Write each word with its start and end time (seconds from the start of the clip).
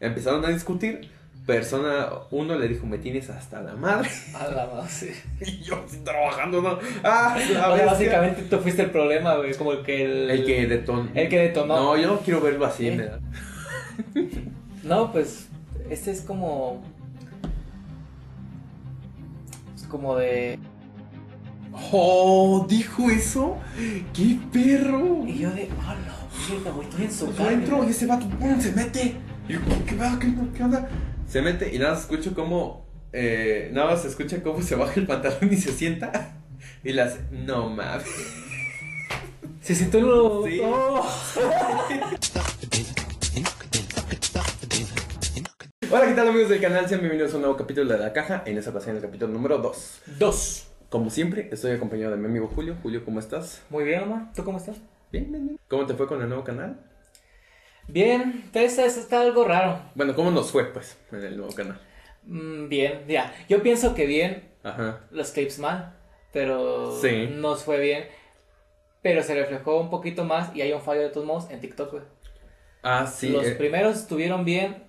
Empezaron 0.00 0.44
a 0.44 0.48
discutir. 0.48 1.10
Persona 1.46 2.10
uno 2.30 2.58
le 2.58 2.68
dijo, 2.68 2.86
me 2.86 2.98
tienes 2.98 3.30
hasta 3.30 3.62
la 3.62 3.74
madre. 3.74 4.10
A 4.34 4.48
la 4.48 4.66
madre, 4.66 4.88
sí. 4.90 5.10
Y 5.40 5.62
yo 5.62 5.82
así 5.86 5.96
trabajando, 6.04 6.60
¿no? 6.60 6.78
Ah, 7.02 7.38
la 7.54 7.70
O 7.70 7.76
sea, 7.76 7.86
básicamente 7.86 8.42
tú 8.42 8.58
fuiste 8.58 8.82
el 8.82 8.90
problema, 8.90 9.34
güey. 9.36 9.54
Como 9.54 9.72
el 9.72 9.82
que. 9.82 10.04
El, 10.04 10.30
El 10.30 10.44
que 10.44 10.66
detonó. 10.66 11.08
El 11.14 11.28
que 11.30 11.38
detonó. 11.38 11.76
No, 11.76 11.96
yo 11.96 12.06
no 12.06 12.18
quiero 12.20 12.40
verlo 12.42 12.66
así, 12.66 12.90
Sí. 12.90 12.96
¿verdad? 12.96 13.20
No, 14.84 15.10
pues. 15.10 15.48
Este 15.88 16.10
es 16.10 16.20
como. 16.20 16.82
Es 19.74 19.84
como 19.84 20.16
de. 20.16 20.58
Oh, 21.92 22.66
dijo 22.68 23.08
eso. 23.08 23.56
¡Qué 24.12 24.38
perro! 24.52 25.24
Y 25.26 25.38
yo 25.38 25.50
de. 25.50 25.70
¡Ah, 25.80 25.96
no! 26.06 26.54
Mierda, 26.54 26.70
güey, 26.72 26.88
estoy 26.88 27.04
en 27.06 27.12
su 27.12 27.32
cara. 27.34 27.44
yo 27.44 27.50
entro 27.56 27.84
y 27.84 27.90
ese 27.90 28.06
vato 28.06 28.26
¡pum! 28.28 28.60
se 28.60 28.72
mete. 28.72 29.16
Y 29.48 29.54
yo, 29.54 29.60
¿qué 29.86 29.96
va? 29.96 30.18
¿Qué, 30.20 30.26
onda? 30.26 30.52
¿Qué 30.54 30.62
onda? 30.62 30.88
Se 31.26 31.40
mete 31.40 31.74
y 31.74 31.78
nada 31.78 31.92
más 31.92 32.02
escucho 32.02 32.34
cómo. 32.34 32.86
eh, 33.12 33.70
nada 33.72 33.92
más 33.92 34.04
escucha 34.04 34.42
cómo 34.42 34.60
se 34.62 34.74
baja 34.74 35.00
el 35.00 35.06
pantalón 35.06 35.52
y 35.52 35.56
se 35.56 35.72
sienta. 35.72 36.34
Y 36.84 36.92
las. 36.92 37.18
No 37.32 37.68
mames. 37.68 38.04
Se 39.60 39.74
sintió 39.74 40.00
lo. 40.00 40.44
Sí. 40.44 40.60
¡Oh! 40.62 41.06
Hola, 45.90 46.06
¿qué 46.06 46.14
tal 46.14 46.28
amigos 46.28 46.48
del 46.48 46.60
canal? 46.60 46.88
Sean 46.88 47.00
bienvenidos 47.00 47.32
a 47.32 47.36
un 47.36 47.42
nuevo 47.42 47.56
capítulo 47.56 47.90
de 47.92 47.98
La 47.98 48.12
Caja. 48.12 48.42
En 48.46 48.58
esta 48.58 48.70
ocasión, 48.70 48.96
el 48.96 49.02
capítulo 49.02 49.32
número 49.32 49.58
2. 49.58 50.02
Dos. 50.18 50.68
Como 50.88 51.10
siempre, 51.10 51.48
estoy 51.50 51.72
acompañado 51.72 52.12
de 52.12 52.18
mi 52.18 52.26
amigo 52.26 52.48
Julio. 52.54 52.76
Julio, 52.82 53.04
¿cómo 53.04 53.18
estás? 53.18 53.62
Muy 53.70 53.84
bien, 53.84 54.02
Omar. 54.04 54.32
¿Tú 54.34 54.44
cómo 54.44 54.58
estás? 54.58 54.76
Bien, 55.10 55.30
bien, 55.30 55.46
bien. 55.46 55.60
¿Cómo 55.68 55.86
te 55.86 55.94
fue 55.94 56.06
con 56.06 56.22
el 56.22 56.28
nuevo 56.28 56.44
canal? 56.44 56.78
Bien, 57.88 58.44
esta 58.52 58.82
vez 58.82 58.96
está 58.98 59.22
algo 59.22 59.44
raro. 59.44 59.80
Bueno, 59.94 60.14
¿cómo 60.14 60.30
nos 60.30 60.50
fue, 60.50 60.64
pues, 60.72 60.98
en 61.10 61.22
el 61.24 61.36
nuevo 61.38 61.52
canal? 61.54 61.80
Mm, 62.24 62.68
bien, 62.68 63.04
ya. 63.08 63.34
Yo 63.48 63.62
pienso 63.62 63.94
que 63.94 64.06
bien, 64.06 64.48
Ajá. 64.62 65.00
los 65.10 65.30
clips 65.30 65.58
mal, 65.58 65.94
pero 66.32 66.92
Sí. 67.00 67.28
nos 67.32 67.64
fue 67.64 67.80
bien. 67.80 68.04
Pero 69.00 69.22
se 69.22 69.34
reflejó 69.34 69.80
un 69.80 69.90
poquito 69.90 70.24
más 70.24 70.54
y 70.54 70.60
hay 70.60 70.72
un 70.72 70.82
fallo 70.82 71.00
de 71.02 71.08
todos 71.08 71.26
modos 71.26 71.50
en 71.50 71.60
TikTok, 71.60 71.90
güey. 71.92 72.02
Ah, 72.82 73.06
sí. 73.06 73.30
Los 73.30 73.46
eh, 73.46 73.52
primeros 73.52 73.96
estuvieron 73.96 74.44
bien, 74.44 74.84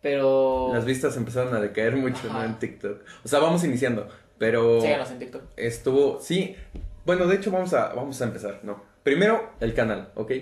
pero. 0.00 0.70
Las 0.72 0.84
vistas 0.86 1.16
empezaron 1.16 1.54
a 1.54 1.60
decaer 1.60 1.96
mucho, 1.96 2.32
¿no? 2.32 2.42
En 2.42 2.58
TikTok. 2.58 3.02
O 3.24 3.28
sea, 3.28 3.40
vamos 3.40 3.62
iniciando, 3.64 4.08
pero 4.38 4.80
Síganos 4.80 5.10
en 5.10 5.18
TikTok. 5.18 5.42
estuvo, 5.56 6.18
sí. 6.20 6.56
Bueno, 7.04 7.26
de 7.26 7.36
hecho 7.36 7.50
vamos 7.50 7.74
a, 7.74 7.92
vamos 7.94 8.20
a 8.22 8.24
empezar, 8.24 8.60
¿no? 8.62 8.82
Primero, 9.02 9.50
el 9.60 9.74
canal, 9.74 10.10
¿ok? 10.14 10.32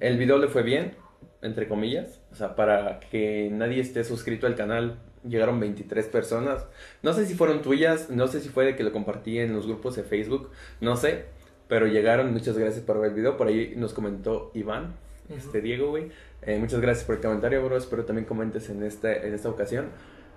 El 0.00 0.16
video 0.18 0.38
le 0.38 0.48
fue 0.48 0.62
bien, 0.62 0.94
entre 1.42 1.68
comillas. 1.68 2.20
O 2.32 2.34
sea, 2.34 2.56
para 2.56 3.00
que 3.00 3.48
nadie 3.52 3.80
esté 3.80 4.04
suscrito 4.04 4.46
al 4.46 4.54
canal, 4.54 4.98
llegaron 5.26 5.60
23 5.60 6.06
personas. 6.06 6.66
No 7.02 7.12
sé 7.12 7.26
si 7.26 7.34
fueron 7.34 7.62
tuyas, 7.62 8.10
no 8.10 8.28
sé 8.28 8.40
si 8.40 8.48
fue 8.48 8.64
de 8.64 8.76
que 8.76 8.84
lo 8.84 8.92
compartí 8.92 9.38
en 9.38 9.54
los 9.54 9.66
grupos 9.66 9.96
de 9.96 10.02
Facebook, 10.02 10.50
no 10.80 10.96
sé. 10.96 11.24
Pero 11.68 11.86
llegaron, 11.86 12.32
muchas 12.32 12.58
gracias 12.58 12.84
por 12.84 13.00
ver 13.00 13.10
el 13.10 13.16
video. 13.16 13.36
Por 13.36 13.46
ahí 13.46 13.74
nos 13.76 13.94
comentó 13.94 14.50
Iván, 14.54 14.94
este 15.28 15.60
Diego, 15.60 15.90
güey. 15.90 16.10
Eh, 16.42 16.58
muchas 16.58 16.80
gracias 16.80 17.04
por 17.04 17.16
el 17.16 17.22
comentario, 17.22 17.64
bro. 17.64 17.76
Espero 17.76 18.04
también 18.04 18.26
comentes 18.26 18.68
en, 18.70 18.82
esta 18.82 19.12
en 19.12 19.34
esta 19.34 19.48
ocasión. 19.48 19.86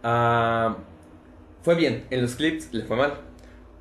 Ah, 0.03 0.77
fue 1.63 1.75
bien, 1.75 2.05
en 2.09 2.21
los 2.21 2.35
clips 2.35 2.73
le 2.73 2.83
fue 2.83 2.97
mal. 2.97 3.32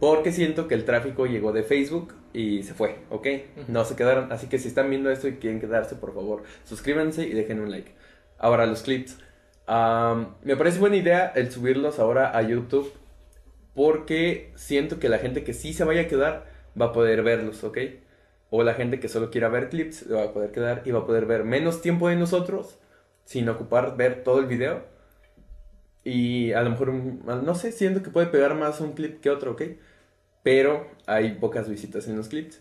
Porque 0.03 0.33
siento 0.33 0.67
que 0.67 0.75
el 0.75 0.85
tráfico 0.85 1.27
llegó 1.27 1.53
de 1.53 1.63
Facebook 1.63 2.13
y 2.33 2.65
se 2.65 2.75
fue, 2.75 2.97
¿ok? 3.09 3.29
No 3.69 3.85
se 3.85 3.95
quedaron. 3.95 4.33
Así 4.33 4.49
que 4.49 4.59
si 4.59 4.67
están 4.67 4.91
viendo 4.91 5.11
esto 5.11 5.29
y 5.29 5.37
quieren 5.37 5.61
quedarse, 5.61 5.95
por 5.95 6.13
favor, 6.13 6.43
suscríbanse 6.65 7.25
y 7.29 7.33
dejen 7.35 7.61
un 7.61 7.71
like. 7.71 7.93
Ahora, 8.37 8.67
los 8.67 8.83
clips. 8.83 9.17
Me 10.43 10.57
parece 10.57 10.81
buena 10.81 10.97
idea 10.97 11.33
el 11.37 11.53
subirlos 11.53 12.01
ahora 12.01 12.37
a 12.37 12.43
YouTube. 12.43 12.93
Porque 13.75 14.53
siento 14.57 14.99
que 14.99 15.09
la 15.09 15.19
gente 15.19 15.45
que 15.45 15.55
sí 15.55 15.73
se 15.73 15.85
vaya 15.85 16.03
a 16.03 16.09
quedar 16.09 16.47
va 16.79 16.87
a 16.87 16.93
poder 16.93 17.23
verlos, 17.23 17.63
¿ok? 17.63 17.79
O 18.51 18.65
la 18.65 18.75
gente 18.75 18.99
que 18.99 19.09
solo 19.09 19.31
quiera 19.31 19.49
ver 19.51 19.69
clips 19.71 20.13
va 20.13 20.25
a 20.25 20.33
poder 20.33 20.51
quedar 20.51 20.83
y 20.85 20.91
va 20.91 21.01
a 21.01 21.07
poder 21.07 21.27
ver 21.27 21.45
menos 21.45 21.81
tiempo 21.81 22.09
de 22.09 22.17
nosotros 22.17 22.77
sin 23.25 23.49
ocupar 23.49 23.97
ver 23.97 24.25
todo 24.25 24.41
el 24.41 24.47
video. 24.47 24.83
Y 26.05 26.53
a 26.53 26.63
lo 26.63 26.71
mejor, 26.71 26.91
un- 26.91 27.23
no 27.25 27.55
sé, 27.55 27.71
siento 27.73 28.03
que 28.03 28.11
puede 28.11 28.27
pegar 28.27 28.55
más 28.57 28.81
un 28.81 28.93
clip 28.93 29.21
que 29.21 29.31
otro, 29.31 29.53
¿ok? 29.53 29.63
Pero 30.43 30.87
hay 31.07 31.33
pocas 31.35 31.69
visitas 31.69 32.09
en 32.09 32.17
los 32.17 32.29
clips. 32.29 32.61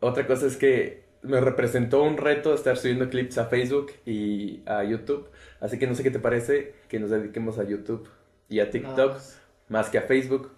Otra 0.00 0.26
cosa 0.26 0.46
es 0.46 0.56
que 0.56 1.04
me 1.22 1.40
representó 1.40 2.02
un 2.02 2.16
reto 2.16 2.54
estar 2.54 2.76
subiendo 2.76 3.10
clips 3.10 3.38
a 3.38 3.46
Facebook 3.46 3.92
y 4.06 4.62
a 4.66 4.84
YouTube. 4.84 5.28
Así 5.60 5.78
que 5.78 5.86
no 5.86 5.94
sé 5.94 6.02
qué 6.02 6.10
te 6.10 6.20
parece 6.20 6.74
que 6.88 7.00
nos 7.00 7.10
dediquemos 7.10 7.58
a 7.58 7.64
YouTube 7.64 8.08
y 8.48 8.60
a 8.60 8.70
TikTok 8.70 9.14
No. 9.14 9.20
más 9.68 9.90
que 9.90 9.98
a 9.98 10.02
Facebook. 10.02 10.52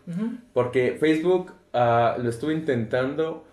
Porque 0.53 0.97
Facebook 1.01 1.53
ah, 1.73 2.17
lo 2.23 2.29
estuve 2.29 2.53
intentando 2.53 3.45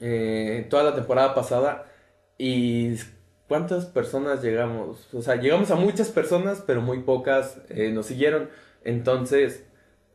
eh, 0.00 0.66
toda 0.70 0.82
la 0.84 0.94
temporada 0.94 1.34
pasada 1.34 1.86
y 2.36 2.96
¿cuántas 3.48 3.86
personas 3.86 4.42
llegamos? 4.42 5.12
O 5.14 5.22
sea, 5.22 5.36
llegamos 5.36 5.70
a 5.70 5.76
muchas 5.76 6.10
personas, 6.10 6.62
pero 6.66 6.82
muy 6.82 7.00
pocas 7.00 7.60
eh, 7.70 7.90
nos 7.92 8.06
siguieron. 8.06 8.50
Entonces, 8.84 9.64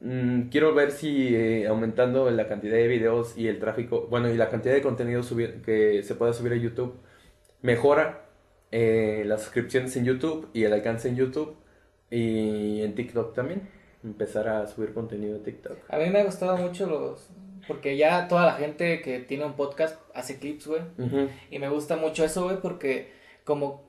mm, 0.02 0.50
quiero 0.50 0.74
ver 0.74 0.92
si 0.92 1.36
eh, 1.36 1.68
aumentando 1.68 2.30
la 2.30 2.48
cantidad 2.48 2.76
de 2.76 2.88
videos 2.88 3.38
y 3.38 3.48
el 3.48 3.60
tráfico, 3.60 4.08
bueno, 4.10 4.30
y 4.30 4.38
la 4.38 4.50
cantidad 4.50 4.74
de 4.74 4.82
contenido 4.82 5.24
subir, 5.24 5.62
que 5.62 6.04
se 6.04 6.16
pueda 6.16 6.34
subir 6.34 6.54
a 6.54 6.58
YouTube, 6.58 6.96
mejora 7.62 8.26
eh, 8.72 9.24
las 9.26 9.42
suscripciones 9.42 9.96
en 9.96 10.06
YouTube 10.06 10.50
y 10.54 10.64
el 10.64 10.74
alcance 10.74 11.10
en 11.10 11.16
YouTube 11.16 11.56
y 12.12 12.82
en 12.82 12.96
TikTok 12.96 13.34
también. 13.34 13.68
Empezar 14.04 14.48
a 14.48 14.68
subir 14.68 14.94
contenido 14.94 15.40
a 15.40 15.44
TikTok. 15.44 15.78
A 15.90 15.98
mí 15.98 16.10
me 16.10 16.20
ha 16.20 16.24
gustado 16.24 16.58
mucho 16.58 16.86
los. 16.86 17.30
Porque 17.68 17.98
ya 17.98 18.28
toda 18.28 18.46
la 18.46 18.54
gente 18.54 19.02
que 19.02 19.20
tiene 19.20 19.46
un 19.46 19.54
podcast 19.54 20.00
hace 20.14 20.40
clips, 20.40 20.68
güey. 20.68 20.82
Y 21.52 21.60
me 21.60 21.70
gusta 21.70 21.98
mucho 21.98 22.24
eso, 22.24 22.46
güey, 22.46 22.58
porque 22.62 23.12
como. 23.44 23.88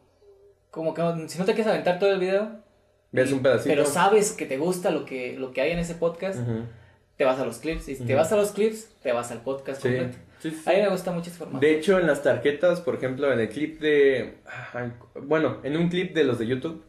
Como 0.71 0.94
que 0.94 1.03
si 1.28 1.38
no 1.38 1.44
te 1.44 1.54
quieres 1.54 1.66
aventar 1.66 1.98
todo 1.98 2.12
el 2.12 2.21
video, 2.21 2.59
Ves 3.12 3.32
un 3.32 3.43
pedacito. 3.43 3.69
pero 3.71 3.84
sabes 3.87 4.32
que 4.32 4.47
te 4.47 4.56
gusta 4.56 4.91
lo 4.91 5.04
que, 5.04 5.37
lo 5.37 5.53
que 5.53 5.60
hay 5.62 5.72
en 5.72 5.78
ese 5.81 5.94
podcast, 5.94 6.38
te 7.16 7.25
vas 7.25 7.38
a 7.41 7.44
los 7.44 7.59
clips. 7.59 7.88
Y 7.88 7.97
si 7.97 8.04
te 8.04 8.15
vas 8.15 8.31
a 8.32 8.37
los 8.37 8.53
clips, 8.53 8.88
te 9.03 9.12
vas 9.12 9.31
al 9.32 9.43
podcast 9.43 9.82
Sí. 9.82 9.88
completo. 9.88 10.16
Sí, 10.38 10.50
sí. 10.53 10.62
A 10.65 10.72
mí 10.72 10.81
me 10.81 10.88
gusta 10.88 11.10
mucho 11.12 11.28
ese 11.28 11.38
formato. 11.38 11.60
De 11.60 11.75
hecho, 11.76 11.98
en 11.98 12.06
las 12.06 12.22
tarjetas, 12.22 12.81
por 12.81 12.94
ejemplo, 12.94 13.31
en 13.32 13.41
el 13.41 13.48
clip 13.50 13.78
de. 13.81 14.38
Bueno, 15.22 15.59
en 15.65 15.76
un 15.76 15.88
clip 15.91 16.15
de 16.15 16.25
los 16.25 16.38
de 16.38 16.47
YouTube, 16.47 16.82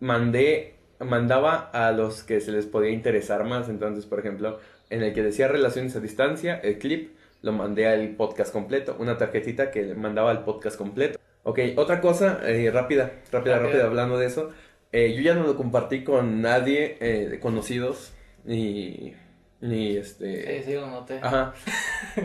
mandé. 0.00 0.70
Mandaba 1.00 1.70
a 1.72 1.90
los 1.90 2.22
que 2.22 2.40
se 2.40 2.52
les 2.52 2.66
podía 2.66 2.90
interesar 2.90 3.44
más. 3.44 3.68
Entonces, 3.68 4.06
por 4.06 4.20
ejemplo, 4.20 4.60
en 4.90 5.02
el 5.02 5.12
que 5.12 5.22
decía 5.24 5.48
relaciones 5.48 5.96
a 5.96 6.00
distancia, 6.00 6.54
el 6.62 6.78
clip 6.78 7.16
lo 7.42 7.52
mandé 7.52 7.88
al 7.88 8.10
podcast 8.10 8.52
completo. 8.52 8.96
Una 9.00 9.18
tarjetita 9.18 9.70
que 9.72 9.82
le 9.82 9.94
mandaba 9.96 10.30
al 10.30 10.44
podcast 10.44 10.78
completo. 10.78 11.18
Ok, 11.42 11.58
otra 11.76 12.00
cosa, 12.00 12.40
eh, 12.44 12.70
rápida, 12.72 13.10
rápida, 13.32 13.56
Rápida. 13.56 13.58
rápida, 13.58 13.84
hablando 13.86 14.18
de 14.18 14.26
eso. 14.26 14.50
Eh, 14.96 15.12
yo 15.16 15.22
ya 15.22 15.34
no 15.34 15.42
lo 15.42 15.56
compartí 15.56 16.04
con 16.04 16.40
nadie 16.40 16.96
eh, 17.00 17.28
de 17.28 17.40
conocidos. 17.40 18.12
Ni. 18.44 19.12
Ni 19.60 19.96
este. 19.96 20.58
Sí, 20.58 20.64
sí, 20.66 20.74
lo 20.74 20.86
noté. 20.86 21.18
Ajá. 21.20 21.52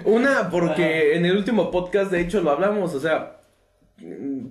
Una, 0.06 0.50
porque 0.52 1.16
en 1.16 1.26
el 1.26 1.36
último 1.36 1.72
podcast, 1.72 2.12
de 2.12 2.22
hecho, 2.22 2.42
lo 2.42 2.52
hablamos, 2.52 2.94
o 2.94 3.00
sea, 3.00 3.38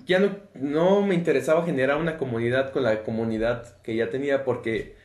ya 0.04 0.18
no, 0.18 0.36
no 0.54 1.02
me 1.02 1.14
interesaba 1.14 1.64
generar 1.64 1.96
una 1.98 2.16
comunidad 2.18 2.72
con 2.72 2.82
la 2.82 3.02
comunidad 3.04 3.80
que 3.82 3.94
ya 3.94 4.10
tenía, 4.10 4.42
porque, 4.44 4.96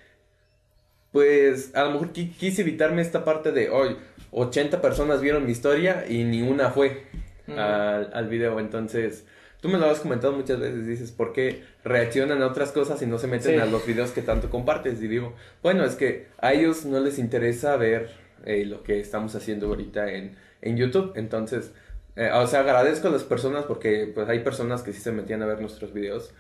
pues, 1.12 1.76
a 1.76 1.84
lo 1.84 1.92
mejor 1.92 2.14
qui- 2.14 2.34
quise 2.36 2.62
evitarme 2.64 3.02
esta 3.02 3.24
parte 3.24 3.52
de, 3.52 3.70
hoy 3.70 3.98
80 4.32 4.82
personas 4.82 5.22
vieron 5.22 5.46
mi 5.46 5.52
historia 5.52 6.06
y 6.10 6.24
ni 6.24 6.42
una 6.42 6.72
fue 6.72 7.04
Mm. 7.46 7.60
al, 7.60 8.10
al 8.14 8.28
video, 8.30 8.60
entonces... 8.60 9.26
Tú 9.64 9.70
me 9.70 9.78
lo 9.78 9.90
has 9.90 10.02
comentado 10.02 10.34
muchas 10.34 10.60
veces, 10.60 10.86
dices, 10.86 11.12
¿por 11.14 11.32
qué 11.32 11.64
reaccionan 11.86 12.42
a 12.42 12.48
otras 12.48 12.74
cosas 12.74 13.02
y 13.02 13.06
no 13.06 13.18
se 13.18 13.28
meten 13.28 13.56
Sí. 13.56 13.62
a 13.62 13.66
los 13.66 13.88
videos 13.88 14.12
que 14.12 14.22
tanto 14.22 14.50
compartes? 14.50 15.02
Y 15.02 15.08
digo, 15.08 15.34
bueno, 15.62 15.86
es 15.86 15.96
que 15.96 16.28
a 16.40 16.52
ellos 16.52 16.84
no 16.84 17.00
les 17.00 17.18
interesa 17.18 17.78
ver 17.78 18.10
eh, 18.46 18.66
lo 18.66 18.84
que 18.84 19.00
estamos 19.00 19.34
haciendo 19.36 19.68
ahorita 19.68 20.12
en, 20.12 20.36
en 20.62 20.76
YouTube. 20.76 21.14
Entonces, 21.16 21.72
eh, 22.18 22.30
o 22.34 22.46
sea, 22.46 22.60
agradezco 22.60 23.08
a 23.08 23.12
las 23.12 23.24
personas 23.24 23.64
porque 23.64 24.12
pues 24.14 24.28
hay 24.28 24.40
personas 24.40 24.84
que 24.84 24.92
sí 24.92 25.00
se 25.00 25.14
metían 25.14 25.42
a 25.42 25.46
ver 25.46 25.62
nuestros 25.62 25.94
videos, 25.94 26.34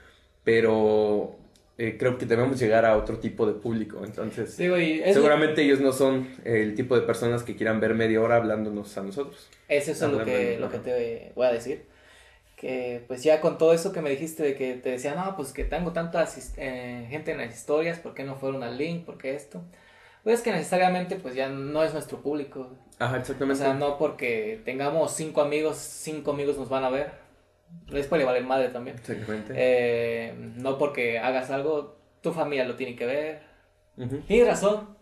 pero 0.43 1.37
eh, 1.77 1.95
creo 1.97 2.17
que 2.17 2.25
debemos 2.25 2.59
llegar 2.59 2.85
a 2.85 2.97
otro 2.97 3.19
tipo 3.19 3.47
de 3.47 3.53
público. 3.53 4.01
Entonces, 4.03 4.57
Digo, 4.57 4.77
y 4.77 5.01
seguramente 5.13 5.61
ellos 5.63 5.79
no 5.79 5.93
son 5.93 6.27
el 6.43 6.75
tipo 6.75 6.95
de 6.99 7.03
personas 7.03 7.43
que 7.43 7.55
quieran 7.55 7.79
ver 7.79 7.93
media 7.95 8.19
hora 8.21 8.35
hablándonos 8.35 8.97
a 8.97 9.01
nosotros. 9.03 9.49
Es 9.69 9.87
eso 9.87 10.09
lo 10.09 10.25
que, 10.25 10.57
lo 10.59 10.69
que 10.69 10.79
te 10.79 11.31
voy 11.35 11.47
a 11.47 11.53
decir. 11.53 11.92
Que 12.63 13.03
pues 13.09 13.21
ya 13.23 13.41
con 13.41 13.57
todo 13.57 13.73
eso 13.73 13.91
que 13.91 13.99
me 14.01 14.09
dijiste 14.09 14.41
de 14.41 14.55
que 14.55 14.75
te 14.75 14.91
decía, 14.91 15.15
no, 15.15 15.35
pues 15.35 15.51
que 15.51 15.65
tengo 15.65 15.91
tanta 15.91 16.25
eh, 16.55 17.05
gente 17.09 17.33
en 17.33 17.39
las 17.39 17.53
historias, 17.53 17.99
¿por 17.99 18.13
qué 18.13 18.23
no 18.23 18.37
fueron 18.37 18.63
al 18.63 18.77
link? 18.77 19.03
¿Por 19.03 19.17
qué 19.17 19.35
esto? 19.35 19.61
Pues 20.23 20.39
que 20.41 20.53
necesariamente 20.53 21.17
pues 21.17 21.35
ya 21.35 21.49
no 21.49 21.83
es 21.83 21.91
nuestro 21.91 22.21
público. 22.21 22.69
Ajá, 22.99 23.15
O 23.15 23.19
exactamente. 23.19 23.61
sea, 23.61 23.73
no 23.73 23.97
porque 23.97 24.61
tengamos 24.63 25.13
cinco 25.13 25.41
amigos, 25.41 25.75
cinco 25.75 26.31
amigos 26.31 26.57
nos 26.57 26.69
van 26.69 26.85
a 26.85 26.89
ver. 26.89 27.11
Les 27.89 28.07
puede 28.07 28.23
valer 28.23 28.45
madre 28.45 28.69
también. 28.69 28.95
Exactamente. 28.95 29.53
Eh, 29.57 30.33
no 30.55 30.77
porque 30.77 31.19
hagas 31.19 31.51
algo, 31.51 31.97
tu 32.21 32.31
familia 32.31 32.63
lo 32.63 32.77
tiene 32.77 32.95
que 32.95 33.05
ver. 33.05 33.41
Tienes 34.25 34.47
razón, 34.47 34.95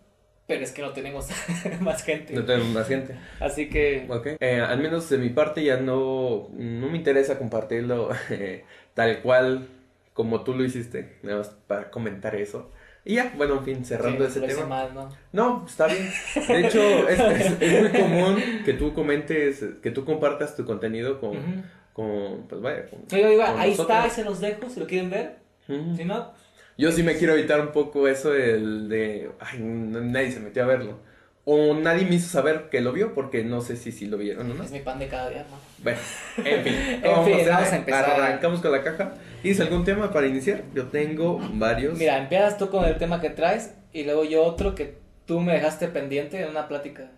pero 0.52 0.64
es 0.66 0.72
que 0.74 0.82
no 0.82 0.92
tenemos 0.92 1.30
más 1.80 2.04
gente. 2.04 2.34
No 2.34 2.44
tenemos 2.44 2.68
más 2.70 2.88
gente. 2.88 3.16
Así 3.40 3.70
que. 3.70 4.06
Eh, 4.42 4.60
al 4.60 4.80
menos 4.82 5.10
de 5.10 5.18
mi 5.18 5.30
parte 5.30 5.64
ya 5.64 5.78
no, 5.78 6.50
no 6.52 6.90
me 6.90 6.98
interesa 6.98 7.38
compartirlo 7.38 8.10
eh, 8.30 8.66
tal 8.94 9.22
cual 9.22 9.68
como 10.14 10.44
tú 10.44 10.54
lo 10.54 10.66
hiciste, 10.66 11.18
nada 11.24 11.38
más 11.38 11.48
para 11.68 11.90
comentar 11.90 12.36
eso. 12.36 12.70
Y 13.06 13.16
ya, 13.16 13.32
bueno, 13.38 13.56
en 13.60 13.64
fin, 13.64 13.86
cerrando 13.86 14.30
sí, 14.30 14.40
ese 14.44 14.54
tema. 14.56 14.68
mal, 14.68 14.94
¿no? 14.94 15.10
No, 15.32 15.66
está 15.66 15.88
bien. 15.88 16.08
De 16.48 16.68
hecho, 16.68 16.82
es, 17.10 17.20
es- 17.20 17.62
es 17.62 17.82
muy 17.82 18.02
común 18.02 18.44
que 18.66 18.74
tú 18.74 18.94
comentes, 18.94 19.64
que 19.82 19.90
tú 19.92 20.04
compartas 20.06 20.56
tu 20.56 20.66
contenido 20.66 21.20
con, 21.20 21.30
Ujú. 21.32 21.64
con 21.94 22.48
pues 22.48 22.62
vaya, 22.62 22.86
con, 22.90 23.08
Yo 23.08 23.28
digo, 23.30 23.44
con 23.46 23.60
ahí 23.60 23.72
nosotros. 23.72 23.80
está, 23.98 24.04
ahí 24.04 24.10
se 24.12 24.24
los 24.26 24.40
dejo, 24.42 24.70
si 24.70 24.80
lo 24.82 24.86
quieren 24.86 25.10
ver. 25.10 25.38
Ujú. 25.70 25.96
Si 25.96 26.04
no, 26.06 26.32
Yo 26.78 26.92
sí 26.92 27.04
me 27.04 27.16
quiero 27.18 27.34
evitar 27.34 27.60
un 27.62 27.72
poco 27.72 28.08
eso 28.08 28.32
del 28.32 28.90
de, 28.90 29.30
ay, 29.40 29.60
no- 29.60 30.02
nadie 30.02 30.32
se 30.32 30.40
metió 30.40 30.64
a 30.64 30.68
verlo. 30.68 30.98
O 31.44 31.74
nadie 31.74 32.06
me 32.06 32.16
hizo 32.16 32.30
saber 32.30 32.70
que 32.70 32.82
lo 32.82 32.92
vio 32.94 33.14
porque 33.16 33.44
no 33.44 33.62
sé 33.62 33.76
si 33.76 33.92
sí 33.92 34.06
lo 34.06 34.18
vieron 34.18 34.50
o 34.52 34.54
no. 34.54 34.64
es 34.64 34.72
mi 34.72 34.80
pan 34.80 35.00
de 35.00 35.08
cada 35.08 35.30
día, 35.30 35.42
hermano. 35.42 35.62
Bueno, 35.80 36.00
en 36.38 36.64
fin, 36.64 36.74
En 37.04 37.12
vamos, 37.12 37.26
fin, 37.26 37.50
a 37.50 37.54
vamos 37.56 37.72
a 37.72 37.76
empezar. 37.78 38.10
Arrancamos 38.12 38.62
con 38.62 38.72
la 38.72 38.84
caja. 38.84 39.14
¿Tienes 39.42 39.60
algún 39.60 39.84
tema 39.84 40.12
para 40.14 40.28
iniciar? 40.28 40.62
Yo 40.76 40.86
tengo 40.88 41.40
varios. 41.54 41.98
Mira, 41.98 42.18
empiezas 42.20 42.58
tú 42.60 42.70
con 42.70 42.86
el 42.86 42.98
tema 42.98 43.20
que 43.22 43.32
traes 43.32 43.74
y 43.92 44.04
luego 44.04 44.24
yo 44.24 44.44
otro 44.44 44.76
que 44.76 44.98
tú 45.26 45.40
me 45.40 45.54
dejaste 45.54 45.88
pendiente 45.88 46.42
en 46.42 46.50
una 46.50 46.68
plática. 46.68 47.10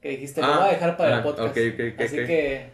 Que 0.00 0.08
dijiste, 0.08 0.40
lo 0.40 0.46
Ah, 0.46 0.58
voy 0.60 0.68
a 0.68 0.72
dejar 0.72 0.96
para 0.96 1.14
ah, 1.16 1.18
el 1.18 1.22
podcast. 1.22 1.48
ok, 1.50 1.56
ok, 1.74 1.80
ok, 1.94 2.00
Así 2.00 2.16
que, 2.16 2.70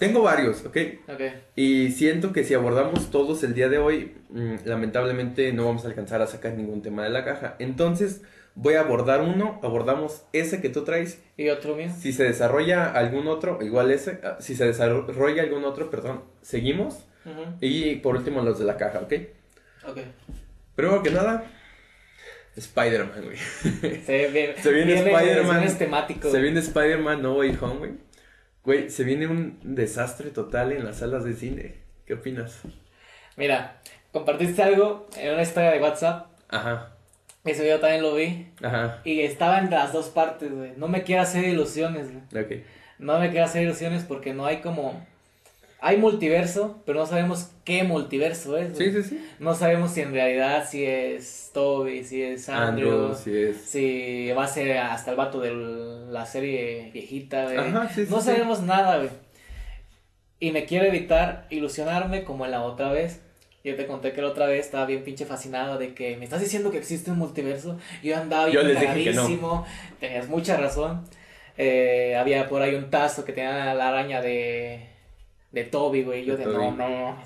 Tengo 0.00 0.22
varios, 0.22 0.64
¿ok? 0.64 0.76
ok. 1.08 1.20
Y 1.56 1.90
siento 1.92 2.32
que 2.32 2.42
si 2.42 2.54
abordamos 2.54 3.10
todos 3.10 3.44
el 3.44 3.52
día 3.54 3.68
de 3.68 3.76
hoy, 3.78 4.14
mm, 4.30 4.54
lamentablemente 4.64 5.52
no 5.52 5.66
vamos 5.66 5.84
a 5.84 5.88
alcanzar 5.88 6.22
a 6.22 6.26
sacar 6.26 6.54
ningún 6.54 6.80
tema 6.80 7.04
de 7.04 7.10
la 7.10 7.22
caja. 7.22 7.54
Entonces, 7.58 8.22
voy 8.54 8.74
a 8.74 8.80
abordar 8.80 9.20
uno, 9.20 9.60
abordamos 9.62 10.24
ese 10.32 10.62
que 10.62 10.70
tú 10.70 10.84
traes. 10.84 11.22
¿Y 11.36 11.50
otro 11.50 11.76
mío? 11.76 11.90
Si 11.96 12.14
se 12.14 12.24
desarrolla 12.24 12.90
algún 12.90 13.28
otro, 13.28 13.58
igual 13.60 13.90
ese. 13.90 14.20
ah, 14.24 14.38
Si 14.40 14.56
se 14.56 14.64
desarrolla 14.64 15.42
algún 15.42 15.64
otro, 15.66 15.90
perdón, 15.90 16.24
seguimos. 16.40 17.04
Y 17.60 17.96
por 17.96 18.16
último 18.16 18.40
los 18.42 18.58
de 18.58 18.64
la 18.64 18.78
caja, 18.78 19.00
¿ok? 19.00 19.12
Ok. 19.86 19.98
Primero 20.74 21.02
que 21.02 21.10
nada, 21.10 21.44
Spider-Man, 22.56 23.22
güey. 23.24 23.36
Se, 23.36 24.28
viene, 24.28 24.54
Se 24.62 24.72
viene 24.72 24.94
Spider-Man. 24.94 25.56
Se 25.56 25.60
viene 25.60 25.74
temático. 25.78 26.30
Se 26.30 26.40
viene 26.40 26.60
Spider-Man 26.60 27.22
No 27.22 27.34
Way 27.34 27.58
Home, 27.60 27.76
güey. 27.78 27.90
Güey, 28.70 28.88
se 28.88 29.02
viene 29.02 29.26
un 29.26 29.58
desastre 29.64 30.30
total 30.30 30.70
en 30.70 30.84
las 30.84 30.98
salas 30.98 31.24
de 31.24 31.34
cine. 31.34 31.74
¿Qué 32.06 32.14
opinas? 32.14 32.60
Mira, 33.36 33.80
compartiste 34.12 34.62
algo 34.62 35.08
en 35.16 35.32
una 35.32 35.42
historia 35.42 35.72
de 35.72 35.80
WhatsApp. 35.82 36.28
Ajá, 36.48 36.92
Ese 37.44 37.64
video 37.64 37.80
también 37.80 38.00
lo 38.00 38.14
vi. 38.14 38.46
ajá, 38.62 39.00
Y 39.02 39.22
estaba 39.22 39.58
en 39.58 39.70
las 39.70 39.92
dos 39.92 40.10
partes, 40.10 40.52
güey. 40.54 40.74
No 40.76 40.86
me 40.86 41.02
quiero 41.02 41.22
hacer 41.22 41.46
ilusiones, 41.46 42.12
güey. 42.12 42.44
ok. 42.44 42.64
No 43.00 43.18
me 43.18 43.30
quiero 43.30 43.46
hacer 43.46 43.64
ilusiones 43.64 44.04
porque 44.04 44.34
no 44.34 44.46
hay 44.46 44.60
como... 44.60 45.04
Hay 45.82 45.96
multiverso, 45.96 46.82
pero 46.84 47.00
no 47.00 47.06
sabemos 47.06 47.52
qué 47.64 47.84
multiverso 47.84 48.58
es. 48.58 48.76
Sí, 48.76 48.92
sí, 48.92 49.02
sí. 49.02 49.26
No 49.38 49.54
sabemos 49.54 49.92
si 49.92 50.02
en 50.02 50.12
realidad 50.12 50.68
si 50.68 50.84
es 50.84 51.50
Toby, 51.54 52.04
si 52.04 52.22
es 52.22 52.50
Andrew, 52.50 52.90
Andrew, 52.90 53.14
sí 53.14 53.34
es. 53.34 53.56
si 53.56 54.30
va 54.32 54.44
a 54.44 54.48
ser 54.48 54.76
hasta 54.76 55.12
el 55.12 55.16
vato 55.16 55.40
de 55.40 55.54
la 55.54 56.26
serie 56.26 56.90
viejita, 56.92 57.44
güey. 57.44 57.56
Ajá, 57.56 57.88
sí, 57.88 58.04
sí, 58.04 58.10
no 58.10 58.20
sí. 58.20 58.26
sabemos 58.26 58.60
nada, 58.60 58.98
güey. 58.98 59.08
Y 60.38 60.52
me 60.52 60.66
quiero 60.66 60.84
evitar 60.84 61.46
ilusionarme 61.48 62.24
como 62.24 62.44
en 62.44 62.50
la 62.50 62.62
otra 62.62 62.92
vez. 62.92 63.22
Yo 63.64 63.74
te 63.76 63.86
conté 63.86 64.12
que 64.12 64.20
la 64.20 64.28
otra 64.28 64.46
vez 64.46 64.66
estaba 64.66 64.84
bien 64.86 65.02
pinche 65.02 65.24
fascinado 65.24 65.78
de 65.78 65.94
que 65.94 66.16
me 66.16 66.24
estás 66.24 66.40
diciendo 66.40 66.70
que 66.70 66.78
existe 66.78 67.10
un 67.10 67.18
multiverso. 67.18 67.78
Yo 68.02 68.16
andaba 68.16 68.46
bien 68.46 69.16
no. 69.16 69.64
Tenías 69.98 70.28
mucha 70.28 70.56
razón. 70.58 71.04
Eh, 71.56 72.16
había 72.16 72.48
por 72.48 72.62
ahí 72.62 72.74
un 72.74 72.90
tazo 72.90 73.24
que 73.24 73.32
tenía 73.32 73.74
la 73.74 73.88
araña 73.88 74.22
de, 74.22 74.89
de 75.52 75.64
Toby, 75.64 76.02
güey. 76.02 76.24
Yo 76.24 76.36
De 76.36 76.46
de, 76.46 76.52
no, 76.52 76.72
no. 76.72 77.16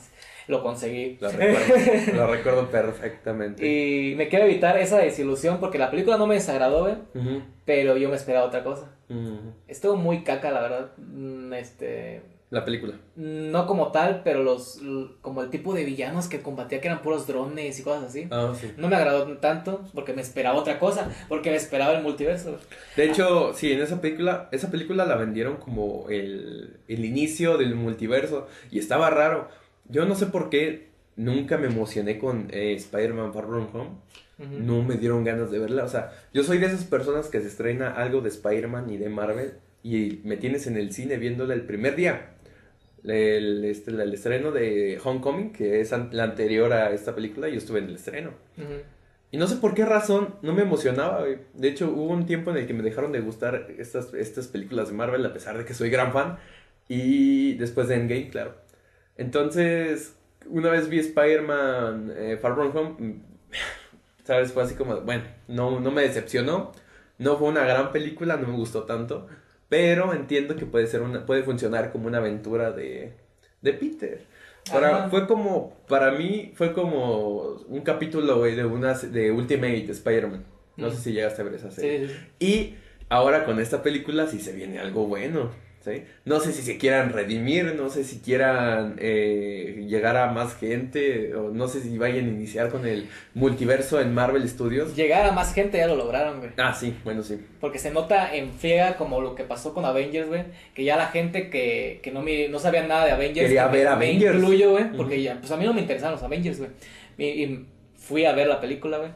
Lo 0.47 0.63
conseguí. 0.63 1.17
Lo 1.21 1.31
recuerdo, 1.31 2.13
lo 2.17 2.27
recuerdo 2.27 2.71
perfectamente. 2.71 3.67
Y 3.67 4.15
me 4.15 4.29
quiero 4.29 4.45
evitar 4.45 4.77
esa 4.77 4.99
desilusión 4.99 5.59
porque 5.59 5.79
la 5.79 5.91
película 5.91 6.19
no 6.19 6.27
me 6.27 6.35
desagradó, 6.35 6.83
güey. 6.83 6.97
Pero 7.65 7.97
yo 7.97 8.09
me 8.11 8.17
esperaba 8.17 8.47
otra 8.47 8.63
cosa. 8.63 8.91
Estuvo 9.69 9.97
muy 9.97 10.23
caca, 10.23 10.51
la 10.51 10.61
verdad. 10.61 10.93
Mm, 10.99 11.53
Este. 11.55 12.34
La 12.51 12.65
película. 12.65 12.95
No 13.17 13.67
como 13.67 13.91
tal, 13.91 14.23
pero 14.23 14.43
los. 14.43 14.81
Como 15.23 15.43
el 15.43 15.51
tipo 15.51 15.75
de 15.75 15.85
villanos 15.85 16.29
que 16.29 16.41
combatía 16.41 16.81
que 16.81 16.89
eran 16.89 17.03
puros 17.03 17.27
drones 17.27 17.79
y 17.79 17.83
cosas 17.83 18.05
así. 18.05 18.29
Ah, 18.31 18.53
sí. 18.59 18.73
No 18.77 18.89
me 18.89 18.97
agradó 18.97 19.27
tanto 19.39 19.83
porque 19.93 20.13
me 20.13 20.23
esperaba 20.23 20.59
otra 20.59 20.79
cosa. 20.79 21.11
Porque 21.29 21.51
me 21.51 21.57
esperaba 21.57 21.95
el 21.95 22.03
multiverso. 22.03 22.59
De 22.97 23.07
hecho, 23.07 23.53
sí, 23.55 23.73
en 23.73 23.81
esa 23.81 24.01
película, 24.01 24.49
esa 24.53 24.71
película 24.71 25.05
la 25.05 25.17
vendieron 25.17 25.57
como 25.57 26.07
el, 26.11 26.79
el 26.87 27.05
inicio 27.05 27.57
del 27.57 27.75
multiverso 27.75 28.47
y 28.71 28.79
estaba 28.79 29.11
raro. 29.11 29.49
Yo 29.89 30.05
no 30.05 30.15
sé 30.15 30.27
por 30.27 30.49
qué 30.51 30.91
nunca 31.17 31.59
me 31.59 31.67
emocioné 31.67 32.19
con 32.19 32.49
eh, 32.51 32.75
Spider-Man 32.75 33.33
Far 33.33 33.47
From 33.47 33.69
Home. 33.73 33.91
No 34.37 34.83
me 34.83 34.97
dieron 34.97 35.23
ganas 35.23 35.51
de 35.51 35.61
verla. 35.61 35.85
O 35.85 35.89
sea, 35.89 36.13
yo 36.33 36.43
soy 36.43 36.59
de 36.59 36.67
esas 36.67 36.85
personas 36.85 37.29
que 37.29 37.41
se 37.41 37.47
estrena 37.47 37.95
algo 37.95 38.21
de 38.21 38.31
Spider-Man 38.31 38.91
y 38.91 38.97
de 38.97 39.09
Marvel 39.09 39.55
y 39.85 40.21
me 40.25 40.37
tienes 40.37 40.67
en 40.67 40.77
el 40.77 40.93
cine 40.93 41.17
viéndola 41.19 41.55
el 41.55 41.63
primer 41.63 41.95
día. 41.95 42.31
El, 43.05 43.65
este, 43.67 43.91
el 43.91 44.13
estreno 44.15 44.51
de 44.51 44.99
Homecoming, 45.05 45.53
que 45.53 45.81
es 45.81 45.93
an- 45.93 46.09
la 46.13 46.25
anterior 46.25 46.73
a 46.73 46.91
esta 46.93 47.15
película, 47.15 47.49
yo 47.49 47.59
estuve 47.59 47.79
en 47.81 47.85
el 47.91 47.95
estreno. 47.97 48.31
Ujú. 48.57 48.81
Y 49.31 49.37
no 49.37 49.47
sé 49.47 49.57
por 49.57 49.75
qué 49.75 49.85
razón 49.85 50.37
no 50.43 50.55
me 50.55 50.63
emocionaba, 50.63 51.21
güey. 51.21 51.39
De 51.53 51.69
hecho, 51.69 51.91
hubo 51.91 52.13
un 52.13 52.25
tiempo 52.25 52.51
en 52.51 52.57
el 52.57 52.67
que 52.67 52.73
me 52.73 52.83
dejaron 52.83 53.13
de 53.13 53.21
gustar 53.21 53.69
estas, 53.79 54.15
estas 54.15 54.49
películas 54.49 54.89
de 54.89 54.95
Marvel, 54.95 55.25
a 55.27 55.33
pesar 55.33 55.59
de 55.59 55.65
que 55.65 55.75
soy 55.75 55.91
gran 55.91 56.13
fan. 56.13 56.39
Y 56.89 57.55
después 57.55 57.89
de 57.89 57.97
Endgame, 57.97 58.31
claro. 58.31 58.55
Entonces, 59.19 60.15
una 60.47 60.71
vez 60.71 60.89
vi 60.89 60.99
Spider-Man 61.01 62.13
eh, 62.17 62.39
Far 62.41 62.55
From 62.55 62.77
Home, 62.77 62.95
mm, 62.99 63.23
¿sabes? 64.25 64.53
Fue 64.53 64.63
así 64.63 64.75
como, 64.77 65.01
bueno, 65.03 65.25
no, 65.49 65.81
no 65.81 65.91
me 65.91 66.03
decepcionó. 66.03 66.73
No 67.19 67.37
fue 67.37 67.49
una 67.49 67.65
gran 67.65 67.93
película, 67.93 68.37
no 68.37 68.49
me 68.49 68.57
gustó 68.57 68.85
tanto. 68.85 69.29
Pero 69.77 70.13
entiendo 70.15 70.55
que 70.55 70.67
puede 70.67 70.87
ser 70.87 71.03
una, 71.03 71.27
puede 71.27 71.43
funcionar 71.43 71.91
como 71.91 72.07
una 72.07 72.19
aventura 72.19 72.71
de, 72.71 73.13
de 73.61 73.73
Peter. 73.73 74.21
Para, 74.71 74.97
Ajá. 74.99 75.09
fue 75.11 75.27
como, 75.27 75.75
para 75.89 76.13
mí, 76.13 76.53
fue 76.55 76.73
como 76.73 77.57
un 77.69 77.81
capítulo, 77.81 78.39
güey, 78.39 78.55
de 78.55 78.65
una, 78.65 78.95
de 78.95 79.33
Ultimate 79.33 79.91
Spider-Man. 79.91 80.45
No 80.77 80.91
sé 80.91 80.97
Mm. 80.97 81.01
si 81.01 81.13
llegaste 81.13 81.43
a 81.43 81.45
ver 81.45 81.55
esa 81.55 81.73
serie. 81.73 82.07
Sí, 82.07 82.15
sí, 82.15 82.21
sí. 82.39 82.45
Y 82.47 82.75
ahora 83.09 83.45
con 83.45 83.59
esta 83.59 83.83
película 83.83 84.29
sí 84.29 84.39
se 84.39 84.53
viene 84.53 84.79
algo 84.79 85.07
bueno, 85.09 85.51
¿sí? 85.85 86.03
No 86.25 86.41
sé 86.41 86.53
si 86.53 86.63
se 86.63 86.79
quieran 86.79 87.13
redimir, 87.13 87.75
no 87.77 87.91
sé 87.91 88.05
si 88.05 88.21
quieran 88.21 88.97
eh, 88.99 89.85
llegar 89.87 90.17
a 90.17 90.33
más 90.33 90.57
gente, 90.57 91.35
o 91.35 91.51
no 91.51 91.69
sé 91.69 91.81
si 91.81 91.99
vayan 91.99 92.25
a 92.25 92.29
iniciar 92.29 92.71
con 92.71 92.87
el 92.87 93.09
multiverso 93.35 94.01
en 94.01 94.15
Marvel 94.15 94.49
Studios. 94.49 94.97
Llegar 94.97 95.27
a 95.27 95.33
más 95.33 95.53
gente 95.53 95.79
ya 95.79 95.87
lo 95.87 95.97
lograron, 95.97 96.39
güey. 96.39 96.51
Ah, 96.57 96.73
sí, 96.75 96.95
bueno, 97.05 97.23
sí. 97.23 97.39
Porque 97.61 97.79
se 97.79 97.91
nota 97.91 98.35
en 98.35 98.53
friega 98.53 98.97
como 98.97 99.21
lo 99.21 99.35
que 99.35 99.45
pasó 99.45 99.75
con 99.75 99.85
Avengers, 99.85 100.29
güey. 100.29 100.45
Que 100.75 100.85
ya 100.85 100.97
la 100.97 101.07
gente 101.09 101.51
que, 101.51 102.01
que 102.03 102.11
no, 102.11 102.23
mi- 102.23 102.49
no 102.49 102.59
sabía 102.59 102.87
nada 102.87 103.05
de 103.05 103.13
Avengers. 103.13 103.47
Quería 103.47 103.65
que 103.65 103.71
me- 103.73 103.77
ver 103.79 103.87
me 103.87 103.93
Avengers. 103.93 104.37
incluyo, 104.37 104.71
güey. 104.71 104.85
Porque 104.97 105.23
ya, 105.23 105.39
pues 105.39 105.51
a 105.53 105.57
mí 105.57 105.65
no 105.67 105.75
me 105.75 105.81
interesaban 105.83 106.15
los 106.15 106.23
Avengers, 106.23 106.59
güey. 106.59 106.71
Y, 107.19 107.25
y 107.45 107.67
fui 107.97 108.25
a 108.25 108.33
ver 108.33 108.47
la 108.49 108.61
película, 108.61 108.99
güey. 108.99 109.11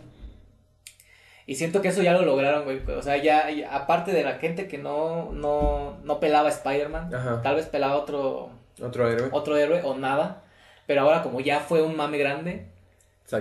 Y 1.48 1.54
siento 1.54 1.80
que 1.80 1.88
eso 1.88 2.02
ya 2.02 2.12
lo 2.12 2.22
lograron, 2.26 2.64
güey. 2.64 2.80
O 2.96 3.02
sea, 3.02 3.16
ya, 3.16 3.50
ya- 3.50 3.74
aparte 3.74 4.12
de 4.12 4.22
la 4.22 4.34
gente 4.34 4.68
que 4.68 4.76
no, 4.78 5.32
no, 5.32 5.96
no 6.04 6.20
pelaba 6.20 6.48
a 6.48 6.52
Spider-Man, 6.52 7.10
tal 7.42 7.56
vez 7.56 7.64
pelaba 7.66 7.96
otro, 7.96 8.50
Otro 8.82 9.10
héroe. 9.10 9.28
otro 9.32 9.56
héroe 9.56 9.80
o 9.82 9.96
nada. 9.96 10.44
Pero 10.86 11.00
ahora 11.00 11.22
como 11.22 11.40
ya 11.40 11.60
fue 11.60 11.80
un 11.82 11.96
mame 11.96 12.18
grande, 12.18 12.66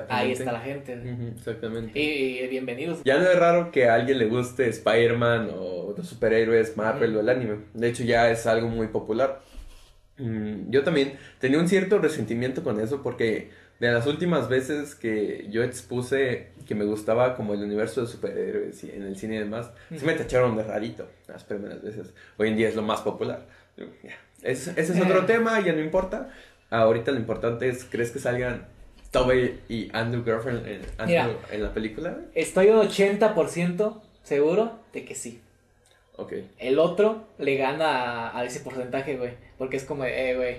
ahí 0.07 0.31
está 0.31 0.53
la 0.53 0.61
gente. 0.61 0.93
exactamente. 1.35 1.99
Y, 1.99 2.39
y 2.39 2.47
bienvenidos. 2.47 2.99
Ya 3.03 3.17
no 3.19 3.29
es 3.29 3.37
raro 3.37 3.71
que 3.71 3.89
a 3.89 3.95
alguien 3.95 4.17
le 4.19 4.25
guste 4.27 4.69
Spider-Man 4.69 5.51
o 5.57 5.93
los 5.97 6.07
superhéroes, 6.07 6.77
Marvel 6.77 7.13
o 7.17 7.19
el 7.19 7.27
anime. 7.27 7.57
De 7.73 7.89
hecho, 7.89 8.03
ya 8.05 8.29
es 8.31 8.47
algo 8.47 8.69
muy 8.69 8.87
popular. 8.87 9.41
Mm, 10.17 10.69
Yo 10.71 10.83
también 10.83 11.17
tenía 11.39 11.59
un 11.59 11.67
cierto 11.67 11.99
resentimiento 11.99 12.63
con 12.63 12.79
eso 12.79 13.03
porque 13.03 13.49
de 13.79 13.91
las 13.91 14.07
últimas 14.07 14.49
veces 14.49 14.95
que 14.95 15.47
yo 15.49 15.63
expuse 15.63 16.47
que 16.67 16.75
me 16.75 16.85
gustaba 16.85 17.35
como 17.35 17.53
el 17.53 17.61
universo 17.63 18.01
de 18.01 18.07
superhéroes 18.07 18.83
y 18.83 18.91
en 18.91 19.03
el 19.03 19.15
cine 19.17 19.35
y 19.35 19.39
demás, 19.39 19.69
sí 19.95 20.03
me 20.05 20.13
tacharon 20.13 20.55
de 20.57 20.63
rarito 20.63 21.07
las 21.27 21.43
primeras 21.43 21.81
veces. 21.81 22.13
Hoy 22.37 22.49
en 22.49 22.57
día 22.57 22.69
es 22.69 22.75
lo 22.75 22.81
más 22.81 23.01
popular. 23.01 23.45
Ya, 23.77 24.17
Ese, 24.41 24.73
es 24.79 24.89
otro 24.91 25.19
Eh. 25.21 25.23
tema, 25.27 25.59
ya 25.61 25.73
no 25.73 25.79
importa. 25.81 26.29
Ahorita 26.69 27.11
lo 27.11 27.17
importante 27.17 27.69
es, 27.69 27.85
¿crees 27.85 28.11
que 28.11 28.19
salgan 28.19 28.67
Tobey 29.11 29.61
y 29.69 29.89
Andrew 29.93 30.23
Garfield 30.23 30.67
en, 30.67 30.81
Mira. 31.05 31.23
Andrew 31.25 31.39
en 31.51 31.63
la 31.63 31.73
película? 31.73 32.17
Estoy 32.35 32.67
un 32.69 32.79
80% 32.87 34.01
seguro 34.23 34.79
de 34.93 35.05
que 35.05 35.15
sí. 35.15 35.39
Ok. 36.17 36.33
El 36.57 36.79
otro 36.79 37.27
le 37.37 37.55
gana 37.57 38.29
a, 38.31 38.39
a 38.39 38.43
ese 38.43 38.59
porcentaje, 38.59 39.15
güey. 39.17 39.33
Porque 39.57 39.77
es 39.77 39.83
como, 39.85 40.03
eh, 40.03 40.35
güey. 40.35 40.57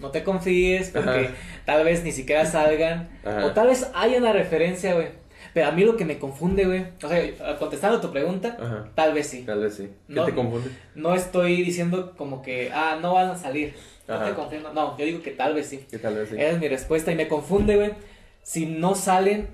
No 0.00 0.10
te 0.10 0.22
confíes 0.24 0.90
porque 0.90 1.08
Ajá. 1.26 1.34
tal 1.64 1.84
vez 1.84 2.04
ni 2.04 2.12
siquiera 2.12 2.44
salgan. 2.46 3.08
Ajá. 3.24 3.46
O 3.46 3.52
tal 3.52 3.68
vez 3.68 3.90
haya 3.94 4.18
una 4.18 4.32
referencia, 4.32 4.94
güey. 4.94 5.08
Pero 5.54 5.68
a 5.68 5.70
mí 5.72 5.84
lo 5.84 5.96
que 5.96 6.04
me 6.04 6.18
confunde, 6.18 6.64
güey. 6.66 6.84
O 7.02 7.08
sea, 7.08 7.56
contestando 7.58 8.00
tu 8.00 8.10
pregunta, 8.12 8.56
Ajá. 8.60 8.88
tal 8.94 9.14
vez 9.14 9.26
sí. 9.28 9.42
Tal 9.44 9.60
vez 9.60 9.74
sí. 9.74 9.84
¿Qué 10.06 10.14
No. 10.14 10.24
te 10.24 10.34
confunde? 10.34 10.70
No 10.94 11.14
estoy 11.14 11.62
diciendo 11.62 12.14
como 12.16 12.42
que, 12.42 12.70
ah, 12.72 12.98
no 13.00 13.14
van 13.14 13.30
a 13.30 13.36
salir. 13.36 13.74
No 14.06 14.18
te 14.24 14.32
confundo. 14.34 14.72
No, 14.72 14.96
yo 14.98 15.04
digo 15.04 15.22
que 15.22 15.30
tal 15.32 15.54
vez 15.54 15.66
sí. 15.66 15.86
¿Qué 15.90 15.98
tal 15.98 16.14
vez 16.16 16.28
sí? 16.28 16.36
Esa 16.36 16.50
es 16.52 16.58
mi 16.60 16.68
respuesta 16.68 17.12
y 17.12 17.14
me 17.14 17.28
confunde, 17.28 17.76
güey. 17.76 17.92
Si 18.42 18.66
no 18.66 18.94
salen, 18.94 19.48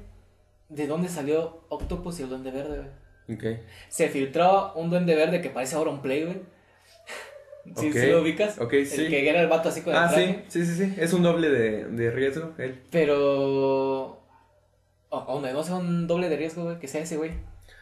¿de 0.69 0.87
dónde 0.87 1.09
salió 1.09 1.65
Octopus 1.69 2.21
y 2.21 2.23
el 2.25 2.29
Duende 2.29 2.51
Verde, 2.51 2.79
güey? 3.27 3.37
Ok. 3.37 3.61
Se 3.89 4.09
filtró 4.09 4.73
un 4.75 4.91
Duende 4.91 5.15
Verde 5.15 5.41
que 5.41 5.51
parece 5.51 5.75
ahora 5.77 5.91
un 5.91 6.03
play, 6.03 6.25
güey. 6.25 6.37
¿Sí, 7.77 7.89
Ok. 7.89 7.93
sí 7.95 8.07
lo 8.11 8.21
ubicas? 8.23 8.59
Ok, 8.59 8.73
El 8.75 8.87
sí. 8.87 9.09
que 9.09 9.29
era 9.29 9.41
el 9.41 9.49
vato 9.49 9.69
así 9.71 9.81
con 9.81 9.95
el 9.95 9.99
Ah, 9.99 10.09
traje. 10.09 10.45
sí, 10.49 10.65
sí, 10.65 10.75
sí, 10.75 10.85
sí. 10.87 10.95
Es 11.01 11.13
un 11.13 11.23
doble 11.23 11.49
de, 11.49 11.85
de 11.87 12.11
riesgo, 12.11 12.53
él. 12.59 12.81
Pero... 12.91 14.21
O 15.11 15.41
no, 15.41 15.53
no 15.53 15.63
sea 15.63 15.77
un 15.77 16.07
doble 16.07 16.29
de 16.29 16.37
riesgo, 16.37 16.65
güey, 16.65 16.79
que 16.79 16.89
sea 16.89 17.01
ese, 17.03 17.17
güey. 17.17 17.33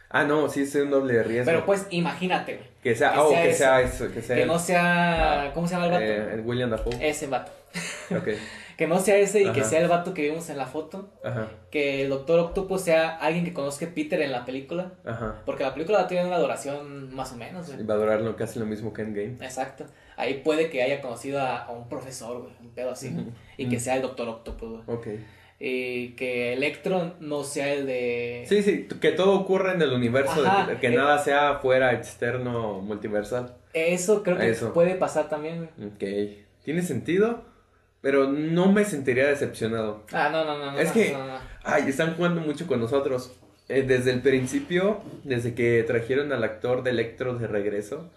Ah, 0.09 0.23
no, 0.23 0.47
sí, 0.49 0.61
es 0.61 0.75
un 0.75 0.91
doble 0.91 1.15
de 1.15 1.23
riesgo. 1.23 1.45
Pero 1.51 1.65
pues, 1.65 1.87
imagínate, 1.89 2.55
güey. 2.57 2.67
Que 2.83 2.95
sea, 2.95 3.11
que 3.13 3.17
ah, 3.17 3.23
o 3.23 3.29
sea 3.31 3.43
que 3.43 3.53
sea 3.53 3.81
eso, 3.81 4.11
que 4.11 4.21
sea 4.21 4.35
Que 4.35 4.45
no 4.45 4.59
sea... 4.59 5.51
¿Cómo 5.53 5.67
se 5.67 5.73
llama 5.75 5.85
el 5.87 5.91
vato? 5.93 6.03
eh, 6.05 6.41
William 6.45 6.69
Dafoe. 6.69 6.93
Ese 6.99 7.27
vato. 7.27 7.51
Ok, 8.15 8.27
Que 8.77 8.85
no 8.87 8.99
sea 8.99 9.15
ese 9.17 9.41
y 9.41 9.51
que 9.51 9.63
sea 9.63 9.79
el 9.79 9.87
vato 9.87 10.13
que 10.13 10.21
vimos 10.23 10.49
en 10.49 10.57
la 10.57 10.65
foto. 10.67 11.09
ajá, 11.23 11.47
Que 11.71 12.03
el 12.03 12.09
Doctor 12.09 12.39
Octopus 12.39 12.81
sea 12.81 13.15
alguien 13.17 13.45
que 13.45 13.53
conozca 13.53 13.85
a 13.87 13.89
Peter 13.89 14.21
en 14.21 14.31
la 14.31 14.45
película. 14.45 14.91
ajá. 15.05 15.41
Porque 15.45 15.63
la 15.63 15.73
película 15.73 16.07
tiene 16.07 16.27
una 16.27 16.37
duración 16.37 17.13
más 17.15 17.31
o 17.31 17.35
menos, 17.37 17.69
Y 17.69 17.73
güey. 17.73 17.85
va 17.87 17.93
a 17.95 17.97
durar 17.97 18.21
lo- 18.21 18.35
casi 18.35 18.59
lo 18.59 18.65
mismo 18.65 18.93
que 18.93 19.01
Endgame. 19.03 19.37
Exacto. 19.41 19.85
Ahí 20.17 20.41
puede 20.43 20.69
que 20.69 20.83
haya 20.83 21.01
conocido 21.01 21.39
a, 21.41 21.63
a 21.63 21.71
un 21.71 21.89
profesor, 21.89 22.41
güey. 22.41 22.53
Un 22.61 22.69
pedo 22.71 22.91
así. 22.91 23.15
Y 23.57 23.67
que 23.69 23.79
sea 23.79 23.95
el 23.95 24.01
Doctor 24.03 24.27
Octopus, 24.29 24.83
güey. 24.85 24.97
Ok. 24.97 25.07
Y 25.65 26.09
que 26.15 26.51
Electro 26.51 27.13
no 27.21 27.45
sea 27.45 27.73
el 27.73 27.85
de... 27.85 28.43
Sí, 28.49 28.61
sí, 28.63 28.85
que 28.99 29.11
todo 29.13 29.31
ocurra 29.39 29.71
en 29.73 29.81
el 29.81 29.93
universo, 29.93 30.43
de 30.43 30.49
que, 30.73 30.79
que 30.81 30.87
eh. 30.87 30.97
nada 30.97 31.17
sea 31.19 31.59
fuera 31.59 31.93
externo 31.93 32.81
multiversal. 32.81 33.55
Eso 33.73 34.23
creo 34.23 34.37
que 34.37 34.49
Eso. 34.49 34.73
puede 34.73 34.95
pasar 34.95 35.29
también. 35.29 35.69
Ok. 35.79 36.03
Tiene 36.65 36.81
sentido, 36.81 37.45
pero 38.01 38.27
no 38.27 38.73
me 38.73 38.83
sentiría 38.83 39.25
decepcionado. 39.27 40.03
Ah, 40.11 40.27
no, 40.29 40.43
no, 40.43 40.57
no. 40.57 40.77
Es 40.77 40.89
no, 40.89 40.93
que- 40.93 41.13
no, 41.13 41.27
no. 41.27 41.37
Ay, 41.63 41.83
están 41.87 42.15
jugando 42.15 42.41
mucho 42.41 42.67
con 42.67 42.81
nosotros. 42.81 43.31
Eh, 43.69 43.83
desde 43.83 44.11
el 44.11 44.21
principio, 44.21 44.99
desde 45.23 45.53
que 45.55 45.81
trajeron 45.83 46.33
al 46.33 46.43
actor 46.43 46.83
de 46.83 46.89
Electro 46.89 47.35
de 47.35 47.47
regreso, 47.47 48.11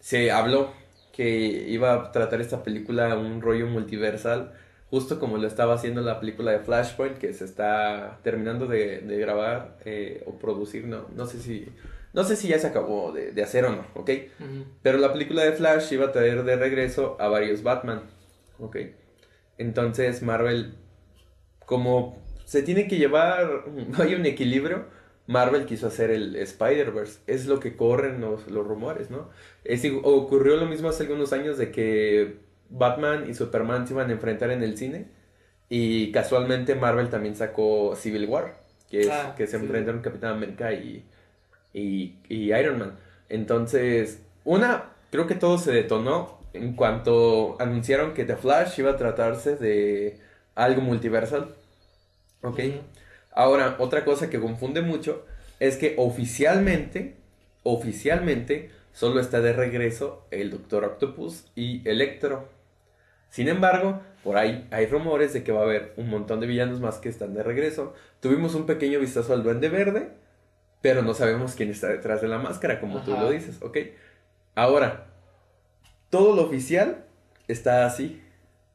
se 0.00 0.30
habló 0.30 0.72
que 1.12 1.28
iba 1.28 1.92
a 1.92 2.12
tratar 2.12 2.40
esta 2.40 2.62
película 2.62 3.14
un 3.18 3.42
rollo 3.42 3.66
multiversal, 3.66 4.54
justo 4.90 5.18
como 5.18 5.36
lo 5.36 5.46
estaba 5.46 5.74
haciendo 5.74 6.00
la 6.00 6.18
película 6.20 6.52
de 6.52 6.60
Flashpoint, 6.60 7.18
que 7.18 7.32
se 7.32 7.44
está 7.44 8.20
terminando 8.22 8.66
de, 8.66 9.00
de 9.00 9.18
grabar 9.18 9.78
eh, 9.84 10.22
o 10.26 10.38
producir, 10.38 10.86
no, 10.86 11.06
no 11.14 11.26
sé 11.26 11.40
si, 11.40 11.68
no 12.14 12.24
sé 12.24 12.36
si 12.36 12.48
ya 12.48 12.58
se 12.58 12.68
acabó 12.68 13.12
de, 13.12 13.32
de 13.32 13.42
hacer 13.42 13.64
o 13.66 13.70
no, 13.70 13.84
¿ok? 13.94 14.10
Pero 14.82 14.98
la 14.98 15.12
película 15.12 15.44
de 15.44 15.52
Flash 15.52 15.92
iba 15.92 16.06
a 16.06 16.12
traer 16.12 16.42
de 16.44 16.56
regreso 16.56 17.16
a 17.20 17.28
varios 17.28 17.62
Batman, 17.62 18.02
¿ok? 18.58 18.76
Entonces 19.58 20.22
Marvel, 20.22 20.74
como 21.66 22.22
se 22.46 22.62
tiene 22.62 22.88
que 22.88 22.96
llevar, 22.96 23.64
no 23.88 24.02
hay 24.02 24.14
un 24.14 24.24
equilibrio, 24.24 24.86
Marvel 25.26 25.66
quiso 25.66 25.88
hacer 25.88 26.10
el 26.10 26.34
Spider-Verse, 26.36 27.20
es 27.26 27.44
lo 27.46 27.60
que 27.60 27.76
corren 27.76 28.22
los, 28.22 28.50
los 28.50 28.66
rumores, 28.66 29.10
¿no? 29.10 29.28
Es, 29.64 29.84
ocurrió 30.02 30.56
lo 30.56 30.64
mismo 30.64 30.88
hace 30.88 31.02
algunos 31.02 31.34
años 31.34 31.58
de 31.58 31.70
que 31.70 32.47
Batman 32.70 33.28
y 33.28 33.34
Superman 33.34 33.86
se 33.86 33.94
iban 33.94 34.10
a 34.10 34.12
enfrentar 34.12 34.50
en 34.50 34.62
el 34.62 34.76
cine 34.78 35.08
y 35.68 36.12
casualmente 36.12 36.74
Marvel 36.74 37.10
también 37.10 37.36
sacó 37.36 37.94
Civil 37.96 38.26
War, 38.26 38.56
que 38.90 39.08
es 39.08 39.08
Ah, 39.10 39.34
que 39.36 39.46
se 39.46 39.56
sí. 39.58 39.58
enfrentaron 39.58 40.02
Capitán 40.02 40.32
América 40.34 40.72
y, 40.72 41.04
y, 41.74 42.14
y 42.28 42.52
Iron 42.54 42.78
Man. 42.78 42.98
Entonces, 43.28 44.22
una, 44.44 44.90
creo 45.10 45.26
que 45.26 45.34
todo 45.34 45.58
se 45.58 45.72
detonó 45.72 46.38
en 46.54 46.74
cuanto 46.74 47.56
anunciaron 47.60 48.14
que 48.14 48.24
The 48.24 48.36
Flash 48.36 48.78
iba 48.80 48.92
a 48.92 48.96
tratarse 48.96 49.56
de 49.56 50.18
algo 50.54 50.82
multiversal. 50.82 51.54
¿Ok? 52.42 52.60
Ahora, 53.32 53.76
otra 53.78 54.04
cosa 54.04 54.30
que 54.30 54.40
confunde 54.40 54.82
mucho 54.82 55.24
es 55.60 55.76
que 55.76 55.94
oficialmente, 55.98 57.16
oficialmente, 57.62 58.70
solo 58.92 59.20
está 59.20 59.40
de 59.40 59.52
regreso 59.52 60.26
el 60.30 60.50
Doctor 60.50 60.84
Octopus 60.84 61.46
y 61.54 61.88
Electro. 61.88 62.48
Sin 63.30 63.48
embargo, 63.48 64.00
por 64.24 64.36
ahí 64.36 64.66
hay 64.70 64.86
rumores 64.86 65.32
de 65.32 65.42
que 65.42 65.52
va 65.52 65.60
a 65.60 65.64
haber 65.64 65.92
un 65.96 66.08
montón 66.08 66.40
de 66.40 66.46
villanos 66.46 66.80
más 66.80 66.96
que 66.96 67.08
están 67.08 67.34
de 67.34 67.42
regreso. 67.42 67.94
Tuvimos 68.20 68.54
un 68.54 68.66
pequeño 68.66 68.98
vistazo 68.98 69.32
al 69.32 69.42
Duende 69.42 69.68
Verde, 69.68 70.10
pero 70.80 71.02
no 71.02 71.14
sabemos 71.14 71.54
quién 71.54 71.70
está 71.70 71.88
detrás 71.88 72.20
de 72.20 72.28
la 72.28 72.38
máscara, 72.38 72.80
como 72.80 73.02
tú 73.02 73.12
lo 73.12 73.30
dices, 73.30 73.60
¿ok? 73.62 73.78
Ahora, 74.54 75.06
todo 76.10 76.34
lo 76.34 76.42
oficial 76.42 77.04
está 77.46 77.86
así 77.86 78.22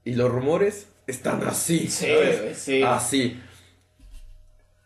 y 0.04 0.16
los 0.16 0.32
rumores 0.32 0.88
están 1.08 1.44
así. 1.44 1.88
Sí, 1.88 2.08
sí. 2.54 2.84
Así. 2.84 3.42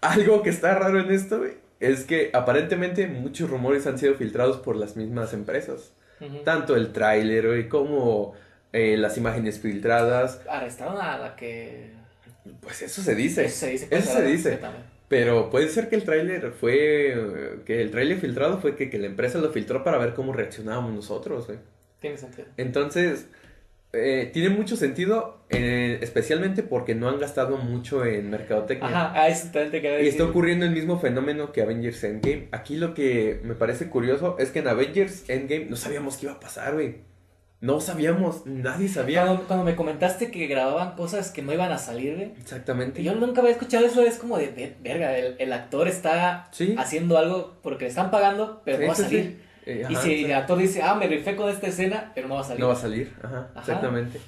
Algo 0.01 0.43
que 0.43 0.49
está 0.49 0.75
raro 0.75 0.99
en 0.99 1.11
esto, 1.11 1.39
güey, 1.39 1.53
es 1.79 2.05
que 2.05 2.29
aparentemente 2.33 3.07
muchos 3.07 3.49
rumores 3.49 3.87
han 3.87 3.97
sido 3.97 4.15
filtrados 4.15 4.57
por 4.57 4.75
las 4.75 4.95
mismas 4.95 5.33
empresas. 5.33 5.93
Tanto 6.43 6.75
el 6.75 6.93
tráiler, 6.93 7.67
como 7.69 8.33
eh, 8.73 8.97
las 8.97 9.17
imágenes 9.17 9.59
filtradas. 9.59 10.41
Arrestaron 10.49 10.99
a 11.01 11.17
la 11.17 11.35
que... 11.35 11.91
Pues 12.61 12.81
eso 12.81 13.01
se 13.01 13.15
dice. 13.15 13.45
Eso 13.45 13.57
se 13.57 13.69
dice. 13.69 13.87
Eso 13.91 14.13
se 14.13 14.25
dice. 14.25 14.59
Pero 15.07 15.49
puede 15.49 15.69
ser 15.69 15.89
que 15.89 15.95
el 15.95 16.03
tráiler 16.03 16.51
fue... 16.51 17.59
Que 17.65 17.81
el 17.81 17.91
tráiler 17.91 18.19
filtrado 18.19 18.59
fue 18.59 18.75
que, 18.75 18.89
que 18.89 18.99
la 18.99 19.07
empresa 19.07 19.39
lo 19.39 19.51
filtró 19.51 19.83
para 19.83 19.97
ver 19.97 20.13
cómo 20.13 20.33
reaccionábamos 20.33 20.93
nosotros, 20.93 21.47
güey. 21.47 21.59
Tiene 21.99 22.17
sentido. 22.17 22.47
Entonces, 22.57 23.27
eh, 23.93 24.29
tiene 24.33 24.49
mucho 24.49 24.75
sentido, 24.75 25.39
eh, 25.49 25.97
especialmente 26.01 26.61
porque 26.61 26.93
no 26.93 27.07
han 27.07 27.19
gastado 27.19 27.57
mucho 27.57 28.05
en 28.05 28.29
mercadotecnia. 28.29 28.87
Ajá, 28.87 29.21
a 29.21 29.27
eso 29.29 29.45
también 29.45 29.71
te 29.71 29.81
quería 29.81 30.01
Y 30.01 30.07
está 30.07 30.25
ocurriendo 30.25 30.65
el 30.65 30.71
mismo 30.71 30.99
fenómeno 30.99 31.53
que 31.53 31.61
Avengers 31.61 32.03
Endgame. 32.03 32.49
Aquí 32.51 32.75
lo 32.75 32.93
que 32.93 33.39
me 33.43 33.55
parece 33.55 33.89
curioso 33.89 34.35
es 34.39 34.51
que 34.51 34.59
en 34.59 34.67
Avengers 34.67 35.29
Endgame 35.29 35.65
no 35.65 35.77
sabíamos 35.77 36.17
qué 36.17 36.25
iba 36.25 36.35
a 36.35 36.39
pasar, 36.39 36.73
güey. 36.73 36.97
No 37.59 37.79
sabíamos, 37.81 38.45
nadie 38.45 38.87
sabía. 38.87 39.25
Cuando, 39.25 39.43
cuando 39.45 39.65
me 39.65 39.75
comentaste 39.75 40.29
que 40.29 40.45
grababan 40.45 40.95
cosas 40.95 41.31
que 41.31 41.41
no 41.41 41.51
iban 41.53 41.71
a 41.71 41.79
salir, 41.79 42.15
güey. 42.15 42.31
Exactamente. 42.39 43.01
Yo 43.01 43.15
nunca 43.15 43.41
había 43.41 43.53
escuchado 43.53 43.83
eso, 43.85 44.01
es 44.03 44.17
como 44.19 44.37
de, 44.37 44.49
"Ve- 44.49 44.75
verga, 44.83 45.17
el, 45.17 45.35
el 45.39 45.51
actor 45.53 45.87
está 45.87 46.49
Sí. 46.51 46.75
haciendo 46.77 47.17
algo 47.17 47.55
porque 47.63 47.85
le 47.85 47.89
están 47.89 48.11
pagando, 48.11 48.61
pero 48.63 48.77
Sí, 48.77 48.81
no 48.83 48.87
va 48.89 48.93
a 48.93 48.95
salir. 48.95 49.23
sí. 49.23 49.43
Eh, 49.69 49.85
y 49.89 49.95
si 49.95 50.23
el 50.25 50.33
actor 50.33 50.57
dice, 50.57 50.81
ah, 50.81 50.95
me 50.95 51.07
rifé 51.07 51.35
con 51.35 51.49
esta 51.49 51.67
escena, 51.67 52.11
pero 52.15 52.27
no 52.29 52.35
va 52.35 52.41
a 52.41 52.43
salir. 52.45 52.59
No 52.61 52.67
va 52.67 52.73
a 52.73 52.77
salir, 52.77 53.11
ajá, 53.21 53.49
Ajá. 53.53 53.59
exactamente. 53.59 54.19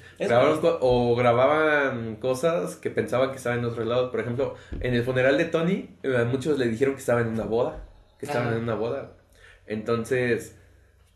Co- 0.60 0.78
o 0.82 1.14
grababan 1.16 2.16
cosas 2.16 2.76
que 2.76 2.90
pensaban 2.90 3.30
que 3.30 3.36
estaban 3.38 3.60
en 3.60 3.64
otro 3.64 3.84
lado. 3.84 4.10
Por 4.10 4.20
ejemplo, 4.20 4.56
en 4.80 4.92
el 4.92 5.02
funeral 5.04 5.38
de 5.38 5.44
Tony, 5.46 5.96
eh, 6.02 6.26
muchos 6.30 6.58
le 6.58 6.66
dijeron 6.66 6.94
que 6.94 7.00
estaba 7.00 7.20
en 7.22 7.28
una 7.28 7.44
boda. 7.44 7.84
Que 8.18 8.26
estaban 8.26 8.48
Ajá. 8.48 8.56
en 8.58 8.64
una 8.64 8.74
boda. 8.74 9.12
Entonces, 9.66 10.56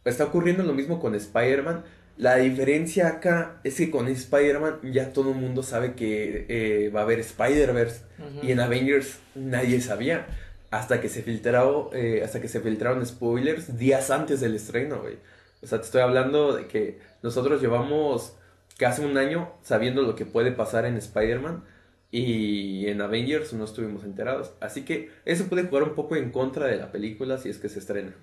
está 0.07 0.25
ocurriendo 0.25 0.63
lo 0.63 0.73
mismo 0.73 1.01
con 1.01 1.15
Spider-Man. 1.15 1.85
La 2.17 2.37
diferencia 2.37 3.09
acá 3.09 3.61
es 3.65 3.77
que 3.77 3.91
con 3.91 4.07
Spider-Man 4.07 4.93
ya 4.93 5.13
todo 5.13 5.31
el 5.31 5.37
mundo 5.37 5.65
sabe 5.65 5.95
que 5.95 6.47
eh, 6.49 6.91
va 6.91 7.01
a 7.01 7.03
haber 7.03 7.19
Spider-Verse. 7.21 8.03
Y 8.43 8.53
en 8.53 8.61
Avengers 8.61 9.19
nadie 9.35 9.81
sabía. 9.81 10.27
Hasta 10.71 11.01
que 11.01 11.09
se 11.09 11.23
filtró, 11.23 11.91
eh, 11.93 12.23
hasta 12.25 12.41
que 12.41 12.49
se 12.49 12.61
filtraron 12.61 13.05
spoilers 13.05 13.79
días 13.79 14.11
antes 14.11 14.41
del 14.41 14.55
estreno, 14.55 15.01
güey. 15.01 15.19
O 15.63 15.67
sea, 15.67 15.79
te 15.79 15.85
estoy 15.85 16.03
hablando 16.03 16.55
de 16.55 16.67
que 16.67 16.99
nosotros 17.23 17.61
llevamos 17.61 18.37
casi 18.77 19.05
un 19.05 19.17
año 19.17 19.53
sabiendo 19.63 20.03
lo 20.03 20.15
que 20.15 20.27
puede 20.27 20.53
pasar 20.53 20.85
en 20.85 20.97
Spider-Man. 20.97 21.65
Y 22.11 22.87
en 22.87 23.01
Avengers 23.01 23.53
no 23.55 23.65
estuvimos 23.65 24.05
enterados. 24.05 24.53
Así 24.61 24.85
que 24.85 25.11
eso 25.25 25.47
puede 25.47 25.65
jugar 25.65 25.83
un 25.83 25.97
poco 25.97 26.15
en 26.15 26.31
contra 26.31 26.67
de 26.67 26.77
la 26.77 26.93
película 26.93 27.39
si 27.39 27.49
es 27.49 27.59
que 27.59 27.69
se 27.69 27.81
estrena. 27.81 28.15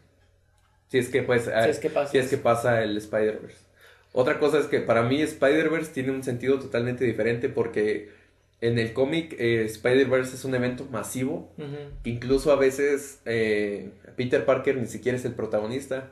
Si 0.87 0.97
es 0.97 1.09
que, 1.09 1.23
pues, 1.23 1.43
Si 1.43 1.69
es 1.69 1.79
que 1.79 1.89
pasa 1.89 2.11
si 2.11 2.17
es 2.17 2.29
que 2.29 2.37
pasa 2.37 2.83
el 2.83 2.95
Spider-Verse. 2.95 3.70
Otra 4.13 4.39
cosa 4.39 4.59
es 4.59 4.65
que 4.65 4.79
para 4.79 5.03
mí 5.03 5.21
Spider-Verse 5.21 5.91
tiene 5.93 6.11
un 6.11 6.23
sentido 6.23 6.59
totalmente 6.59 7.05
diferente 7.05 7.47
porque 7.47 8.09
en 8.59 8.77
el 8.77 8.93
cómic 8.93 9.35
eh, 9.39 9.63
Spider-Verse 9.65 10.35
es 10.35 10.45
un 10.45 10.53
evento 10.53 10.85
masivo. 10.91 11.51
Incluso 12.03 12.51
a 12.51 12.55
veces 12.55 13.21
eh, 13.25 13.91
Peter 14.15 14.45
Parker 14.45 14.77
ni 14.77 14.87
siquiera 14.87 15.17
es 15.17 15.25
el 15.25 15.33
protagonista. 15.33 16.11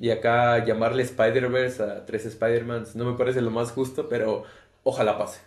Y 0.00 0.10
acá 0.10 0.64
llamarle 0.64 1.02
Spider-Verse 1.02 1.82
a 1.82 2.06
tres 2.06 2.24
Spider-Mans 2.24 2.94
no 2.94 3.04
me 3.04 3.18
parece 3.18 3.40
lo 3.40 3.50
más 3.50 3.72
justo, 3.72 4.08
pero 4.08 4.44
ojalá 4.84 5.18
pase. 5.18 5.40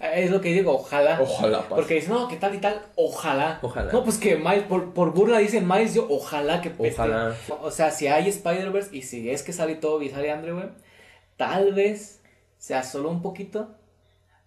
Es 0.00 0.32
lo 0.32 0.40
que 0.40 0.52
digo, 0.52 0.72
ojalá. 0.72 1.20
Ojalá 1.20 1.60
pase. 1.60 1.74
Porque 1.76 1.94
dicen, 1.94 2.12
no, 2.12 2.26
que 2.26 2.36
tal 2.36 2.54
y 2.56 2.58
tal, 2.58 2.82
ojalá. 2.96 3.60
Ojalá. 3.62 3.92
No, 3.92 4.02
pues 4.02 4.18
que 4.18 4.34
Miles, 4.34 4.64
por, 4.64 4.92
por 4.92 5.12
burla 5.12 5.38
dicen 5.38 5.68
Miles, 5.68 5.94
yo 5.94 6.08
ojalá 6.10 6.60
que 6.60 6.70
peste. 6.70 7.00
Ojalá. 7.00 7.36
O 7.62 7.70
sea, 7.70 7.92
si 7.92 8.08
hay 8.08 8.28
Spider-Verse 8.28 8.96
y 8.96 9.02
si 9.02 9.30
es 9.30 9.44
que 9.44 9.52
sale 9.52 9.76
todo 9.76 10.02
y 10.02 10.08
sale 10.08 10.32
Andrew, 10.32 10.56
güey, 10.56 10.68
tal 11.36 11.74
vez 11.74 12.22
sea 12.58 12.82
solo 12.82 13.10
un 13.10 13.22
poquito, 13.22 13.74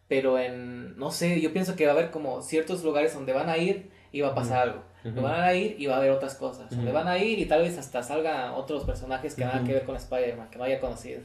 pero 0.08 0.40
en, 0.40 0.98
no 0.98 1.12
sé, 1.12 1.42
yo 1.42 1.52
pienso 1.54 1.76
que 1.76 1.86
va 1.86 1.92
a 1.92 1.96
haber 1.96 2.12
como 2.12 2.42
ciertos 2.42 2.84
lugares 2.84 3.14
donde 3.14 3.34
van 3.34 3.50
a 3.50 3.58
ir 3.58 3.90
y 4.12 4.22
va 4.22 4.30
a 4.30 4.36
pasar 4.36 4.70
algo. 4.70 4.84
Donde 5.04 5.22
van 5.22 5.42
a 5.42 5.54
ir 5.54 5.76
y 5.80 5.86
va 5.86 5.96
a 5.96 5.98
haber 6.00 6.12
otras 6.12 6.36
cosas. 6.36 6.70
Donde 6.70 6.92
van 6.92 7.08
a 7.08 7.18
ir 7.18 7.40
y 7.40 7.46
tal 7.46 7.62
vez 7.62 7.78
hasta 7.78 8.04
salgan 8.04 8.52
otros 8.52 8.84
personajes 8.84 9.36
que 9.36 9.46
nada 9.46 9.64
que 9.64 9.74
ver 9.74 9.84
con 9.84 9.96
Spider-Man, 9.96 10.50
que 10.50 10.58
no 10.58 10.66
haya 10.66 10.80
conocido. 10.80 11.22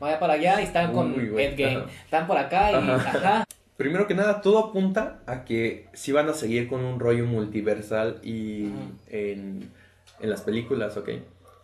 Vaya 0.00 0.18
para 0.18 0.34
allá 0.34 0.60
y 0.60 0.64
están 0.64 0.92
con 0.92 1.14
Endgame. 1.14 1.84
Están 2.04 2.26
por 2.26 2.36
acá 2.36 2.72
y 2.72 2.74
ajá. 2.74 3.44
Primero 3.76 4.06
que 4.06 4.14
nada, 4.14 4.42
todo 4.42 4.58
apunta 4.58 5.22
a 5.26 5.44
que 5.44 5.88
sí 5.94 6.12
van 6.12 6.28
a 6.28 6.34
seguir 6.34 6.68
con 6.68 6.84
un 6.84 7.00
rollo 7.00 7.26
multiversal 7.26 8.20
y 8.22 8.70
en, 9.08 9.70
en 10.20 10.30
las 10.30 10.42
películas, 10.42 10.96
¿ok? 10.96 11.08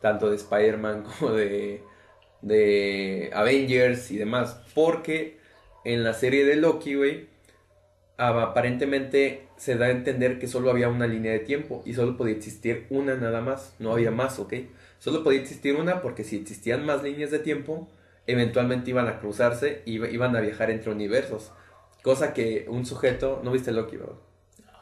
Tanto 0.01 0.31
de 0.31 0.37
Spider-Man 0.37 1.05
como 1.21 1.33
de, 1.33 1.83
de 2.43 3.31
Avengers 3.35 4.11
y 4.11 4.19
demás. 4.19 4.61
Porque 4.75 5.39
en 5.85 6.05
la 6.05 6.15
serie 6.15 6.45
de 6.45 6.57
Loki, 6.57 6.95
güey, 6.95 7.29
aparentemente 8.17 9.49
se 9.57 9.77
da 9.77 9.87
a 9.87 9.91
entender 9.91 10.39
que 10.39 10.49
solo 10.49 10.71
había 10.71 10.89
una 10.89 11.07
línea 11.07 11.33
de 11.33 11.39
tiempo 11.41 11.83
y 11.87 11.95
solo 11.95 12.17
podía 12.17 12.35
existir 12.35 12.87
una 12.91 13.15
nada 13.15 13.41
más, 13.41 13.75
no 13.79 13.93
había 13.93 14.11
más, 14.11 14.39
¿ok? 14.39 14.55
Solo 14.99 15.23
podía 15.23 15.41
existir 15.41 15.77
una 15.77 16.03
porque 16.03 16.25
si 16.25 16.37
existían 16.37 16.85
más 16.85 17.03
líneas 17.03 17.31
de 17.31 17.39
tiempo, 17.39 17.89
eventualmente 18.27 18.91
iban 18.91 19.09
a 19.09 19.21
cruzarse 19.21 19.83
y 19.85 19.95
iban 19.95 20.35
a 20.37 20.41
viajar 20.41 20.71
entre 20.71 20.91
universos. 20.91 21.53
Cosa 22.03 22.35
que 22.35 22.67
un 22.69 22.85
sujeto, 22.87 23.41
¿no 23.45 23.53
viste 23.53 23.73
Loki, 23.73 23.97
bro? 23.97 24.21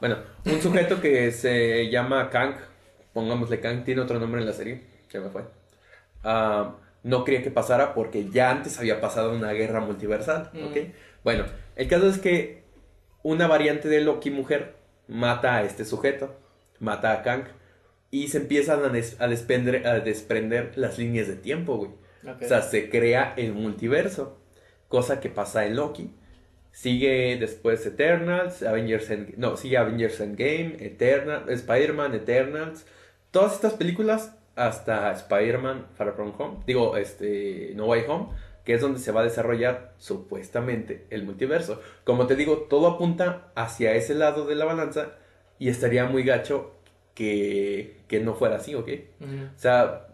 Bueno, 0.01 0.19
un 0.45 0.61
sujeto 0.61 1.01
que 1.01 1.31
se 1.33 1.89
llama 1.91 2.31
Kang, 2.31 2.55
pongámosle 3.13 3.61
Kang, 3.61 3.85
tiene 3.85 4.03
otro 4.03 4.19
nombre 4.19 4.41
en 4.41 4.47
la 4.47 4.53
serie, 4.53 4.83
que 5.09 5.21
me 5.21 5.31
fue. 5.31 5.43
Ah, 6.23 6.77
no 7.07 7.25
quería 7.25 7.45
que 7.45 7.53
pasara 7.53 7.95
porque 7.95 8.29
ya 8.31 8.51
antes 8.51 8.81
había 8.81 9.01
pasado 9.01 9.33
una 9.33 9.53
guerra 9.53 9.79
multiversal, 9.79 10.51
¿ok? 10.55 10.77
Mm. 10.77 10.93
Bueno, 11.23 11.45
el 11.77 11.87
caso 11.87 12.09
es 12.09 12.19
que 12.19 12.65
una 13.23 13.47
variante 13.47 13.89
de 13.89 14.01
Loki 14.01 14.31
mujer 14.31 14.75
mata 15.07 15.55
a 15.55 15.63
este 15.63 15.85
sujeto, 15.85 16.35
mata 16.81 17.13
a 17.13 17.23
Kang, 17.23 17.45
y 18.11 18.27
se 18.27 18.39
empiezan 18.39 18.81
a, 18.81 18.89
a, 19.25 19.29
desprender, 20.01 20.73
las 20.77 20.99
líneas 20.99 21.29
de 21.29 21.37
tiempo, 21.37 21.77
güey. 21.77 21.93
O 22.25 22.45
sea, 22.45 22.61
se 22.63 22.91
crea 22.91 23.35
el 23.37 23.53
multiverso, 23.53 24.41
cosa 24.89 25.21
que 25.21 25.29
pasa 25.29 25.65
en 25.65 25.77
Loki. 25.77 26.13
Sigue 26.73 27.37
después 27.39 27.87
Eternals, 27.87 28.65
Avengers 28.65 29.09
no, 29.37 29.57
sigue 29.57 29.77
Avengers 29.77 30.19
Endgame, 30.21 30.77
Eternal, 30.81 31.49
Spider-Man, 31.49 32.17
Eternals. 32.17 32.85
Todas 33.31 33.55
estas 33.55 33.75
películas 33.75 34.36
hasta 34.57 35.13
Spider-Man 35.13 35.87
Far 35.95 36.15
From 36.15 36.33
Home, 36.39 36.59
digo, 36.67 36.97
este, 36.97 37.73
No 37.77 37.87
Way 37.87 38.05
Home, 38.09 38.29
que 38.65 38.75
es 38.75 38.81
donde 38.81 38.99
se 38.99 39.13
va 39.13 39.21
a 39.21 39.25
desarrollar 39.25 39.95
supuestamente 39.99 41.07
el 41.11 41.25
multiverso. 41.25 41.81
Como 42.03 42.27
te 42.27 42.35
digo, 42.35 42.67
todo 42.69 42.89
apunta 42.89 43.53
hacia 43.55 43.95
ese 43.95 44.15
lado 44.15 44.45
de 44.47 44.57
la 44.57 44.65
balanza 44.65 45.13
y 45.59 45.69
estaría 45.69 46.07
muy 46.07 46.25
gacho 46.25 46.73
que, 47.15 47.99
que 48.09 48.21
no 48.21 48.35
fuera 48.35 48.57
así, 48.57 48.75
¿ok? 48.75 48.89
O 49.55 49.59
sea, 49.59 50.09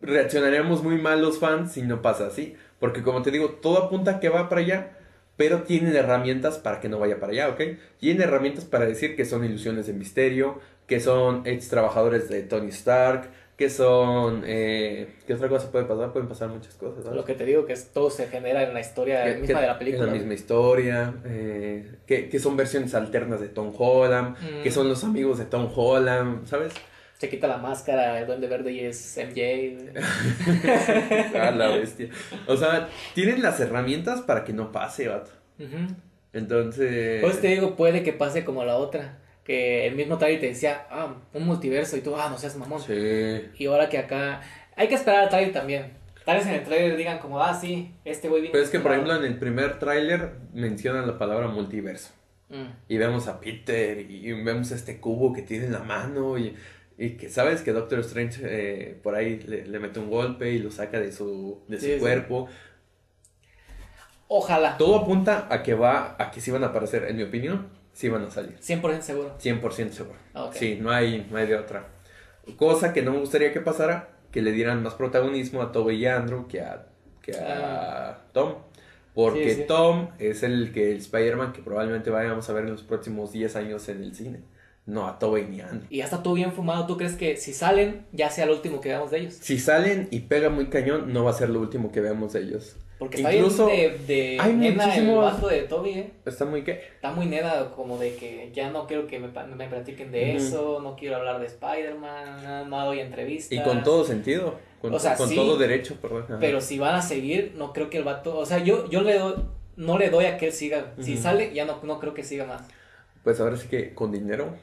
reaccionaríamos 0.00 0.82
muy 0.84 0.98
mal 0.98 1.20
los 1.20 1.38
fans 1.38 1.72
si 1.72 1.82
no 1.82 2.00
pasa 2.00 2.28
así, 2.28 2.54
porque 2.78 3.02
como 3.02 3.22
te 3.22 3.30
digo, 3.30 3.50
todo 3.60 3.84
apunta 3.84 4.20
que 4.20 4.28
va 4.28 4.48
para 4.48 4.60
allá, 4.60 4.98
pero 5.36 5.62
tienen 5.62 5.96
herramientas 5.96 6.58
para 6.58 6.80
que 6.80 6.88
no 6.88 6.98
vaya 6.98 7.18
para 7.18 7.32
allá, 7.32 7.48
¿ok? 7.48 7.60
Tienen 7.98 8.22
herramientas 8.22 8.64
para 8.64 8.86
decir 8.86 9.16
que 9.16 9.24
son 9.24 9.44
ilusiones 9.44 9.86
de 9.86 9.92
misterio, 9.92 10.60
que 10.86 11.00
son 11.00 11.42
ex 11.46 11.68
trabajadores 11.68 12.28
de 12.28 12.42
Tony 12.42 12.68
Stark, 12.68 13.30
que 13.56 13.70
son... 13.70 14.42
Eh, 14.46 15.08
¿Qué 15.26 15.34
otra 15.34 15.48
cosa 15.48 15.70
puede 15.72 15.86
pasar? 15.86 16.12
Pueden 16.12 16.28
pasar 16.28 16.48
muchas 16.48 16.74
cosas. 16.74 17.06
Lo 17.06 17.24
que 17.24 17.34
te 17.34 17.44
digo, 17.44 17.64
que 17.64 17.72
es, 17.72 17.90
todo 17.90 18.10
se 18.10 18.26
genera 18.26 18.62
en 18.62 18.74
la 18.74 18.80
historia 18.80 19.24
misma 19.40 19.62
de 19.62 19.66
la 19.66 19.78
película. 19.78 20.04
En 20.04 20.10
la 20.10 20.16
misma 20.16 20.34
historia, 20.34 21.14
eh, 21.24 21.96
que, 22.06 22.28
que, 22.28 22.38
son 22.38 22.56
versiones 22.56 22.94
alternas 22.94 23.40
de 23.40 23.48
Tom 23.48 23.72
Holland, 23.76 24.36
que 24.62 24.70
son 24.70 24.88
los 24.88 25.04
amigos 25.04 25.38
de 25.38 25.46
Tom 25.46 25.70
Holland, 25.74 26.46
¿sabes? 26.46 26.74
Se 27.18 27.30
quita 27.30 27.48
la 27.48 27.56
máscara, 27.56 28.20
el 28.20 28.26
duende 28.26 28.46
verde 28.46 28.72
y 28.72 28.80
es 28.80 29.18
MJ. 29.18 29.94
ah, 31.40 31.50
la 31.50 31.68
bestia. 31.68 32.10
O 32.46 32.58
sea, 32.58 32.90
tienen 33.14 33.40
las 33.40 33.58
herramientas 33.58 34.20
para 34.20 34.44
que 34.44 34.52
no 34.52 34.70
pase, 34.70 35.08
vato. 35.08 35.30
Entonces... 36.34 37.22
Pues 37.22 37.40
te 37.40 37.48
digo, 37.48 37.74
puede 37.74 38.02
que 38.02 38.12
pase 38.12 38.44
como 38.44 38.64
la 38.64 38.76
otra 38.76 39.16
que 39.46 39.86
el 39.86 39.94
mismo 39.94 40.18
trailer 40.18 40.40
te 40.40 40.48
decía, 40.48 40.86
ah, 40.90 41.14
un 41.32 41.46
multiverso, 41.46 41.96
y 41.96 42.00
tú, 42.00 42.16
ah, 42.16 42.28
no 42.28 42.36
seas 42.36 42.56
mamón. 42.56 42.80
Sí. 42.80 43.42
Y 43.56 43.66
ahora 43.66 43.88
que 43.88 43.98
acá, 43.98 44.40
hay 44.74 44.88
que 44.88 44.96
esperar 44.96 45.20
al 45.20 45.28
trailer 45.28 45.52
también. 45.52 45.92
Tal 46.24 46.38
vez 46.38 46.46
en 46.46 46.54
el 46.54 46.64
trailer 46.64 46.96
digan 46.96 47.20
como, 47.20 47.40
ah, 47.40 47.54
sí, 47.54 47.94
este 48.04 48.28
güey 48.28 48.40
viene. 48.40 48.52
Pero 48.52 48.64
es 48.64 48.70
que, 48.70 48.80
por 48.80 48.90
ejemplo, 48.90 49.14
en 49.14 49.24
el 49.24 49.38
primer 49.38 49.78
trailer 49.78 50.32
mencionan 50.52 51.06
la 51.06 51.16
palabra 51.16 51.46
multiverso. 51.46 52.10
Mm. 52.48 52.64
Y 52.88 52.96
vemos 52.96 53.28
a 53.28 53.40
Peter 53.40 54.00
y 54.00 54.32
vemos 54.42 54.72
este 54.72 54.98
cubo 54.98 55.32
que 55.32 55.42
tiene 55.42 55.66
en 55.66 55.72
la 55.72 55.84
mano 55.84 56.36
y, 56.36 56.56
y 56.98 57.10
que 57.10 57.28
sabes 57.28 57.62
que 57.62 57.72
Doctor 57.72 58.00
Strange 58.00 58.40
eh, 58.42 58.98
por 59.00 59.14
ahí 59.14 59.38
le, 59.38 59.78
mete 59.78 60.00
un 60.00 60.10
golpe 60.10 60.50
y 60.50 60.58
lo 60.58 60.72
saca 60.72 60.98
de 60.98 61.12
su, 61.12 61.62
de 61.68 61.80
su 61.80 62.00
cuerpo. 62.00 62.48
Ojalá. 64.26 64.76
Todo 64.76 64.96
apunta 64.96 65.46
a 65.48 65.62
que 65.62 65.74
va, 65.74 66.16
a 66.18 66.32
que 66.32 66.40
sí 66.40 66.50
van 66.50 66.64
a 66.64 66.68
aparecer, 66.68 67.04
en 67.04 67.16
mi 67.16 67.22
opinión, 67.22 67.68
sí 67.96 68.10
van 68.10 68.24
a 68.24 68.30
salir. 68.30 68.58
100% 68.60 69.00
seguro. 69.00 69.38
100% 69.38 69.90
seguro. 69.90 70.18
Sí, 70.52 70.78
no 70.80 70.90
hay, 70.90 71.26
no 71.30 71.38
hay 71.38 71.46
de 71.46 71.56
otra. 71.56 71.88
Cosa 72.56 72.92
que 72.92 73.00
no 73.00 73.12
me 73.12 73.20
gustaría 73.20 73.54
que 73.54 73.60
pasara, 73.60 74.10
que 74.30 74.42
le 74.42 74.52
dieran 74.52 74.82
más 74.82 74.94
protagonismo 74.94 75.62
a 75.62 75.72
Toby 75.72 75.94
y 75.94 76.06
Andrew 76.06 76.46
que 76.46 76.60
a, 76.60 76.88
que 77.22 77.32
a 77.32 78.10
ah. 78.10 78.18
Tom. 78.32 78.56
Porque 79.14 79.64
Tom 79.66 80.10
es 80.18 80.42
el 80.42 80.72
que 80.74 80.92
el 80.92 80.98
Spider-Man 80.98 81.54
que 81.54 81.62
probablemente 81.62 82.10
vayamos 82.10 82.48
a 82.50 82.52
ver 82.52 82.64
en 82.64 82.72
los 82.72 82.82
próximos 82.82 83.32
10 83.32 83.56
años 83.56 83.88
en 83.88 84.02
el 84.02 84.14
cine. 84.14 84.40
No 84.86 85.08
a 85.08 85.18
Toby 85.18 85.42
ni 85.42 85.60
a 85.60 85.68
Andrew. 85.68 85.86
Y 85.90 85.98
ya 85.98 86.04
está 86.04 86.22
todo 86.22 86.34
bien 86.34 86.52
fumado. 86.52 86.86
¿Tú 86.86 86.96
crees 86.96 87.16
que 87.16 87.36
si 87.36 87.52
salen, 87.52 88.06
ya 88.12 88.30
sea 88.30 88.44
el 88.44 88.50
último 88.50 88.80
que 88.80 88.90
veamos 88.90 89.10
de 89.10 89.18
ellos? 89.18 89.34
Si 89.40 89.58
salen 89.58 90.06
y 90.12 90.20
pega 90.20 90.48
muy 90.48 90.66
cañón, 90.66 91.12
no 91.12 91.24
va 91.24 91.30
a 91.30 91.34
ser 91.34 91.50
lo 91.50 91.60
último 91.60 91.90
que 91.90 92.00
veamos 92.00 92.32
de 92.32 92.40
ellos. 92.42 92.76
Porque 92.98 93.18
está 93.18 93.34
Incluso, 93.34 93.66
de, 93.66 93.98
de 94.06 94.38
hay 94.40 94.54
nena 94.54 94.96
el 94.96 95.14
vato 95.14 95.48
de 95.48 95.62
Toby, 95.62 95.90
¿eh? 95.90 96.12
Está 96.24 96.46
muy 96.46 96.62
qué? 96.62 96.80
Está 96.94 97.10
muy 97.10 97.26
nena, 97.26 97.70
como 97.74 97.98
de 97.98 98.14
que 98.14 98.50
ya 98.54 98.70
no 98.70 98.86
quiero 98.86 99.06
que 99.06 99.18
me, 99.18 99.28
me 99.28 99.68
platiquen 99.68 100.10
de 100.10 100.36
eso, 100.36 100.80
no 100.80 100.96
quiero 100.96 101.16
hablar 101.16 101.38
de 101.38 101.46
Spider-Man, 101.46 102.70
no, 102.70 102.86
doy 102.86 103.00
entrevistas. 103.00 103.52
Y 103.52 103.62
con 103.62 103.82
todo 103.82 104.02
sentido, 104.04 104.54
con, 104.80 104.94
o 104.94 104.98
sea, 104.98 105.14
con 105.14 105.34
todo 105.34 105.58
derecho, 105.58 105.96
perdón. 106.00 106.24
Pero 106.40 106.62
si 106.62 106.78
van 106.78 106.94
a 106.94 107.02
seguir, 107.02 107.52
no 107.58 107.74
creo 107.74 107.90
que 107.90 107.98
el 107.98 108.04
vato, 108.04 108.38
o 108.38 108.46
sea, 108.46 108.60
yo, 108.60 108.88
yo 108.88 109.02
le 109.02 109.18
doy, 109.18 109.34
no 109.76 109.98
le 109.98 110.08
doy 110.08 110.24
a 110.24 110.38
que 110.38 110.46
él 110.46 110.52
siga. 110.52 110.94
Si 110.98 111.18
sale, 111.18 111.52
ya 111.52 111.66
no, 111.66 111.80
no 111.82 112.00
creo 112.00 112.14
que 112.14 112.24
siga 112.24 112.46
más. 112.46 112.62
Pues 113.24 113.40
ahora 113.40 113.58
sí 113.58 113.68
que 113.68 113.92
con 113.92 114.10
dinero 114.10 114.54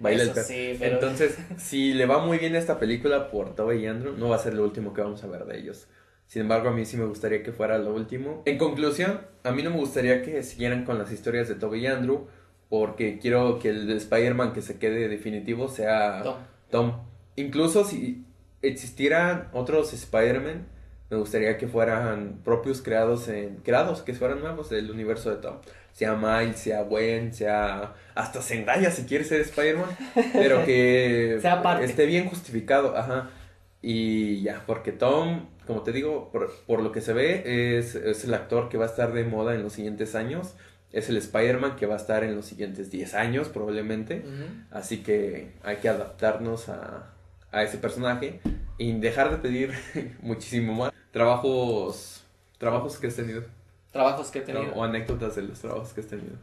baila 0.00 0.24
el 0.24 0.34
sí, 0.34 0.76
Entonces, 0.80 1.38
si 1.58 1.94
le 1.94 2.06
va 2.06 2.24
muy 2.24 2.38
bien 2.38 2.56
esta 2.56 2.78
película 2.78 3.30
por 3.30 3.54
Toby 3.54 3.76
y 3.76 3.86
Andrew, 3.86 4.16
no 4.16 4.28
va 4.28 4.36
a 4.36 4.40
ser 4.40 4.54
lo 4.54 4.64
último 4.64 4.92
que 4.92 5.02
vamos 5.02 5.22
a 5.22 5.28
ver 5.28 5.44
de 5.44 5.58
ellos. 5.58 5.86
Sin 6.26 6.42
embargo, 6.42 6.68
a 6.68 6.72
mí 6.72 6.84
sí 6.84 6.96
me 6.96 7.04
gustaría 7.04 7.42
que 7.42 7.52
fuera 7.52 7.78
lo 7.78 7.94
último. 7.94 8.42
En 8.46 8.56
conclusión, 8.56 9.20
a 9.42 9.50
mí 9.52 9.62
no 9.62 9.70
me 9.70 9.76
gustaría 9.76 10.22
que 10.22 10.42
siguieran 10.42 10.84
con 10.84 10.98
las 10.98 11.12
historias 11.12 11.48
de 11.48 11.56
Toby 11.56 11.80
y 11.80 11.86
Andrew, 11.86 12.26
porque 12.68 13.18
quiero 13.18 13.58
que 13.58 13.70
el 13.70 13.90
Spider-Man 13.90 14.52
que 14.52 14.62
se 14.62 14.78
quede 14.78 15.08
definitivo 15.08 15.68
sea 15.68 16.22
Tom. 16.70 17.00
Incluso 17.36 17.84
si 17.84 18.24
existieran 18.62 19.48
otros 19.52 19.92
Spider-Man, 19.92 20.66
me 21.10 21.16
gustaría 21.16 21.58
que 21.58 21.66
fueran 21.66 22.40
propios 22.44 22.80
creados 22.80 23.26
en 23.28 23.56
creados, 23.56 24.02
que 24.02 24.14
fueran 24.14 24.40
nuevos 24.40 24.70
del 24.70 24.90
universo 24.90 25.30
de 25.30 25.36
Tom. 25.36 25.56
Sea 25.92 26.14
Miles, 26.14 26.58
sea 26.58 26.82
Gwen, 26.82 27.32
sea 27.34 27.94
hasta 28.14 28.40
Zendaya 28.40 28.90
si 28.90 29.04
quiere 29.04 29.24
ser 29.24 29.40
Spider-Man, 29.42 29.90
pero 30.32 30.64
que 30.64 31.36
esté 31.82 32.06
bien 32.06 32.28
justificado, 32.28 32.96
ajá. 32.96 33.30
Y 33.82 34.42
ya, 34.42 34.62
porque 34.66 34.92
Tom 34.92 35.46
como 35.70 35.82
te 35.82 35.92
digo, 35.92 36.32
por, 36.32 36.82
lo 36.82 36.90
que 36.90 37.00
se 37.00 37.12
ve, 37.12 37.78
es, 37.78 37.94
el 37.94 38.34
actor 38.34 38.68
que 38.68 38.76
va 38.76 38.86
a 38.86 38.88
estar 38.88 39.12
de 39.12 39.22
moda 39.22 39.54
en 39.54 39.62
los 39.62 39.72
siguientes 39.74 40.16
años. 40.16 40.54
Es 40.92 41.08
el 41.08 41.16
Spider-Man 41.16 41.76
que 41.76 41.86
va 41.86 41.94
a 41.94 41.96
estar 41.96 42.24
en 42.24 42.34
los 42.34 42.46
siguientes 42.46 42.90
10 42.90 43.14
años, 43.14 43.48
probablemente. 43.48 44.24
Así 44.72 45.04
que 45.04 45.52
hay 45.62 45.76
que 45.76 45.88
adaptarnos 45.88 46.68
a, 46.68 47.12
ese 47.52 47.78
personaje 47.78 48.40
y 48.78 48.92
dejar 48.98 49.30
de 49.30 49.36
pedir 49.36 49.72
muchísimo 50.22 50.74
más. 50.74 50.92
Trabajos, 51.12 52.24
trabajos 52.58 52.98
que 52.98 53.06
has 53.06 53.14
tenido. 53.14 53.44
Trabajos 53.90 54.30
que 54.30 54.40
he 54.40 54.42
tenido. 54.42 54.72
O 54.74 54.84
anécdotas 54.84 55.36
de 55.36 55.42
los 55.42 55.58
trabajos 55.60 55.92
que 55.92 56.00
has 56.00 56.06
tenido. 56.06 56.36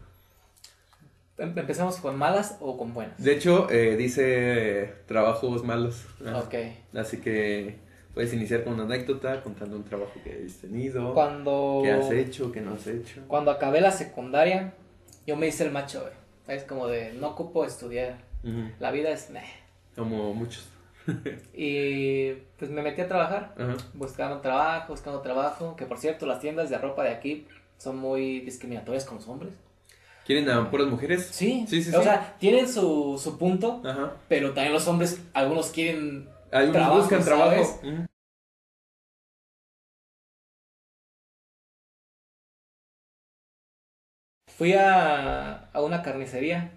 Em, 1.37 1.57
¿Empezamos 1.57 1.97
con 1.97 2.17
malas 2.17 2.57
o 2.59 2.77
con 2.77 2.93
buenas? 2.93 3.21
De 3.23 3.33
hecho, 3.33 3.69
eh, 3.69 3.95
dice 3.95 4.93
trabajos 5.05 5.63
malos. 5.63 6.05
Ok. 6.21 6.55
Así 6.93 7.17
que 7.21 7.87
Puedes 8.17 8.33
iniciar 8.33 8.63
con 8.63 8.73
una 8.73 8.85
anécdota, 8.85 9.43
contando 9.43 9.75
un 9.75 9.83
trabajo 9.83 10.13
que 10.23 10.43
has 10.43 10.53
tenido. 10.53 11.13
Cuando... 11.13 11.81
¿Qué 11.83 11.91
has 11.91 12.09
hecho? 12.09 12.51
¿Qué 12.51 12.61
no 12.61 12.73
has 12.73 12.87
hecho? 12.87 13.21
Cuando 13.27 13.51
acabé 13.51 13.79
la 13.79 13.91
secundaria, 13.91 14.73
yo 15.27 15.35
me 15.35 15.45
hice 15.45 15.65
el 15.65 15.71
macho, 15.71 16.03
Es 16.47 16.63
como 16.63 16.87
de, 16.87 17.13
no 17.13 17.27
ocupo 17.27 17.63
estudiar. 17.63 18.17
La 18.79 18.89
vida 18.89 19.11
es 19.11 19.29
meh. 19.29 19.45
Como 19.95 20.33
muchos. 20.33 20.67
y 21.53 22.31
pues 22.57 22.69
me 22.71 22.81
metí 22.81 23.01
a 23.01 23.07
trabajar, 23.07 23.53
buscando 23.93 24.39
trabajo, 24.41 24.93
buscando 24.93 25.21
trabajo. 25.21 25.75
Que 25.75 25.85
por 25.85 25.97
cierto, 25.97 26.25
las 26.25 26.39
tiendas 26.39 26.69
de 26.69 26.77
ropa 26.77 27.03
de 27.03 27.09
aquí 27.11 27.47
son 27.77 27.97
muy 27.97 28.41
discriminatorias 28.41 29.05
con 29.05 29.17
los 29.17 29.27
hombres. 29.27 29.53
¿Quieren 30.25 30.49
a 30.49 30.69
puras 30.69 30.87
mujeres? 30.87 31.25
Sí, 31.31 31.65
Sí, 31.69 31.81
sí, 31.81 31.91
o 31.95 31.99
sí. 31.99 32.03
sea, 32.03 32.35
tienen 32.37 32.67
su, 32.67 33.17
su 33.21 33.37
punto, 33.37 33.81
Ajá. 33.85 34.13
pero 34.27 34.53
también 34.53 34.73
los 34.73 34.87
hombres, 34.87 35.21
algunos 35.33 35.69
quieren 35.71 36.27
Algunos 36.51 36.73
Trabajo, 36.73 36.95
buscan 36.99 37.23
¿sabes? 37.23 37.79
trabajo. 37.79 38.07
Fui 44.57 44.73
a, 44.73 45.69
a 45.71 45.81
una 45.81 46.01
carnicería 46.01 46.71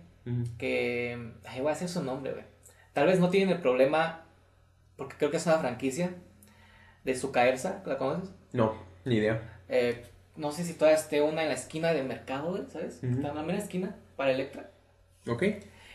que... 0.59 1.33
Ay, 1.45 1.61
voy 1.61 1.69
a 1.71 1.73
decir 1.75 1.89
su 1.89 2.03
nombre, 2.03 2.33
güey. 2.33 2.45
Tal 2.93 3.07
vez 3.07 3.21
no 3.21 3.31
tienen 3.31 3.55
el 3.55 3.63
problema, 3.63 4.25
porque 4.97 5.17
creo 5.17 5.31
que 5.31 5.37
es 5.37 5.47
una 5.47 5.59
franquicia, 5.59 6.15
de 7.05 7.15
su 7.15 7.33
Caerza, 7.33 7.83
¿la 7.87 7.99
conoces? 7.99 8.31
No, 8.53 8.75
ni 9.05 9.17
idea. 9.17 9.61
Eh, 9.69 10.05
no 10.37 10.53
sé 10.53 10.65
si 10.65 10.75
todavía 10.75 10.99
esté 10.99 11.23
una 11.23 11.43
en 11.43 11.49
la 11.49 11.55
esquina 11.55 11.93
del 11.93 12.07
mercado, 12.07 12.67
¿sabes? 12.71 13.03
Está 13.03 13.29
en 13.29 13.35
la 13.35 13.43
mera 13.43 13.59
esquina, 13.59 13.97
para 14.17 14.33
Electra. 14.33 14.71
Ok. 15.27 15.45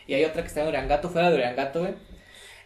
Y 0.06 0.14
hay 0.14 0.24
otra 0.24 0.42
que 0.42 0.48
está 0.48 0.62
en 0.62 0.68
Uriangato, 0.68 1.08
fuera 1.10 1.30
de 1.30 1.36
Uriangato, 1.36 1.80
güey. 1.80 1.94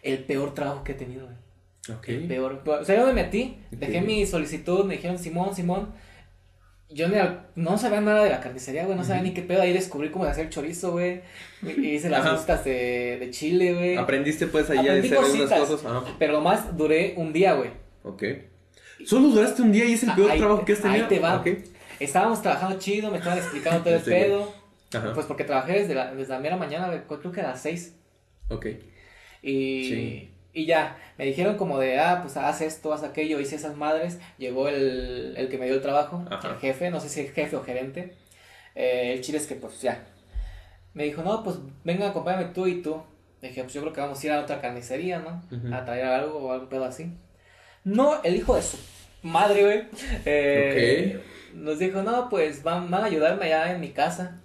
El 0.03 0.23
peor 0.23 0.53
trabajo 0.53 0.83
que 0.83 0.93
he 0.93 0.95
tenido, 0.95 1.25
güey. 1.25 1.97
Ok. 1.97 2.27
Peor. 2.27 2.63
O 2.65 2.85
sea, 2.85 2.97
yo 2.97 3.07
me 3.07 3.13
metí, 3.13 3.57
dejé 3.71 4.01
mi 4.01 4.25
solicitud, 4.25 4.85
me 4.85 4.95
dijeron 4.95 5.17
Simón, 5.17 5.55
Simón. 5.55 5.93
Yo 6.93 7.07
ni 7.07 7.15
al- 7.17 7.47
no 7.55 7.77
sabía 7.77 8.01
nada 8.01 8.23
de 8.23 8.29
la 8.29 8.39
carnicería, 8.41 8.85
güey, 8.85 8.97
no 8.97 9.03
sabía 9.03 9.23
ni 9.23 9.33
qué 9.33 9.41
pedo. 9.41 9.61
Ahí 9.61 9.71
descubrí 9.73 10.09
cómo 10.11 10.25
hacer 10.25 10.49
chorizo, 10.49 10.91
güey. 10.91 11.21
Y 11.63 11.89
hice 11.91 12.09
las 12.09 12.25
moscas 12.25 12.65
de, 12.65 13.17
de 13.19 13.29
chile, 13.31 13.73
güey. 13.73 13.95
Aprendiste 13.97 14.47
pues 14.47 14.69
allá 14.69 14.93
de 14.95 14.99
hacer 14.99 15.17
unas 15.17 15.59
cosas. 15.59 15.85
Ajá. 15.85 16.03
Pero 16.19 16.33
nomás 16.33 16.75
duré 16.75 17.13
un 17.17 17.31
día, 17.33 17.53
güey. 17.53 17.69
Ok. 18.03 18.23
Solo 19.05 19.29
duraste 19.29 19.61
un 19.61 19.71
día 19.71 19.85
y 19.85 19.93
es 19.93 20.03
el 20.03 20.13
peor 20.13 20.31
Ahí- 20.31 20.39
trabajo 20.39 20.65
que 20.65 20.73
has 20.73 20.81
tenido. 20.81 21.03
ahí 21.03 21.09
te 21.09 21.19
va. 21.19 21.37
Ok. 21.37 21.47
Estábamos 21.99 22.41
trabajando 22.41 22.77
chido, 22.79 23.09
me 23.11 23.17
estaban 23.17 23.37
explicando 23.39 23.81
todo 23.83 23.93
el 23.95 24.01
Sí, 24.03 24.09
pedo. 24.09 24.53
Ajá. 24.93 25.13
Pues 25.13 25.25
porque 25.25 25.43
trabajé 25.45 25.73
desde 25.73 25.95
la, 25.95 26.13
desde 26.13 26.33
la 26.33 26.39
mera 26.39 26.57
mañana, 26.57 26.87
güey, 26.87 27.01
creo 27.19 27.31
que 27.31 27.41
a 27.41 27.47
las 27.49 27.61
seis. 27.61 27.95
Ok. 28.49 28.65
Y, 29.41 29.83
Sí. 29.89 30.31
Y 30.53 30.65
ya, 30.65 30.97
me 31.17 31.25
dijeron 31.25 31.57
como 31.57 31.79
de, 31.79 31.99
ah, 31.99 32.19
pues 32.21 32.35
haz 32.37 32.61
esto, 32.61 32.93
haz 32.93 33.03
aquello, 33.03 33.39
hice 33.39 33.55
esas 33.55 33.75
madres. 33.77 34.19
Llegó 34.37 34.67
el, 34.67 35.33
el 35.37 35.49
que 35.49 35.57
me 35.57 35.65
dio 35.65 35.75
el 35.75 35.81
trabajo, 35.81 36.25
Ajá. 36.29 36.49
el 36.51 36.57
jefe, 36.57 36.89
no 36.91 36.99
sé 36.99 37.09
si 37.09 37.21
es 37.21 37.33
jefe 37.33 37.55
o 37.55 37.63
gerente. 37.63 38.15
Eh, 38.75 39.13
el 39.13 39.21
chile 39.21 39.37
es 39.37 39.47
que, 39.47 39.55
pues 39.55 39.81
ya. 39.81 40.03
Me 40.93 41.05
dijo, 41.05 41.23
no, 41.23 41.43
pues 41.43 41.57
venga, 41.83 42.09
acompáñame 42.09 42.45
tú 42.53 42.67
y 42.67 42.81
tú. 42.81 43.01
Le 43.41 43.47
dije, 43.49 43.63
pues 43.63 43.73
yo 43.73 43.81
creo 43.81 43.93
que 43.93 44.01
vamos 44.01 44.21
a 44.21 44.25
ir 44.25 44.31
a 44.33 44.41
otra 44.41 44.59
carnicería, 44.61 45.19
¿no? 45.19 45.41
A 45.73 45.85
traer 45.85 46.05
algo 46.05 46.37
o 46.39 46.51
algo 46.51 46.67
pedo 46.69 46.85
así. 46.85 47.11
No, 47.83 48.21
el 48.23 48.35
hijo 48.35 48.55
de 48.55 48.61
su 48.61 48.77
madre, 49.23 49.63
güey. 49.63 49.83
eh, 50.25 51.19
Nos 51.53 51.79
dijo, 51.79 52.01
no, 52.03 52.29
pues 52.29 52.61
van, 52.61 52.91
van 52.91 53.03
a 53.03 53.05
ayudarme 53.07 53.45
allá 53.45 53.71
en 53.71 53.79
mi 53.81 53.89
casa. 53.91 54.40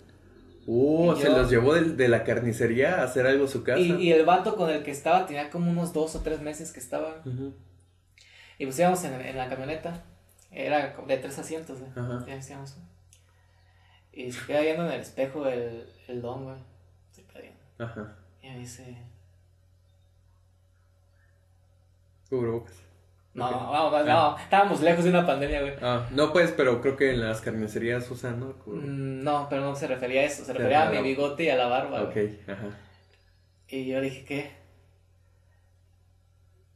Uh, 0.69 1.15
se 1.17 1.25
yo- 1.25 1.39
los 1.39 1.51
llevó 1.51 1.75
de, 1.75 2.09
la 2.09 2.25
carnicería 2.25 3.01
a 3.01 3.05
hacer 3.05 3.27
algo 3.27 3.45
a 3.45 3.49
su 3.49 3.63
casa. 3.63 3.79
Y, 3.81 3.93
y 3.93 4.13
el 4.13 4.25
vato 4.25 4.57
con 4.57 4.69
el 4.69 4.83
que 4.83 4.91
estaba 4.91 5.25
tenía 5.27 5.49
como 5.51 5.71
unos 5.71 5.93
dos 5.93 6.17
o 6.17 6.21
tres 6.21 6.41
meses 6.41 6.73
que 6.73 6.81
estaba. 6.81 7.23
Y 8.59 8.65
pues 8.65 8.79
íbamos 8.79 9.03
en, 9.05 9.15
en 9.21 9.37
la 9.37 9.49
camioneta. 9.49 10.03
Era 10.51 10.97
de 11.07 11.17
tres 11.19 11.39
asientos, 11.39 11.79
decíamos. 12.27 12.77
Y 14.13 14.33
se 14.33 14.47
queda 14.47 14.61
viendo 14.61 14.87
en 14.87 14.93
el 14.93 15.01
espejo 15.01 15.47
el, 15.47 15.87
el 16.09 16.23
don, 16.23 16.45
güey. 16.45 16.57
Se 17.13 17.23
queda 17.25 17.43
viendo. 17.43 17.61
Ajá. 17.79 18.17
Y 18.43 18.49
me 18.49 18.59
dice. 18.59 18.97
Cubrebocas. 22.29 22.75
No, 23.37 23.49
Ok. 23.89 23.93
no, 23.93 24.05
no, 24.05 24.05
no, 24.05 24.39
estábamos 24.39 24.81
lejos 24.81 25.05
de 25.05 25.11
una 25.11 25.27
pandemia, 25.27 25.61
güey. 25.61 25.75
Ah, 25.83 26.07
no 26.11 26.33
pues, 26.33 26.53
pero 26.57 26.81
creo 26.81 26.97
que 26.97 27.11
en 27.11 27.21
las 27.21 27.41
carnicerías 27.43 28.11
usan, 28.11 28.41
¿no? 28.41 28.47
Mm, 28.67 29.23
No, 29.23 29.47
pero 29.51 29.63
no 29.63 29.77
se 29.77 29.87
refería 29.87 30.23
a 30.23 30.25
eso. 30.25 30.45
Se 30.45 30.53
refería 30.55 30.87
a 30.89 30.91
mi 30.91 31.03
bigote 31.03 31.45
y 31.45 31.51
a 31.51 31.57
la 31.57 31.67
barba, 31.67 32.03
Ok, 32.05 32.13
güey. 32.15 32.41
ajá. 32.49 32.71
Y 33.69 33.87
yo 33.87 34.01
dije, 34.01 34.25
¿qué? 34.25 34.51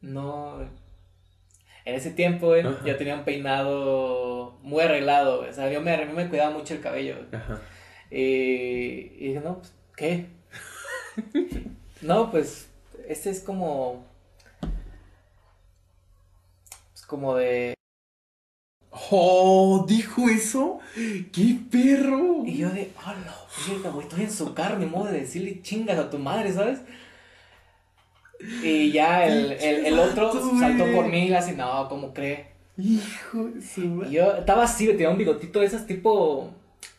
No. 0.01 0.59
En 1.83 1.95
ese 1.95 2.11
tiempo, 2.11 2.47
güey, 2.47 2.61
Ajá. 2.61 2.77
yo 2.85 2.95
tenía 2.95 3.15
un 3.15 3.23
peinado 3.23 4.57
muy 4.61 4.83
arreglado, 4.83 5.37
güey. 5.39 5.49
O 5.49 5.53
sea, 5.53 5.71
yo 5.71 5.81
me, 5.81 5.97
yo 5.97 6.13
me 6.13 6.29
cuidaba 6.29 6.51
mucho 6.51 6.73
el 6.75 6.81
cabello, 6.81 7.15
güey. 7.15 7.41
Ajá. 7.41 7.59
Y, 8.11 8.21
y 9.17 9.27
dije, 9.29 9.41
no, 9.43 9.57
pues, 9.59 9.73
¿qué? 9.95 10.27
no, 12.01 12.29
pues, 12.29 12.69
este 13.07 13.31
es 13.31 13.39
como. 13.41 14.05
Es 16.93 17.00
como 17.11 17.35
de. 17.35 17.73
¡Oh! 19.11 19.85
¿Dijo 19.87 20.29
eso? 20.29 20.79
¡Qué 20.95 21.57
perro! 21.69 22.43
Y 22.45 22.57
yo 22.59 22.69
de, 22.69 22.91
hola, 23.05 23.35
mierda, 23.67 23.89
güey, 23.89 24.07
estoy 24.07 24.23
en 24.23 24.31
su 24.31 24.53
carne, 24.53 24.85
modo 24.85 25.05
de 25.11 25.19
decirle 25.21 25.61
chingas 25.61 25.99
a 25.99 26.09
tu 26.09 26.17
madre, 26.17 26.51
¿sabes? 26.53 26.79
Y 28.63 28.91
ya 28.91 29.25
el, 29.27 29.51
el, 29.51 29.85
el 29.85 29.99
otro 29.99 30.27
vato, 30.27 30.51
saltó 30.59 30.85
por 30.93 31.05
mí 31.07 31.27
y 31.27 31.33
así, 31.33 31.51
no, 31.53 31.87
¿cómo 31.89 32.13
cree? 32.13 32.47
Hijo 32.77 33.45
de 33.45 33.61
su 33.61 33.81
Y 33.81 33.87
madre. 33.87 34.11
yo 34.11 34.33
estaba 34.37 34.63
así, 34.63 34.87
tenía 34.87 35.09
un 35.09 35.17
bigotito 35.17 35.59
de 35.59 35.65
esas 35.67 35.85
tipo. 35.85 36.49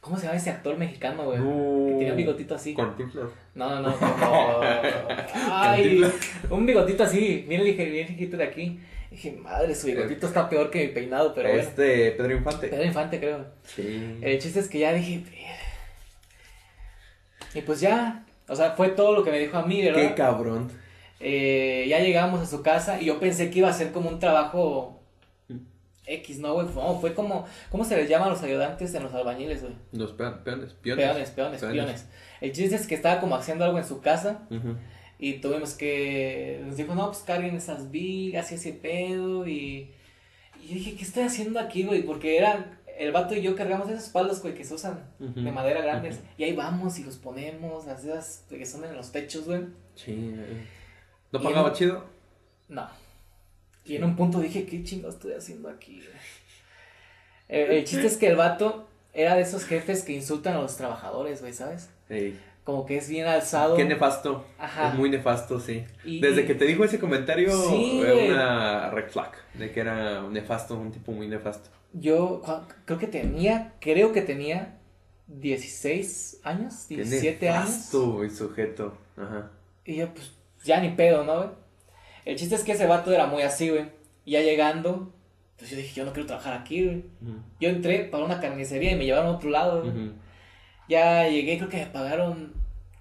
¿Cómo 0.01 0.17
se 0.17 0.27
llama 0.27 0.37
ese 0.37 0.51
actor 0.51 0.77
mexicano, 0.79 1.25
güey? 1.25 1.39
No. 1.39 1.87
Que 1.89 1.93
tenía 1.95 2.11
un 2.13 2.17
bigotito 2.17 2.55
así. 2.55 2.75
Cantinflas. 2.75 3.29
No, 3.55 3.69
no, 3.71 3.81
no. 3.83 3.97
como- 3.99 4.61
Ay, 5.51 6.03
un 6.51 6.67
bigotito 6.67 7.03
así, 7.05 7.45
bien 7.49 7.63
lige- 7.63 7.91
bien 7.91 8.09
ligerito 8.09 8.37
de 8.37 8.45
aquí. 8.45 8.81
Dije, 9.13 9.33
madre, 9.33 9.75
su 9.75 9.89
bigotito 9.89 10.27
está 10.27 10.49
peor 10.49 10.71
que 10.71 10.87
mi 10.87 10.89
peinado, 10.89 11.35
pero 11.35 11.51
bueno. 11.51 11.63
Este, 11.63 12.13
Pedro 12.13 12.33
Infante. 12.33 12.69
Pedro 12.69 12.85
Infante, 12.85 13.21
creo. 13.21 13.45
Sí. 13.63 14.19
El 14.23 14.39
chiste 14.41 14.59
es 14.61 14.69
que 14.69 14.79
ya 14.79 14.93
dije. 14.95 15.23
Y 17.55 17.61
pues 17.61 17.81
ya. 17.81 18.25
O 18.49 18.57
sea, 18.57 18.73
fue 18.73 18.89
todo 18.89 19.15
lo 19.15 19.23
que 19.23 19.31
me 19.31 19.39
dijo 19.39 19.57
a 19.59 19.67
mí, 19.67 19.83
Qué 19.83 19.91
¿verdad? 19.93 20.17
cabrón. 20.17 20.71
Eh, 21.21 21.85
ya 21.89 22.01
llegamos 22.01 22.41
a 22.41 22.47
su 22.47 22.63
casa 22.63 23.01
y 23.01 23.05
yo 23.07 23.21
pensé 23.21 23.51
que 23.51 23.59
iba 23.61 23.69
a 23.69 23.73
ser 23.75 23.93
como 23.93 24.09
un 24.09 24.19
trabajo 24.19 25.03
X, 26.07 26.39
¿no, 26.39 26.55
güey? 26.55 26.67
No, 26.75 26.99
fue 26.99 27.15
como. 27.15 27.47
¿Cómo 27.71 27.85
se 27.85 27.97
les 27.97 28.09
llama 28.09 28.27
a 28.27 28.31
los 28.31 28.43
ayudantes 28.43 28.95
en 28.95 29.03
los 29.05 29.13
albañiles, 29.15 29.61
güey? 29.63 29.75
Los 29.93 30.13
pe- 30.13 30.31
peones, 30.43 30.73
piones. 30.73 31.05
Peones, 31.07 31.31
peones, 31.31 31.61
peones. 31.61 32.09
El 32.41 32.53
chiste 32.53 32.75
es 32.77 32.87
que 32.87 32.95
estaba 32.95 33.21
como 33.21 33.37
haciendo 33.37 33.65
algo 33.65 33.79
en 33.79 33.85
su 33.85 34.01
casa 34.01 34.41
Ujú. 34.51 34.75
Y 35.25 35.35
tuvimos 35.35 35.75
que. 35.75 36.61
Nos 36.67 36.77
dijo, 36.77 36.95
no, 36.97 37.07
pues 37.07 37.19
carguen 37.23 37.55
esas 37.57 37.91
vigas 37.93 38.51
y 38.51 38.57
ese 38.57 38.73
pedo. 38.73 39.47
Y, 39.47 39.93
y 40.61 40.69
yo 40.69 40.75
dije, 40.75 40.97
¿qué 40.97 41.05
estoy 41.05 41.23
haciendo 41.23 41.61
aquí, 41.61 41.85
güey? 41.85 42.03
Porque 42.03 42.37
era. 42.37 42.79
El 42.99 43.11
vato 43.13 43.35
y 43.35 43.41
yo 43.41 43.57
cargamos 43.57 43.89
esas 43.89 44.05
espaldas, 44.05 44.43
güey, 44.43 44.55
que 44.55 44.65
se 44.65 44.75
usan 44.75 45.03
de 45.19 45.51
madera 45.51 45.81
grandes. 45.81 46.21
Y 46.37 46.45
ahí 46.45 46.53
vamos 46.55 46.99
y 46.99 47.05
los 47.05 47.17
ponemos, 47.17 47.87
las 47.87 48.05
esas 48.05 48.45
que 48.49 48.67
son 48.67 48.85
en 48.85 48.95
los 48.95 49.11
techos, 49.13 49.45
güey. 49.47 49.63
Sí. 49.95 50.13
eh. 50.37 50.67
¿No 51.33 51.41
Y 51.41 51.43
pagaba 51.43 51.69
en- 51.71 51.75
chido? 51.75 52.05
No. 52.69 52.89
Y 53.85 53.97
en 53.97 54.05
un 54.05 54.15
punto 54.15 54.41
dije, 54.41 54.67
¿qué 54.67 54.85
chingados 54.85 55.15
estoy 55.15 55.33
haciendo 55.33 55.69
aquí? 55.71 55.97
güey?" 55.97 56.09
El, 57.49 57.71
el 57.71 57.85
chiste 57.85 58.07
es 58.07 58.17
que 58.17 58.29
el 58.29 58.37
vato 58.37 58.89
era 59.15 59.35
de 59.37 59.43
esos 59.43 59.65
jefes 59.65 60.03
que 60.05 60.13
insultan 60.13 60.55
a 60.55 60.61
los 60.63 60.77
trabajadores, 60.77 61.41
güey, 61.41 61.53
¿sabes? 61.53 61.91
Ey. 62.09 62.39
Como 62.65 62.87
que 62.87 62.97
es 62.99 63.09
bien 63.09 63.27
alzado. 63.27 63.75
Qué 63.77 63.85
nefasto. 63.85 64.45
Ajá. 64.59 64.89
Es 64.91 64.95
muy 64.95 65.11
nefasto, 65.11 65.59
sí. 65.59 65.85
Y- 66.05 66.21
Desde 66.21 66.45
que 66.47 66.55
te 66.55 66.65
dijo 66.65 66.85
ese 66.85 66.99
comentario, 67.01 67.51
Sí, 67.51 68.01
era 68.01 68.15
una 68.15 68.91
red 68.91 69.09
flag. 69.11 69.33
De 69.55 69.73
que 69.73 69.81
era 69.81 70.23
un 70.25 70.33
nefasto, 70.33 70.77
un 70.77 70.93
tipo 70.93 71.11
muy 71.13 71.27
nefasto. 71.29 71.71
Yo 71.93 72.41
creo 72.85 72.99
que 72.99 73.09
tenía, 73.09 73.75
creo 73.81 74.13
que 74.13 74.23
tenía 74.23 74.79
16 75.27 76.41
años, 76.45 76.87
Qué 76.89 76.97
17 76.97 77.49
años. 77.49 77.69
nefasto, 77.69 78.13
güey, 78.13 78.31
sujeto. 78.31 78.97
Ajá. 79.17 79.51
Y 79.85 79.97
yo, 79.97 80.13
pues, 80.15 80.33
ya 80.65 80.81
ni 80.81 80.91
pedo, 80.91 81.25
¿no, 81.25 81.37
güey? 81.39 81.49
El 82.25 82.37
chiste 82.37 82.55
es 82.55 82.63
que 82.63 82.73
ese 82.73 82.87
vato 82.87 83.13
era 83.13 83.27
muy 83.27 83.43
así, 83.43 83.69
güey. 83.71 83.87
Y 84.25 84.33
ya 84.33 84.41
llegando, 84.41 85.13
pues 85.59 85.71
yo 85.71 85.77
dije, 85.77 85.93
yo 85.95 86.05
no 86.05 86.13
quiero 86.13 86.27
trabajar 86.29 86.55
aquí, 86.55 86.85
güey. 86.85 87.05
Yo 87.61 87.69
entré 87.69 88.05
para 88.05 88.25
una 88.25 88.41
carnicería 88.41 88.93
y 88.93 88.97
me 88.97 89.05
llevaron 89.05 89.27
a 89.27 89.37
otro 89.37 89.51
lado, 89.51 89.81
güey. 89.83 89.91
Ujú. 89.91 90.13
Ya 90.89 91.29
llegué, 91.29 91.57
creo 91.59 91.69
que 91.69 91.79
me 91.79 91.87
pagaron 91.87 92.53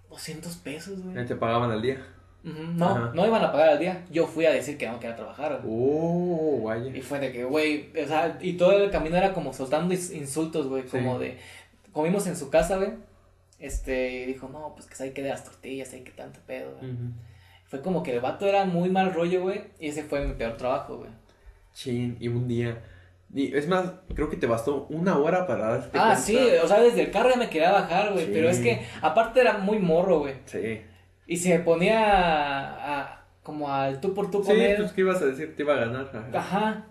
200 0.10 0.56
pesos, 0.58 1.02
güey. 1.02 1.15
Ya 1.15 1.26
te 1.26 1.36
pagaban 1.36 1.72
al 1.72 1.82
día. 1.82 2.06
No, 2.44 2.86
Ajá. 2.89 3.12
no 3.13 3.26
iban 3.28 3.44
a 3.44 3.52
pagar 3.52 3.70
al 3.70 3.80
día. 3.80 4.04
Yo 4.12 4.26
fui 4.26 4.46
a 4.46 4.52
decir 4.52 4.78
que 4.78 4.88
no 4.88 5.00
quería 5.00 5.15
trabajar, 5.15 5.62
güey. 5.63 5.74
Oh, 5.78 6.62
vaya. 6.63 6.96
Y 6.96 7.02
fue 7.02 7.20
de 7.20 7.32
que, 7.32 7.44
güey, 7.44 7.91
o 8.02 8.08
sea, 8.08 8.38
y 8.41 8.54
todo 8.54 8.72
el 8.84 8.89
camino 8.89 9.15
era 9.17 9.32
como 9.34 9.54
soltando 9.54 9.94
ins- 9.94 10.15
insultos, 10.15 10.67
güey, 10.67 10.84
como 10.84 11.17
Sí. 11.20 11.26
de, 11.26 11.38
comimos 11.91 12.26
en 12.28 12.36
su 12.36 12.50
casa, 12.50 12.78
güey, 12.78 12.94
este, 13.60 14.24
y 14.24 14.26
dijo, 14.26 14.50
no, 14.50 14.74
pues 14.76 14.88
que 14.88 15.04
hay 15.04 15.12
que 15.12 15.22
de 15.22 15.30
las 15.30 15.44
tortillas, 15.44 15.94
hay 15.94 16.02
que 16.02 16.12
tanto 16.12 16.39
pedo, 16.48 16.76
güey. 16.80 16.91
Fue 17.67 17.82
como 17.82 18.02
que 18.04 18.13
el 18.15 18.22
vato 18.22 18.48
era 18.48 18.65
muy 18.65 18.89
mal 18.89 19.13
rollo, 19.13 19.41
güey, 19.41 19.62
y 19.80 19.88
ese 19.89 20.04
fue 20.04 20.26
mi 20.26 20.34
peor 20.34 20.58
trabajo, 20.58 20.98
güey. 20.98 21.12
Chin, 21.74 22.17
y 22.20 22.28
un 22.28 22.48
día. 22.48 22.82
Y 23.34 23.56
es 23.56 23.67
más, 23.67 23.91
creo 24.13 24.30
que 24.30 24.36
te 24.38 24.46
bastó 24.48 24.88
una 24.89 25.17
hora 25.17 25.48
para 25.48 25.70
darte 25.70 25.98
Ah, 25.98 26.15
cuenta. 26.15 26.15
sí, 26.17 26.38
o 26.63 26.67
sea, 26.67 26.82
desde 26.82 27.02
el 27.02 27.12
carro 27.12 27.30
ya 27.30 27.38
me 27.38 27.50
quería 27.50 27.72
bajar, 27.72 28.12
güey, 28.13 28.26
Sí. 28.26 28.32
pero 28.34 28.50
es 28.50 28.60
que 28.60 28.82
aparte 29.02 29.39
era 29.39 29.58
muy 29.58 29.80
morro, 29.80 30.20
güey, 30.20 30.36
Sí. 30.46 30.82
y 31.28 31.38
se 31.38 31.60
ponía 31.60 32.12
a, 32.12 33.00
a- 33.02 33.26
como 33.44 33.72
al 33.72 34.02
tú 34.02 34.13
por 34.13 34.30
tú 34.30 34.41
Sí, 34.44 34.50
con 34.52 34.60
él. 34.60 34.76
pues, 34.78 34.91
¿qué 34.91 35.02
ibas 35.02 35.22
a 35.22 35.26
decir? 35.26 35.56
Te 35.56 35.63
iba 35.63 35.74
a 35.74 35.78
ganar. 35.80 36.12
Ajá. 36.34 36.38
Ajá. 36.38 36.88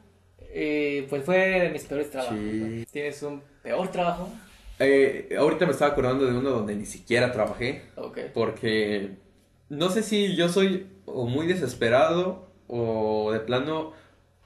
eh, 0.53 1.07
pues 1.09 1.23
fue 1.25 1.37
de 1.61 1.69
mis 1.71 1.85
peores 1.85 2.11
trabajos. 2.11 2.37
Sí. 2.37 2.85
¿Tienes 2.91 3.23
un 3.23 3.41
peor 3.63 3.87
trabajo? 3.93 4.29
Eh, 4.81 5.29
ahorita 5.39 5.65
me 5.65 5.71
estaba 5.71 5.93
acordando 5.93 6.27
de 6.27 6.33
uno 6.37 6.51
donde 6.51 6.75
ni 6.75 6.87
siquiera 6.87 7.31
trabajé. 7.31 7.83
Ok. 7.95 8.19
Porque 8.35 9.11
no 9.69 9.91
sé 9.91 10.03
si 10.03 10.35
yo 10.35 10.49
soy 10.49 10.89
o 11.07 11.27
muy 11.27 11.47
desesperado 11.47 12.49
o 12.67 13.31
de 13.31 13.39
plano 13.39 13.93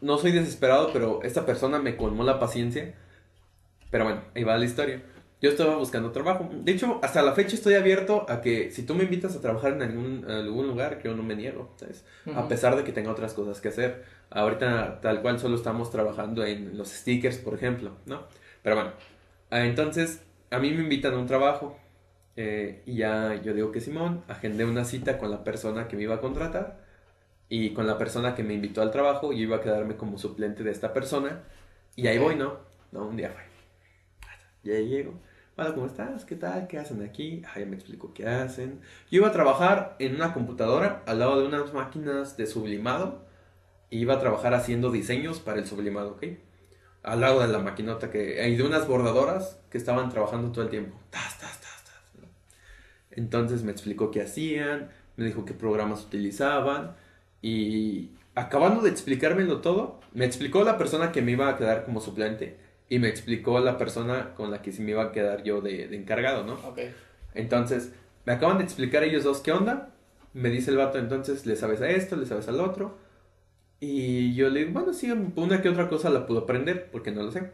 no 0.05 0.19
soy 0.19 0.33
desesperado, 0.33 0.91
pero 0.93 1.23
esta 1.23 1.47
persona 1.47 1.79
me 1.79 1.97
colmó 1.97 2.25
la 2.25 2.39
paciencia. 2.39 2.95
Pero 3.91 4.05
bueno, 4.05 4.23
ahí 4.35 4.45
va 4.45 4.59
la 4.59 4.67
historia. 4.67 5.03
Yo 5.41 5.51
estaba 5.51 5.77
buscando 5.77 6.13
trabajo. 6.13 6.49
De 6.53 6.73
hecho, 6.73 7.01
hasta 7.03 7.23
la 7.23 7.33
fecha 7.33 7.55
estoy 7.55 7.75
abierto 7.75 8.27
a 8.29 8.43
que 8.43 8.71
si 8.71 8.83
tú 8.85 8.95
me 8.95 9.05
invitas 9.05 9.35
a 9.35 9.41
trabajar 9.41 9.73
en 9.73 9.83
algún, 9.83 10.31
algún 10.31 10.67
lugar, 10.67 10.99
que 10.99 11.09
yo 11.09 11.17
no 11.17 11.23
me 11.23 11.35
niego, 11.35 11.73
¿sabes? 11.77 12.05
A 12.35 12.47
pesar 12.49 12.77
de 12.77 12.85
que 12.85 12.93
tenga 12.93 13.11
otras 13.11 13.33
cosas 13.33 13.63
que 13.63 13.69
hacer. 13.69 14.05
Ahorita 14.29 15.01
tal 15.01 15.23
cual 15.23 15.39
solo 15.39 15.57
estamos 15.57 15.91
trabajando 15.91 16.45
en 16.45 16.77
los 16.77 16.89
stickers, 16.89 17.39
por 17.39 17.55
ejemplo, 17.55 17.93
¿no? 18.05 18.25
Pero 18.63 18.77
bueno, 18.77 18.93
ah, 19.51 19.65
entonces 19.65 20.23
a 20.51 20.59
mí 20.59 20.71
me 20.71 20.83
invitan 20.83 21.15
a 21.15 21.19
un 21.19 21.27
trabajo 21.27 21.79
eh, 22.37 22.83
y 22.85 22.97
ya 22.97 23.41
yo 23.43 23.55
digo 23.55 23.73
que 23.73 23.81
Simón, 23.81 24.23
agendé 24.29 24.65
una 24.67 24.85
cita 24.85 25.17
con 25.17 25.31
la 25.31 25.45
persona 25.45 25.89
que 25.89 25.97
me 25.97 26.03
iba 26.03 26.17
a 26.17 26.21
contratar 26.21 26.84
y 27.49 27.75
con 27.75 27.87
la 27.87 27.99
persona 27.99 28.35
que 28.35 28.43
me 28.43 28.55
invitó 28.55 28.83
al 28.83 28.91
trabajo 28.91 29.33
y 29.33 29.43
iba 29.43 29.57
a 29.57 29.61
quedarme 29.61 29.97
como 29.97 30.19
suplente 30.19 30.63
de 30.63 30.71
esta 30.71 30.93
persona 30.93 31.43
y 31.97 32.07
ahí 32.09 32.19
voy, 32.19 32.37
¿no? 32.37 32.59
No, 32.91 33.07
un 33.07 33.17
día 33.17 33.31
fue. 33.31 33.43
Ya 34.65 34.81
llego. 34.81 35.15
Hola, 35.57 35.73
¿cómo 35.75 35.87
estás? 35.87 36.25
¿Qué 36.25 36.35
tal? 36.35 36.67
¿Qué 36.67 36.79
hacen 36.79 37.03
aquí? 37.05 37.43
Ah, 37.47 37.61
ya 37.61 37.67
me 37.67 37.77
explico 37.77 38.13
qué 38.13 38.27
hacen. 38.27 38.81
Yo 39.11 39.19
iba 39.19 39.29
a 39.29 39.33
trabajar 39.33 39.95
en 40.01 40.17
una 40.17 40.33
computadora 40.33 41.05
al 41.07 41.21
lado 41.21 41.41
de 41.41 41.47
unas 41.47 41.73
máquinas 41.73 42.37
de 42.37 42.47
sublimado. 42.47 43.25
Y 43.91 43.99
iba 43.99 44.15
a 44.15 44.19
trabajar 44.19 44.55
haciendo 44.55 44.91
diseños 44.91 45.39
para 45.39 45.61
el 45.61 45.67
sublimado, 45.67 46.13
¿ok? 46.13 46.25
Al 47.05 47.21
lado 47.21 47.41
de 47.41 47.49
la 47.49 47.61
maquinota 47.61 48.11
que... 48.11 48.49
Y 48.49 48.57
de 48.57 48.63
unas 48.65 48.89
bordadoras 48.89 49.61
que 49.71 49.79
estaban 49.79 50.09
trabajando 50.09 50.51
todo 50.51 50.65
el 50.65 50.71
tiempo. 50.71 50.99
Tas, 51.11 51.39
tas, 51.39 51.61
tas, 51.61 51.85
tas. 51.85 52.29
Entonces 53.13 53.63
me 53.63 53.71
explicó 53.71 54.11
qué 54.11 54.23
hacían, 54.23 54.91
me 55.17 55.27
dijo 55.27 55.45
qué 55.45 55.55
programas 55.55 56.03
utilizaban. 56.05 56.97
Y 57.45 58.13
acabando 58.35 58.81
de 58.81 58.89
explicármelo 58.89 59.61
todo, 59.61 60.01
me 60.15 60.25
explicó 60.25 60.65
la 60.65 60.79
persona 60.79 61.13
que 61.13 61.21
me 61.21 61.33
iba 61.33 61.47
a 61.47 61.59
quedar 61.59 61.85
como 61.85 62.01
suplente. 62.01 62.57
Y 62.89 62.99
me 62.99 63.09
explicó 63.09 63.61
la 63.61 63.77
persona 63.77 64.35
con 64.35 64.51
la 64.51 64.63
que 64.63 64.73
sí 64.73 64.81
me 64.81 64.93
iba 64.93 65.05
a 65.05 65.13
quedar 65.13 65.43
yo 65.43 65.61
de, 65.61 65.87
de 65.89 65.95
encargado, 65.95 66.45
¿no? 66.45 66.55
Ok. 66.55 66.79
Entonces, 67.35 67.93
me 68.25 68.33
acaban 68.33 68.57
de 68.57 68.65
explicar 68.65 69.05
ellos 69.05 69.25
dos 69.25 69.41
qué 69.41 69.53
onda. 69.53 69.91
Me 70.33 70.49
dice 70.49 70.71
el 70.71 70.79
vato, 70.79 70.99
entonces, 70.99 71.45
¿le 71.45 71.55
sabes 71.57 71.83
a 71.83 71.91
esto? 71.91 72.17
¿Le 72.17 72.25
sabes 72.25 72.49
al 72.49 72.61
otro? 72.61 72.97
Y 73.79 74.35
yo 74.35 74.49
le 74.49 74.61
digo, 74.61 74.73
bueno, 74.73 74.95
sí, 74.95 75.11
una 75.11 75.61
que 75.61 75.69
otra 75.69 75.91
cosa 75.91 76.09
la 76.09 76.27
puedo 76.27 76.41
aprender, 76.41 76.89
porque 76.91 77.11
no 77.11 77.25
lo 77.25 77.31
sé. 77.31 77.51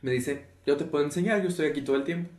Me 0.00 0.12
dice, 0.12 0.46
yo 0.64 0.76
te 0.76 0.84
puedo 0.84 1.04
enseñar, 1.04 1.42
yo 1.42 1.48
estoy 1.48 1.66
aquí 1.66 1.82
todo 1.82 1.96
el 1.96 2.04
tiempo. 2.04 2.30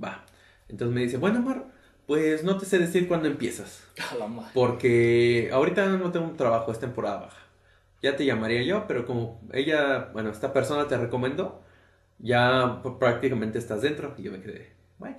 Va. 0.00 0.24
Entonces 0.68 0.94
me 0.94 1.00
dice, 1.00 1.16
bueno, 1.16 1.42
Mar, 1.42 1.66
pues 2.08 2.42
no 2.42 2.56
te 2.56 2.64
sé 2.64 2.78
decir 2.78 3.06
cuándo 3.06 3.28
empiezas. 3.28 3.86
A 4.10 4.16
la 4.16 4.26
madre. 4.26 4.50
Porque 4.54 5.50
ahorita 5.52 5.86
no 5.88 6.10
tengo 6.10 6.26
un 6.26 6.38
trabajo, 6.38 6.72
es 6.72 6.80
temporada 6.80 7.20
baja. 7.20 7.38
Ya 8.02 8.16
te 8.16 8.24
llamaría 8.24 8.62
yo, 8.62 8.86
pero 8.88 9.04
como 9.04 9.40
ella, 9.52 10.08
bueno, 10.14 10.30
esta 10.30 10.54
persona 10.54 10.88
te 10.88 10.96
recomendó, 10.96 11.62
ya 12.18 12.82
prácticamente 12.98 13.58
estás 13.58 13.82
dentro. 13.82 14.14
Y 14.16 14.22
yo 14.22 14.32
me 14.32 14.40
quedé, 14.40 14.72
bueno. 14.98 15.18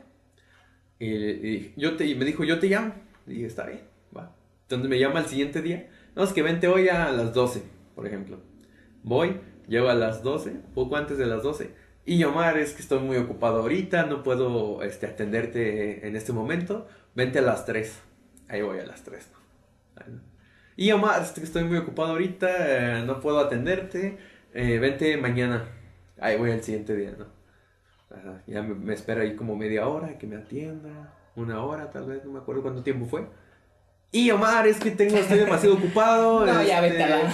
Y, 0.98 1.08
y 1.08 1.74
yo 1.78 1.96
te, 1.96 2.08
y 2.08 2.16
me 2.16 2.26
dijo, 2.26 2.44
yo 2.44 2.60
te 2.60 2.68
llamo. 2.68 2.96
Y 3.28 3.34
dije, 3.34 3.46
está 3.46 3.68
bien, 3.68 3.82
va. 4.16 4.36
Entonces 4.64 4.90
me 4.90 4.98
llama 4.98 5.20
el 5.20 5.26
siguiente 5.28 5.62
día. 5.62 5.92
No, 6.16 6.24
es 6.24 6.34
que 6.34 6.42
vente 6.42 6.68
hoy 6.68 6.90
a 6.90 7.12
las 7.12 7.36
12, 7.36 7.62
por 7.94 8.08
ejemplo. 8.08 8.40
Voy, 9.04 9.40
llego 9.68 9.90
a 9.90 9.94
las 9.94 10.24
12, 10.24 10.56
poco 10.74 10.96
antes 10.96 11.20
de 11.20 11.28
las 11.28 11.44
12. 11.44 11.70
Y 12.10 12.24
Omar, 12.24 12.58
es 12.58 12.74
que 12.74 12.82
estoy 12.82 13.00
muy 13.00 13.18
ocupado 13.18 13.60
ahorita, 13.62 14.06
no 14.08 14.24
puedo 14.24 14.82
este, 14.82 15.06
atenderte 15.06 16.08
en 16.08 16.16
este 16.16 16.34
momento. 16.34 16.88
Vente 17.14 17.38
a 17.38 17.42
las 17.44 17.66
3. 17.66 18.02
Ahí 18.48 18.64
voy 18.64 18.80
a 18.80 18.86
las 18.86 19.04
3, 19.04 19.30
¿no? 19.32 19.40
Y 20.76 20.92
Omar, 20.92 21.22
es 21.22 21.32
que 21.32 21.42
estoy 21.44 21.66
muy 21.66 21.78
ocupado 21.78 22.12
ahorita, 22.14 22.48
eh, 23.00 23.04
no 23.06 23.20
puedo 23.20 23.40
atenderte. 23.40 24.18
eh, 24.56 24.80
vente 24.80 25.18
mañana. 25.18 25.66
Ahí 26.20 26.36
voy 26.38 26.50
al 26.52 26.64
siguiente 26.64 26.96
día, 26.96 27.14
¿no? 27.18 27.28
Ajá, 28.16 28.42
ya 28.48 28.64
me, 28.64 28.74
me 28.74 28.94
espera 28.96 29.22
ahí 29.22 29.36
como 29.36 29.56
media 29.56 29.88
hora 29.88 30.18
que 30.18 30.26
me 30.26 30.38
atienda. 30.38 31.14
Una 31.36 31.64
hora, 31.64 31.92
tal 31.92 32.06
vez, 32.08 32.26
no 32.26 32.32
me 32.32 32.40
acuerdo 32.40 32.64
cuánto 32.64 32.82
tiempo 32.82 33.06
fue. 33.06 33.28
Y 34.12 34.32
Omar, 34.32 34.66
es 34.66 34.80
que 34.80 34.90
tengo, 34.92 35.16
estoy 35.18 35.38
demasiado 35.38 35.76
ocupado. 35.76 36.44
No, 36.46 36.64
ya 36.64 36.78
este, 36.84 36.90
vete 36.90 37.04
a 37.04 37.10
la- 37.24 37.34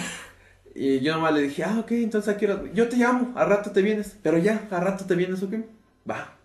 Y 0.76 1.00
yo 1.02 1.14
nomás 1.14 1.34
le 1.34 1.42
dije, 1.44 1.64
ah, 1.64 1.80
ok, 1.80 1.92
entonces 1.94 2.36
aquí 2.36 2.48
yo 2.74 2.90
te 2.90 2.98
llamo, 2.98 3.34
a 3.38 3.46
rato 3.46 3.72
te 3.72 3.82
vienes. 3.82 4.18
Pero 4.22 4.38
ya, 4.38 4.68
a 4.72 4.80
rato 4.82 5.06
te 5.06 5.16
vienes, 5.16 5.42
ok. 5.42 5.56
Va. 6.10 6.38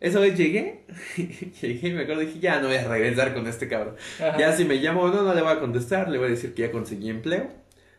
Esa 0.00 0.20
vez 0.20 0.36
llegué, 0.36 0.84
llegué 1.62 1.88
y 1.88 1.92
me 1.92 2.02
acuerdo, 2.02 2.22
dije, 2.22 2.40
ya 2.40 2.60
no 2.60 2.68
voy 2.68 2.76
a 2.76 2.88
regresar 2.88 3.34
con 3.34 3.46
este 3.46 3.68
cabrón. 3.68 3.96
Ajá. 4.18 4.38
Ya 4.38 4.52
si 4.56 4.64
me 4.64 4.76
llamo 4.76 5.02
o 5.02 5.08
no, 5.10 5.22
no 5.22 5.34
le 5.34 5.42
voy 5.42 5.52
a 5.52 5.60
contestar, 5.60 6.08
le 6.08 6.18
voy 6.18 6.28
a 6.28 6.30
decir 6.30 6.54
que 6.54 6.62
ya 6.62 6.72
conseguí 6.72 7.10
empleo, 7.10 7.48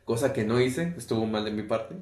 cosa 0.05 0.33
que 0.33 0.43
no 0.43 0.59
hice, 0.61 0.93
estuvo 0.97 1.25
mal 1.27 1.45
de 1.45 1.51
mi 1.51 1.63
parte. 1.63 1.95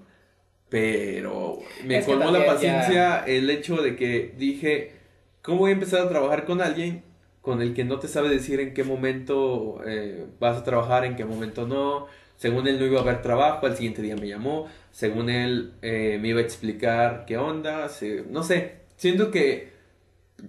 Pero 0.69 1.59
me 1.85 1.97
Es 1.97 2.05
colmó 2.05 2.31
la 2.31 2.45
paciencia 2.45 3.23
el 3.25 3.49
hecho 3.49 3.81
de 3.81 3.95
que 3.95 4.33
dije, 4.37 4.93
¿cómo 5.41 5.59
voy 5.59 5.71
a 5.71 5.73
empezar 5.73 6.01
a 6.01 6.09
trabajar 6.09 6.45
con 6.45 6.61
alguien 6.61 7.03
con 7.41 7.61
el 7.61 7.73
que 7.73 7.83
no 7.85 7.99
te 7.99 8.07
sabe 8.07 8.29
decir 8.29 8.59
en 8.59 8.73
qué 8.73 8.83
momento 8.83 9.81
eh, 9.85 10.27
vas 10.39 10.57
a 10.57 10.63
trabajar, 10.63 11.05
en 11.05 11.15
qué 11.15 11.25
momento 11.25 11.67
no? 11.67 12.07
Según 12.39 12.67
él 12.67 12.79
no 12.79 12.85
iba 12.85 12.99
a 12.99 13.03
haber 13.03 13.21
trabajo, 13.21 13.65
al 13.67 13.75
siguiente 13.75 14.01
día 14.01 14.15
me 14.15 14.27
llamó, 14.27 14.67
según 14.91 15.29
él 15.29 15.73
eh, 15.81 16.17
me 16.21 16.29
iba 16.29 16.39
a 16.39 16.43
explicar 16.43 17.25
qué 17.27 17.37
onda, 17.37 17.89
se- 17.89 18.23
no 18.29 18.43
sé, 18.43 18.77
siento 18.95 19.29
que 19.29 19.73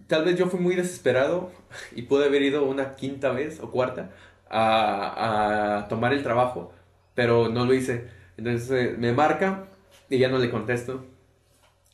tal 0.06 0.24
vez 0.24 0.36
yo 0.38 0.46
fui 0.46 0.60
muy 0.60 0.76
desesperado 0.76 1.50
y 1.96 2.02
pude 2.02 2.26
haber 2.26 2.42
ido 2.42 2.64
una 2.64 2.94
quinta 2.94 3.32
vez 3.32 3.58
o 3.60 3.70
cuarta 3.72 4.10
a, 4.48 5.78
a 5.80 5.88
tomar 5.88 6.12
el 6.12 6.22
trabajo, 6.22 6.72
pero 7.16 7.48
no 7.48 7.64
lo 7.66 7.74
hice. 7.74 8.04
Entonces 8.36 8.70
eh, 8.70 8.94
me 8.96 9.12
marca 9.12 9.66
y 10.08 10.18
ya 10.18 10.28
no 10.28 10.38
le 10.38 10.48
contesto. 10.50 11.04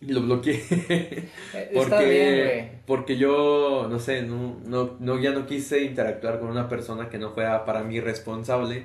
Y 0.00 0.12
lo 0.12 0.20
bloqueé. 0.22 0.62
Eh, 1.54 1.70
Está 1.72 2.00
bien, 2.00 2.10
porque, 2.28 2.42
güey. 2.44 2.70
porque 2.86 3.16
yo, 3.16 3.86
no 3.88 3.98
sé, 3.98 4.20
no, 4.22 4.60
no, 4.66 4.96
no, 5.00 5.18
ya 5.18 5.30
no 5.30 5.46
quise 5.46 5.82
interactuar 5.84 6.38
con 6.38 6.50
una 6.50 6.68
persona 6.68 7.08
que 7.08 7.16
no 7.18 7.30
fuera 7.32 7.64
para 7.64 7.82
mí 7.82 7.98
responsable 8.00 8.84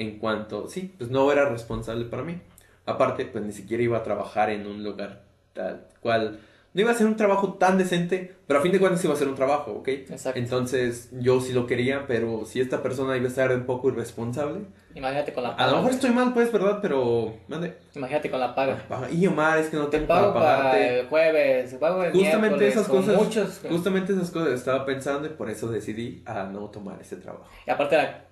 en 0.00 0.18
cuanto, 0.18 0.66
sí, 0.66 0.94
pues 0.96 1.10
no 1.10 1.30
era 1.30 1.48
responsable 1.48 2.06
para 2.06 2.22
mí. 2.22 2.40
Aparte, 2.86 3.26
pues 3.26 3.44
ni 3.44 3.52
siquiera 3.52 3.82
iba 3.82 3.98
a 3.98 4.02
trabajar 4.02 4.48
en 4.50 4.66
un 4.66 4.82
lugar 4.82 5.22
tal 5.52 5.86
cual. 6.00 6.40
No 6.72 6.80
iba 6.82 6.92
a 6.92 6.94
ser 6.94 7.08
un 7.08 7.16
trabajo 7.16 7.54
tan 7.54 7.76
decente, 7.78 8.32
pero 8.46 8.60
a 8.60 8.62
fin 8.62 8.70
de 8.70 8.78
cuentas 8.78 9.04
iba 9.04 9.12
a 9.12 9.16
ser 9.16 9.26
un 9.26 9.34
trabajo, 9.34 9.72
¿ok? 9.72 9.88
Exacto. 9.88 10.38
Entonces 10.38 11.10
yo 11.20 11.40
sí 11.40 11.52
lo 11.52 11.66
quería, 11.66 12.06
pero 12.06 12.44
si 12.46 12.60
esta 12.60 12.80
persona 12.80 13.16
iba 13.16 13.26
a 13.26 13.28
estar 13.28 13.50
un 13.52 13.66
poco 13.66 13.88
irresponsable, 13.88 14.60
Imagínate 14.94 15.32
con 15.32 15.42
la 15.42 15.50
a 15.50 15.56
paga. 15.56 15.70
lo 15.70 15.76
mejor 15.78 15.90
estoy 15.92 16.10
mal, 16.10 16.32
pues, 16.32 16.50
¿verdad? 16.52 16.78
Pero, 16.80 17.34
mande. 17.48 17.76
Imagínate 17.94 18.30
con 18.30 18.40
la 18.40 18.54
paga. 18.54 18.78
Y 19.10 19.26
Omar, 19.26 19.58
es 19.58 19.68
que 19.68 19.76
no 19.76 19.88
Te 19.88 19.98
tengo 19.98 20.08
para 20.08 20.20
pago 20.20 20.34
para 20.34 20.56
pagarte. 20.58 21.00
el 21.00 21.06
jueves, 21.08 21.72
el 21.72 22.12
Justamente 22.12 22.68
esas 22.68 22.88
cosas, 22.88 23.16
Muchos, 23.16 23.60
justamente 23.68 24.12
esas 24.12 24.30
cosas 24.30 24.52
estaba 24.52 24.86
pensando 24.86 25.26
y 25.26 25.30
por 25.30 25.50
eso 25.50 25.68
decidí 25.68 26.22
a 26.24 26.44
no 26.44 26.70
tomar 26.70 27.00
ese 27.00 27.16
trabajo. 27.16 27.44
Y 27.66 27.70
aparte 27.70 27.96
la 27.96 28.29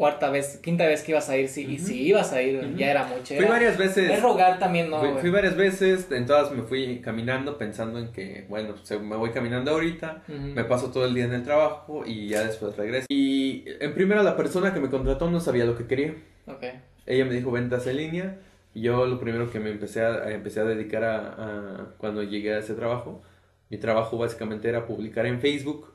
cuarta 0.00 0.30
vez, 0.30 0.56
quinta 0.62 0.86
vez 0.86 1.02
que 1.02 1.12
ibas 1.12 1.28
a 1.28 1.36
ir, 1.36 1.48
sí, 1.50 1.66
y 1.68 1.74
Ujú. 1.76 1.86
si 1.86 2.02
ibas 2.08 2.32
a 2.32 2.40
ir, 2.40 2.74
ya 2.74 2.90
era 2.90 3.04
mucho. 3.04 3.34
Fui 3.34 3.36
Era, 3.36 3.50
varias 3.50 3.76
veces. 3.76 4.10
es 4.10 4.22
rogar 4.22 4.58
también, 4.58 4.88
¿no? 4.88 4.98
fui, 4.98 5.10
fui 5.20 5.28
varias 5.28 5.56
veces, 5.58 6.10
en 6.10 6.24
todas 6.24 6.50
me 6.52 6.62
fui 6.62 7.00
caminando 7.02 7.58
pensando 7.58 7.98
en 7.98 8.10
que, 8.10 8.46
bueno, 8.48 8.78
se- 8.82 8.98
me 8.98 9.16
voy 9.16 9.28
caminando 9.30 9.72
ahorita, 9.72 10.22
Ujú. 10.26 10.38
me 10.38 10.64
paso 10.64 10.90
todo 10.90 11.04
el 11.04 11.12
día 11.12 11.24
en 11.26 11.34
el 11.34 11.42
trabajo 11.42 12.02
y 12.06 12.28
ya 12.28 12.42
después 12.44 12.74
regreso. 12.78 13.04
Y 13.10 13.64
en 13.80 13.92
primera 13.92 14.22
la 14.22 14.38
persona 14.38 14.72
que 14.72 14.80
me 14.80 14.88
contrató 14.88 15.30
no 15.30 15.38
sabía 15.38 15.66
lo 15.66 15.76
que 15.76 15.86
quería. 15.86 16.14
Ok. 16.46 16.64
Ella 17.04 17.26
me 17.26 17.34
dijo 17.34 17.50
ventas 17.50 17.86
en 17.86 17.98
línea 17.98 18.38
y 18.72 18.80
yo 18.80 19.04
lo 19.04 19.20
primero 19.20 19.50
que 19.50 19.60
me 19.60 19.68
empecé 19.70 20.00
a, 20.02 20.30
empecé 20.30 20.60
a 20.60 20.64
dedicar 20.64 21.04
a, 21.04 21.16
a- 21.18 21.86
cuando 21.98 22.22
llegué 22.22 22.54
a 22.54 22.58
ese 22.60 22.72
trabajo, 22.72 23.20
mi 23.68 23.76
trabajo 23.76 24.16
básicamente 24.16 24.66
era 24.66 24.86
publicar 24.86 25.26
en 25.26 25.40
Facebook 25.42 25.92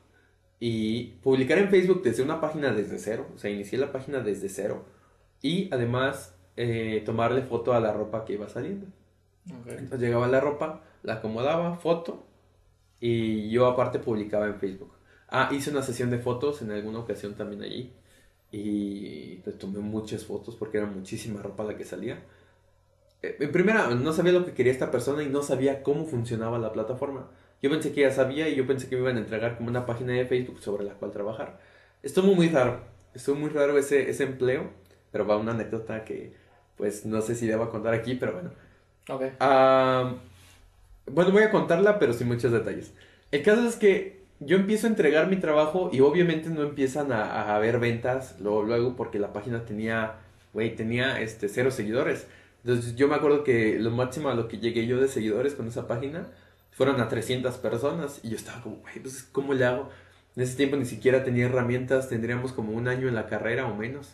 y 0.60 1.14
publicar 1.22 1.58
en 1.58 1.70
Facebook 1.70 2.02
desde 2.02 2.22
una 2.22 2.40
página 2.40 2.72
desde 2.72 2.98
cero, 2.98 3.26
o 3.34 3.38
sea, 3.38 3.50
inicié 3.50 3.78
la 3.78 3.92
página 3.92 4.20
desde 4.20 4.48
cero 4.48 4.84
y 5.42 5.68
además 5.72 6.34
eh, 6.56 7.02
tomarle 7.04 7.42
foto 7.42 7.74
a 7.74 7.80
la 7.80 7.92
ropa 7.92 8.24
que 8.24 8.34
iba 8.34 8.48
saliendo. 8.48 8.86
ok. 9.50 9.66
Entonces 9.78 10.00
llegaba 10.00 10.28
la 10.28 10.40
ropa, 10.40 10.82
la 11.02 11.14
acomodaba, 11.14 11.76
foto 11.76 12.26
y 13.00 13.50
yo 13.50 13.66
aparte 13.66 13.98
publicaba 13.98 14.46
en 14.46 14.56
Facebook. 14.58 14.92
Ah, 15.28 15.50
hice 15.52 15.70
una 15.70 15.82
sesión 15.82 16.10
de 16.10 16.18
fotos 16.18 16.62
en 16.62 16.70
alguna 16.70 17.00
ocasión 17.00 17.34
también 17.34 17.62
allí 17.62 17.92
y 18.52 19.36
pues, 19.44 19.58
tomé 19.58 19.80
muchas 19.80 20.24
fotos 20.24 20.56
porque 20.56 20.78
era 20.78 20.86
muchísima 20.86 21.42
ropa 21.42 21.64
la 21.64 21.76
que 21.76 21.84
salía. 21.84 22.22
Eh, 23.22 23.36
En 23.40 23.52
primera, 23.52 23.88
no 23.94 24.12
sabía 24.12 24.32
lo 24.32 24.44
que 24.44 24.52
quería 24.54 24.72
esta 24.72 24.90
persona 24.90 25.22
y 25.22 25.28
no 25.28 25.42
sabía 25.42 25.82
cómo 25.82 26.04
funcionaba 26.06 26.58
la 26.58 26.72
plataforma. 26.72 27.30
Yo 27.62 27.70
pensé 27.70 27.92
que 27.92 28.02
ya 28.02 28.10
sabía 28.10 28.48
y 28.48 28.54
yo 28.54 28.66
pensé 28.66 28.88
que 28.88 28.96
me 28.96 29.02
iban 29.02 29.16
a 29.16 29.20
entregar 29.20 29.56
como 29.56 29.68
una 29.68 29.86
página 29.86 30.12
de 30.12 30.26
Facebook 30.26 30.60
sobre 30.60 30.84
la 30.84 30.94
cual 30.94 31.10
trabajar. 31.10 31.58
Estuvo 32.02 32.34
muy 32.34 32.48
raro, 32.48 32.80
estuvo 33.14 33.36
muy 33.36 33.50
raro 33.50 33.78
ese, 33.78 34.10
ese 34.10 34.24
empleo, 34.24 34.70
pero 35.10 35.26
va 35.26 35.36
una 35.36 35.52
anécdota 35.52 36.04
que 36.04 36.34
pues 36.76 37.06
no 37.06 37.20
sé 37.22 37.34
si 37.34 37.46
debo 37.46 37.70
contar 37.70 37.94
aquí, 37.94 38.14
pero 38.14 38.32
bueno. 38.34 38.50
Ok. 39.08 39.22
Ah, 39.40 40.14
bueno, 41.06 41.30
voy 41.32 41.42
a 41.42 41.50
contarla, 41.50 41.98
pero 41.98 42.12
sin 42.12 42.28
muchos 42.28 42.52
detalles. 42.52 42.92
El 43.30 43.42
caso 43.42 43.66
es 43.66 43.76
que 43.76 44.20
yo 44.40 44.56
empiezo 44.56 44.86
a 44.86 44.90
entregar 44.90 45.28
mi 45.28 45.36
trabajo 45.36 45.90
y 45.92 46.00
obviamente 46.00 46.50
no 46.50 46.62
empiezan 46.62 47.12
a, 47.12 47.24
a 47.24 47.56
haber 47.56 47.78
ventas 47.78 48.38
luego, 48.40 48.62
luego 48.64 48.96
porque 48.96 49.18
la 49.18 49.32
página 49.32 49.64
tenía, 49.64 50.16
güey, 50.52 50.76
tenía 50.76 51.20
este, 51.20 51.48
cero 51.48 51.70
seguidores. 51.70 52.26
Entonces 52.64 52.96
yo 52.96 53.08
me 53.08 53.14
acuerdo 53.14 53.44
que 53.44 53.78
lo 53.78 53.90
máximo 53.90 54.28
a 54.28 54.34
lo 54.34 54.48
que 54.48 54.58
llegué 54.58 54.86
yo 54.86 55.00
de 55.00 55.08
seguidores 55.08 55.54
con 55.54 55.68
esa 55.68 55.86
página 55.86 56.26
fueron 56.76 57.00
a 57.00 57.08
300 57.08 57.56
personas 57.56 58.20
y 58.22 58.28
yo 58.28 58.36
estaba 58.36 58.60
como, 58.60 58.76
güey, 58.76 59.00
pues 59.00 59.22
¿cómo 59.32 59.54
le 59.54 59.64
hago? 59.64 59.88
En 60.36 60.42
ese 60.42 60.56
tiempo 60.56 60.76
ni 60.76 60.84
siquiera 60.84 61.24
tenía 61.24 61.46
herramientas, 61.46 62.10
tendríamos 62.10 62.52
como 62.52 62.72
un 62.72 62.86
año 62.86 63.08
en 63.08 63.14
la 63.14 63.26
carrera 63.28 63.66
o 63.66 63.74
menos. 63.74 64.10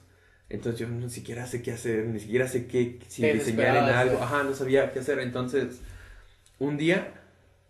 Entonces 0.48 0.78
yo 0.78 0.86
ni 0.86 1.10
siquiera 1.10 1.44
sé 1.46 1.60
qué 1.60 1.72
hacer, 1.72 2.06
ni 2.06 2.20
siquiera 2.20 2.46
sé 2.46 2.68
qué, 2.68 3.00
si 3.08 3.28
diseñar 3.28 3.76
en 3.76 3.84
algo. 3.84 4.22
Ajá, 4.22 4.44
no 4.44 4.54
sabía 4.54 4.92
qué 4.92 5.00
hacer. 5.00 5.18
Entonces, 5.18 5.80
un 6.60 6.76
día 6.76 7.14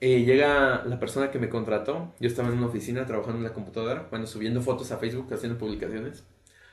eh, 0.03 0.25
llega 0.25 0.85
la 0.85 1.01
persona 1.01 1.31
que 1.31 1.39
me 1.39 1.49
contrató. 1.49 2.13
Yo 2.21 2.29
estaba 2.29 2.49
en 2.49 2.59
una 2.59 2.67
oficina 2.67 3.07
trabajando 3.07 3.39
en 3.39 3.45
la 3.45 3.55
computadora, 3.55 4.09
bueno, 4.11 4.27
subiendo 4.27 4.61
fotos 4.61 4.93
a 4.93 4.99
Facebook, 4.99 5.33
haciendo 5.33 5.57
publicaciones. 5.57 6.23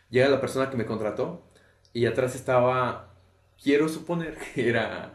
Llega 0.10 0.28
la 0.28 0.42
persona 0.42 0.70
que 0.70 0.76
me 0.76 0.86
contrató 0.86 1.42
y 1.94 2.06
atrás 2.06 2.36
estaba, 2.36 3.14
quiero 3.64 3.88
suponer 3.88 4.36
que 4.54 4.68
era 4.68 5.14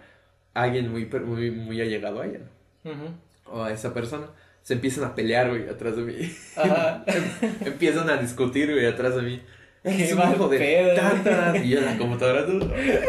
alguien 0.54 0.90
muy, 0.90 1.04
muy, 1.06 1.50
muy 1.50 1.80
allegado 1.82 2.22
a 2.22 2.26
ella, 2.26 2.40
Ujú. 2.84 3.56
o 3.56 3.62
a 3.64 3.72
esa 3.72 3.92
persona. 3.94 4.26
Se 4.62 4.74
empiezan 4.74 5.04
a 5.04 5.14
pelear, 5.14 5.48
güey, 5.50 5.68
atrás 5.68 5.96
de 5.96 6.02
mí. 6.02 6.32
Ajá. 6.56 7.04
empiezan 7.64 8.08
a 8.08 8.16
discutir, 8.16 8.70
güey, 8.72 8.86
atrás 8.86 9.16
de 9.16 9.22
mí. 9.22 9.42
Qué 9.82 10.04
Es 10.04 10.12
un 10.14 10.20
hijo 10.32 10.48
de 10.48 10.58
pedo, 10.58 10.94
tantas. 10.94 11.62
Y 11.62 11.68
yo 11.68 11.78
en 11.80 11.84
la 11.84 11.98
computadora. 11.98 12.46
tú, 12.46 12.58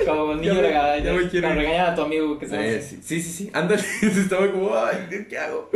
Como 0.05 0.35
niño 0.35 0.55
me- 0.55 0.61
regaña, 0.61 1.03
ya 1.03 1.13
me 1.13 1.29
quiero 1.29 1.47
a 1.49 1.95
tu 1.95 2.01
amigo 2.01 2.37
que 2.37 2.47
se 2.47 2.75
Eh, 2.77 2.81
sí, 2.81 2.99
sí, 3.01 3.21
sí, 3.21 3.31
sí, 3.31 3.51
ándale. 3.53 3.81
Estaba 4.01 4.51
como, 4.51 4.75
ay, 4.75 5.25
¿qué 5.29 5.37
hago? 5.37 5.69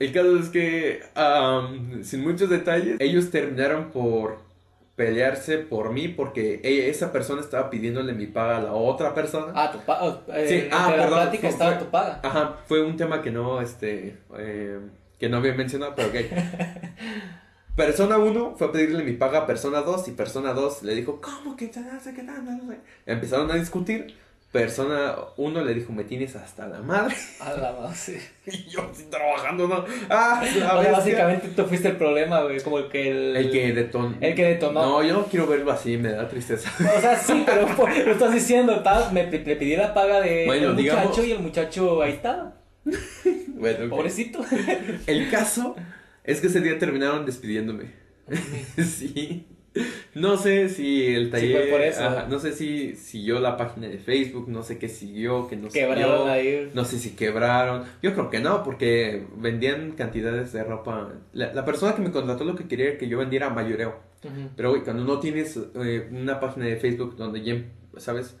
El 0.00 0.12
caso 0.12 0.38
es 0.38 0.48
que, 0.48 1.00
am, 1.14 2.02
sin 2.04 2.22
muchos 2.22 2.50
detalles, 2.50 2.96
ellos 3.00 3.30
terminaron 3.30 3.90
por 3.90 4.38
pelearse 4.98 5.58
por 5.58 5.92
mí 5.92 6.08
porque 6.08 6.60
e- 6.64 6.90
esa 6.90 7.12
persona 7.12 7.40
estaba 7.40 7.70
pidiéndole 7.70 8.12
mi 8.12 8.26
paga 8.26 8.56
a 8.58 8.60
la 8.60 8.72
otra 8.72 9.14
persona. 9.14 9.52
Ah, 9.54 9.70
tu 9.72 9.78
paga. 9.86 10.20
Eh, 10.34 10.46
Sí, 10.48 10.68
ah, 10.72 10.88
la 10.90 10.96
perdón, 10.96 11.20
plática 11.20 11.40
fue- 11.42 11.50
estaba 11.50 11.70
fue- 11.76 11.84
tu 11.84 11.90
paga. 11.90 12.20
Ajá, 12.24 12.56
fue 12.66 12.82
un 12.84 12.96
tema 12.96 13.22
que 13.22 13.30
no, 13.30 13.60
este, 13.60 14.18
eh, 14.36 14.80
que 15.18 15.28
no 15.28 15.36
había 15.38 15.54
mencionado, 15.54 15.94
pero 15.94 16.08
ok. 16.08 16.14
Persona 17.76 18.18
1 18.18 18.56
fue 18.58 18.66
a 18.66 18.72
pedirle 18.72 19.04
mi 19.04 19.12
paga 19.12 19.38
a 19.40 19.46
persona 19.46 19.82
2 19.82 20.08
y 20.08 20.10
persona 20.10 20.52
2 20.52 20.82
le 20.82 20.96
dijo, 20.96 21.20
¿cómo 21.20 21.56
que 21.56 21.68
te 21.68 21.80
das? 21.80 22.02
¿Qué 22.08 22.24
tal? 22.24 22.44
No 22.44 22.68
sé". 22.72 22.80
Empezaron 23.06 23.48
a 23.52 23.54
discutir. 23.54 24.16
Persona 24.52 25.14
1 25.36 25.62
le 25.62 25.74
dijo, 25.74 25.92
me 25.92 26.04
tienes 26.04 26.34
hasta 26.34 26.66
la 26.66 26.80
madre. 26.80 27.14
A 27.40 27.52
la 27.52 27.72
madre, 27.72 27.94
sí. 27.94 28.16
Y 28.46 28.64
yo, 28.70 28.90
trabajando, 29.10 29.68
¿no? 29.68 29.84
Ah, 30.08 30.42
la 30.58 30.78
O 30.78 30.82
sea, 30.82 30.92
básicamente 30.92 31.48
tú 31.48 31.64
fuiste 31.66 31.88
el 31.88 31.96
problema, 31.96 32.42
güey. 32.42 32.58
Como 32.60 32.78
el 32.78 32.88
que 32.88 33.10
el. 33.10 33.36
El 33.36 33.50
que 33.50 33.72
detonó. 33.74 34.14
El 34.20 34.34
que 34.34 34.44
detonó. 34.46 34.80
No, 34.82 35.02
yo 35.02 35.12
no 35.12 35.26
quiero 35.26 35.46
verlo 35.46 35.70
así, 35.70 35.98
me 35.98 36.12
da 36.12 36.26
tristeza. 36.28 36.72
O 36.80 37.00
sea, 37.00 37.16
sí, 37.16 37.42
pero 37.46 37.68
lo 38.06 38.12
estás 38.12 38.32
diciendo, 38.32 38.82
tal, 38.82 39.12
me, 39.12 39.30
le 39.30 39.38
pedí 39.38 39.76
la 39.76 39.92
paga 39.92 40.22
de 40.22 40.46
Bueno, 40.46 40.72
digamos- 40.72 41.04
muchacho 41.04 41.24
y 41.26 41.32
el 41.32 41.40
muchacho 41.40 42.02
ahí 42.02 42.12
está, 42.12 42.54
Bueno, 43.48 43.90
pobrecito. 43.90 44.42
El 45.06 45.30
caso 45.30 45.76
es 46.24 46.40
que 46.40 46.46
ese 46.46 46.62
día 46.62 46.78
terminaron 46.78 47.26
despidiéndome. 47.26 47.92
sí. 48.82 49.46
No 50.14 50.36
sé 50.36 50.68
si 50.68 51.06
el 51.14 51.30
taller. 51.30 51.62
fue 51.62 51.70
por 51.70 51.80
eso. 51.80 52.04
ajá, 52.04 52.26
no 52.28 52.38
sé 52.38 52.52
si 52.52 52.96
siguió 52.96 53.40
la 53.40 53.56
página 53.56 53.88
de 53.88 53.98
Facebook, 53.98 54.48
no 54.48 54.62
sé 54.62 54.78
qué 54.78 54.88
siguió, 54.88 55.46
que 55.48 55.56
no 55.56 55.68
Quebraron 55.68 56.18
siguió. 56.28 56.32
ahí. 56.32 56.70
No 56.74 56.84
sé 56.84 56.98
si 56.98 57.10
quebraron. 57.16 57.84
Yo 58.02 58.12
creo 58.14 58.30
que 58.30 58.40
no, 58.40 58.62
porque 58.64 59.26
vendían 59.36 59.92
cantidades 59.92 60.52
de 60.52 60.64
ropa. 60.64 61.12
La, 61.32 61.52
la 61.52 61.64
persona 61.64 61.94
que 61.94 62.02
me 62.02 62.10
contrató 62.10 62.44
lo 62.44 62.54
que 62.56 62.66
quería 62.68 62.88
era 62.90 62.98
que 62.98 63.08
yo 63.08 63.18
vendiera 63.18 63.50
mayoreo. 63.50 63.96
Pero 64.56 64.70
güey, 64.70 64.82
cuando 64.82 65.04
no 65.04 65.20
tienes 65.20 65.56
eh, 65.76 66.08
una 66.10 66.40
página 66.40 66.66
de 66.66 66.76
Facebook 66.76 67.16
donde 67.16 67.42
ya, 67.42 67.62
¿sabes? 67.98 68.36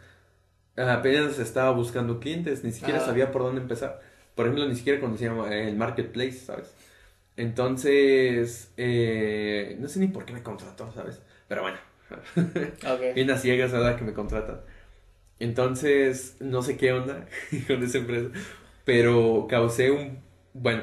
Apenas 0.76 1.38
estaba 1.38 1.70
buscando 1.72 2.20
clientes, 2.20 2.64
ni 2.64 2.72
siquiera 2.72 2.98
Ajá. 2.98 3.06
sabía 3.06 3.30
por 3.32 3.42
dónde 3.42 3.60
empezar. 3.60 4.00
Por 4.34 4.46
ejemplo, 4.46 4.66
ni 4.68 4.74
siquiera 4.76 5.00
conocía 5.00 5.32
el 5.50 5.76
marketplace, 5.76 6.32
¿sabes? 6.32 6.72
Entonces, 7.36 8.72
eh, 8.76 9.76
no 9.80 9.88
sé 9.88 10.00
ni 10.00 10.08
por 10.08 10.24
qué 10.24 10.32
me 10.32 10.42
contrató, 10.42 10.90
¿sabes? 10.92 11.20
Pero 11.48 11.62
bueno, 11.62 11.78
Ok. 12.94 13.14
bien 13.14 13.30
a 13.30 13.36
ciegas, 13.38 13.72
¿verdad? 13.72 13.96
Que 13.96 14.04
me 14.04 14.12
contratan. 14.12 14.60
Entonces, 15.40 16.36
no 16.40 16.62
sé 16.62 16.76
qué 16.76 16.92
onda 16.92 17.26
con 17.66 17.82
esa 17.82 17.98
empresa, 17.98 18.28
pero 18.84 19.46
causé 19.48 19.90
un, 19.90 20.18
bueno, 20.54 20.82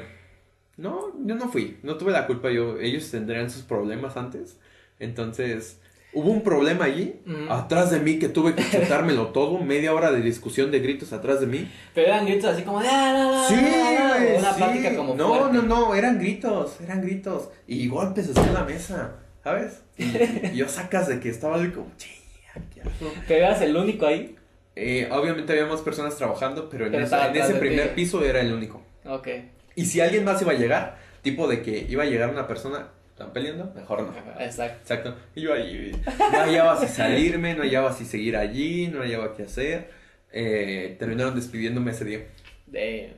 no, 0.76 1.12
yo 1.24 1.34
no 1.34 1.48
fui, 1.48 1.78
no 1.82 1.96
tuve 1.96 2.12
la 2.12 2.26
culpa 2.26 2.50
yo, 2.50 2.78
ellos 2.78 3.10
tendrían 3.10 3.50
sus 3.50 3.62
problemas 3.62 4.16
antes, 4.16 4.58
entonces, 4.98 5.78
hubo 6.14 6.30
un 6.30 6.42
problema 6.42 6.86
allí, 6.86 7.20
atrás 7.50 7.90
de 7.90 8.00
mí, 8.00 8.18
que 8.18 8.30
tuve 8.30 8.54
que 8.54 8.62
chutármelo 8.70 9.26
todo, 9.28 9.58
media 9.58 9.92
hora 9.92 10.10
de 10.10 10.22
discusión 10.22 10.70
de 10.70 10.80
gritos 10.80 11.12
atrás 11.12 11.40
de 11.40 11.46
mí. 11.46 11.70
Pero 11.94 12.06
eran 12.08 12.24
gritos 12.24 12.50
así 12.50 12.62
como 12.62 12.80
de. 12.80 12.88
"Ah, 12.88 13.12
la, 13.12 13.30
la, 13.30 13.44
Sí, 13.48 13.54
la, 13.56 14.18
la", 14.32 14.38
Una 14.38 14.52
sí. 14.54 14.56
plática 14.56 14.96
como. 14.96 15.14
No, 15.14 15.28
fuerte. 15.28 15.56
no, 15.58 15.62
no, 15.64 15.94
eran 15.94 16.18
gritos, 16.18 16.80
eran 16.80 17.02
gritos, 17.02 17.50
y 17.66 17.88
golpes 17.88 18.34
en 18.34 18.54
la 18.54 18.64
mesa, 18.64 19.16
¿sabes? 19.46 19.80
Y, 19.96 20.04
y 20.52 20.56
yo 20.56 20.68
sacas 20.68 21.06
de 21.06 21.20
que 21.20 21.28
estaba 21.28 21.56
como, 21.72 21.92
"Chinga, 21.96 22.68
¿qué 22.74 22.80
hago?". 22.80 22.90
Pero 23.28 23.46
eras 23.46 23.60
el 23.62 23.76
único 23.76 24.04
ahí. 24.06 24.34
Eh, 24.74 25.08
obviamente 25.12 25.52
había 25.52 25.66
más 25.66 25.82
personas 25.82 26.16
trabajando, 26.16 26.68
pero 26.68 26.86
en, 26.86 26.92
Pero 26.92 27.04
ese, 27.04 27.52
en 27.52 27.58
primer 27.60 27.88
ti. 27.90 27.94
piso 27.94 28.24
era 28.24 28.40
el 28.40 28.52
único. 28.52 28.82
Ok. 29.04 29.28
Y 29.76 29.84
si 29.84 30.00
alguien 30.00 30.24
más 30.24 30.42
iba 30.42 30.50
a 30.50 30.56
llegar, 30.56 30.98
tipo 31.22 31.46
de 31.46 31.62
que 31.62 31.86
iba 31.88 32.02
a 32.02 32.06
llegar 32.06 32.28
una 32.30 32.48
persona, 32.48 32.88
¿están 33.10 33.32
peleando? 33.32 33.72
Mejor 33.74 34.02
no. 34.02 34.12
Exacto. 34.42 34.78
Exacto. 34.82 35.16
Y 35.36 35.42
yo 35.42 35.54
ahí, 35.54 35.92
no 36.32 36.38
hallaba 36.40 36.80
si 36.80 36.88
salirme, 36.88 37.54
no 37.54 37.62
hallaba 37.62 37.92
si 37.92 38.04
seguir 38.04 38.36
allí, 38.36 38.88
no 38.88 39.00
hallaba 39.02 39.32
qué 39.36 39.44
hacer. 39.44 39.90
Eh, 40.32 40.96
terminaron 40.98 41.36
despidiéndome 41.36 41.92
ese 41.92 42.04
día. 42.04 42.26
De- 42.66 43.14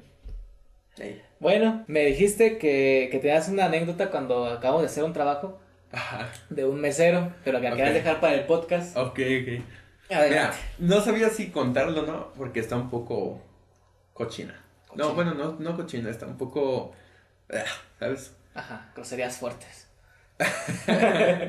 Ey. 0.99 1.23
Bueno, 1.41 1.85
me 1.87 2.05
dijiste 2.05 2.59
que, 2.59 3.09
que 3.11 3.19
tenías 3.19 3.49
una 3.49 3.64
anécdota 3.64 4.11
cuando 4.11 4.47
acabamos 4.47 4.83
de 4.83 4.87
hacer 4.88 5.05
un 5.05 5.12
trabajo 5.14 5.59
Ajá. 5.92 6.31
de 6.51 6.64
un 6.66 6.81
mesero, 6.81 7.33
pero 7.44 7.61
que 7.61 7.64
la 7.70 7.77
querías 7.77 7.88
Ok. 7.90 7.94
dejar 7.94 8.20
para 8.20 8.35
el 8.35 8.44
podcast. 8.46 8.96
Ok, 8.96 9.18
ok. 9.18 9.62
Mira, 10.11 10.53
no 10.79 11.01
sabía 11.01 11.29
si 11.31 11.51
contarlo 11.51 12.03
no, 12.03 12.33
porque 12.37 12.61
está 12.61 12.77
un 12.77 12.90
poco 12.90 13.42
cochina. 14.14 14.55
Cochina. 14.87 15.05
No, 15.09 15.14
bueno, 15.14 15.35
no, 15.35 15.57
no 15.59 15.77
cochina, 15.77 16.09
está 16.11 16.27
un 16.27 16.37
poco... 16.38 16.92
ah, 17.53 17.64
¿Sabes? 17.98 18.35
Ajá, 18.55 18.90
groserías 18.94 19.37
fuertes. 19.38 19.88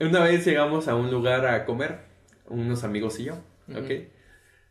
Una 0.00 0.20
vez 0.20 0.44
llegamos 0.44 0.88
a 0.88 0.94
un 0.96 1.10
lugar 1.10 1.46
a 1.46 1.64
comer, 1.64 2.00
unos 2.48 2.84
amigos 2.84 3.18
y 3.20 3.24
yo. 3.24 3.34
¿ok? 3.68 3.90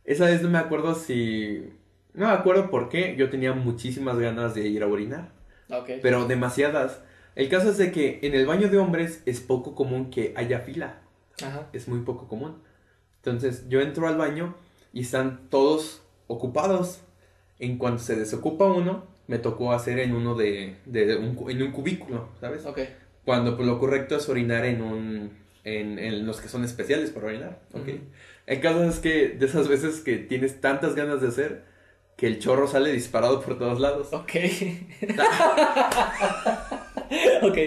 Esa 0.04 0.26
vez 0.26 0.42
no 0.42 0.50
me 0.50 0.58
acuerdo 0.58 0.96
si... 0.96 1.74
No 2.14 2.28
me 2.28 2.34
acuerdo 2.34 2.70
por 2.70 2.90
qué, 2.90 3.16
yo 3.16 3.30
tenía 3.30 3.54
muchísimas 3.54 4.18
ganas 4.20 4.54
de 4.54 4.68
ir 4.68 4.84
a 4.84 4.88
orinar, 4.88 5.30
Ok. 5.70 5.92
pero 6.02 6.26
demasiadas. 6.26 7.00
El 7.36 7.50
caso 7.50 7.70
es 7.70 7.78
de 7.78 7.92
que 7.92 8.20
en 8.24 8.34
el 8.34 8.46
baño 8.46 8.70
de 8.70 8.78
hombres 8.78 9.22
es 9.26 9.40
poco 9.40 9.74
común 9.76 10.10
que 10.10 10.34
haya 10.36 10.60
fila, 10.60 11.02
Ajá. 11.42 11.68
es 11.74 11.88
muy 11.88 12.02
poco 12.02 12.28
común. 12.28 12.62
Entonces 13.18 13.68
yo 13.70 13.82
entro 13.82 14.08
al 14.08 14.18
baño 14.18 14.56
y 14.94 15.02
están 15.02 15.48
todos 15.50 16.02
ocupados. 16.28 17.02
En 17.60 17.78
cuanto 17.78 18.02
se 18.02 18.16
desocupa 18.16 18.66
uno, 18.66 19.06
me 19.28 19.38
tocó 19.38 19.72
hacer 19.72 20.00
en 20.00 20.16
uno 20.16 20.36
de, 20.36 20.78
de 20.86 21.16
un, 21.16 21.50
en 21.50 21.62
un 21.62 21.72
cubículo, 21.72 22.30
¿sabes? 22.40 22.66
Ok. 22.66 22.80
Cuando 23.24 23.56
pues, 23.56 23.68
lo 23.68 23.80
correcto 23.80 24.16
es 24.16 24.28
orinar 24.28 24.66
en 24.66 24.82
un 24.82 25.42
en, 25.64 26.00
en 26.00 26.26
los 26.26 26.42
que 26.42 26.50
son 26.50 26.64
especiales 26.64 27.12
para 27.12 27.28
orinar, 27.28 27.60
¿ok? 27.74 27.88
El 28.48 28.60
caso 28.62 28.84
es 28.84 29.00
que 29.00 29.30
de 29.30 29.46
esas 29.46 29.68
veces 29.68 30.00
que 30.02 30.18
tienes 30.18 30.60
tantas 30.60 30.96
ganas 30.96 31.22
de 31.22 31.28
hacer 31.28 31.64
que 32.18 32.26
el 32.28 32.40
chorro 32.40 32.68
sale 32.68 32.92
disparado 32.92 33.42
por 33.42 33.58
todos 33.60 33.80
lados. 33.80 34.12
Ok. 34.12 34.32
ok. 37.42 37.58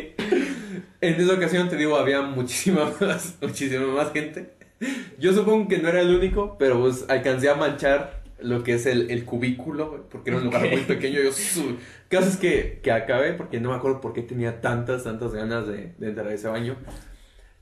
En 1.01 1.21
esa 1.21 1.35
ocasión 1.35 1.69
te 1.69 1.77
digo, 1.77 1.97
había 1.97 2.23
muchísima 2.23 2.91
más, 3.01 3.37
muchísima 3.41 3.87
más 3.89 4.13
gente. 4.13 4.55
Yo 5.19 5.33
supongo 5.33 5.69
que 5.69 5.79
no 5.79 5.89
era 5.89 6.01
el 6.01 6.15
único, 6.15 6.57
pero 6.59 6.81
pues 6.81 7.07
alcancé 7.09 7.49
a 7.49 7.55
manchar 7.55 8.23
lo 8.41 8.63
que 8.63 8.75
es 8.75 8.87
el, 8.87 9.11
el 9.11 9.25
cubículo, 9.25 10.07
porque 10.11 10.31
era 10.31 10.39
un 10.39 10.45
lugar 10.45 10.65
Ok. 10.65 10.73
muy 10.73 10.83
pequeño. 10.83 11.21
Yo, 11.23 11.33
su... 11.33 11.79
caso 12.09 12.29
es 12.29 12.37
que, 12.37 12.81
que 12.83 12.93
acabé, 12.93 13.35
porque 13.35 13.61
no 13.61 13.71
me 13.71 13.77
acuerdo 13.77 14.01
por 14.01 14.13
qué 14.13 14.23
tenía 14.23 14.61
tantas, 14.61 15.05
tantas 15.05 15.33
ganas 15.35 15.67
de, 15.67 15.95
de 15.99 16.09
entrar 16.09 16.29
a 16.29 16.35
ese 16.35 16.49
baño. 16.49 16.77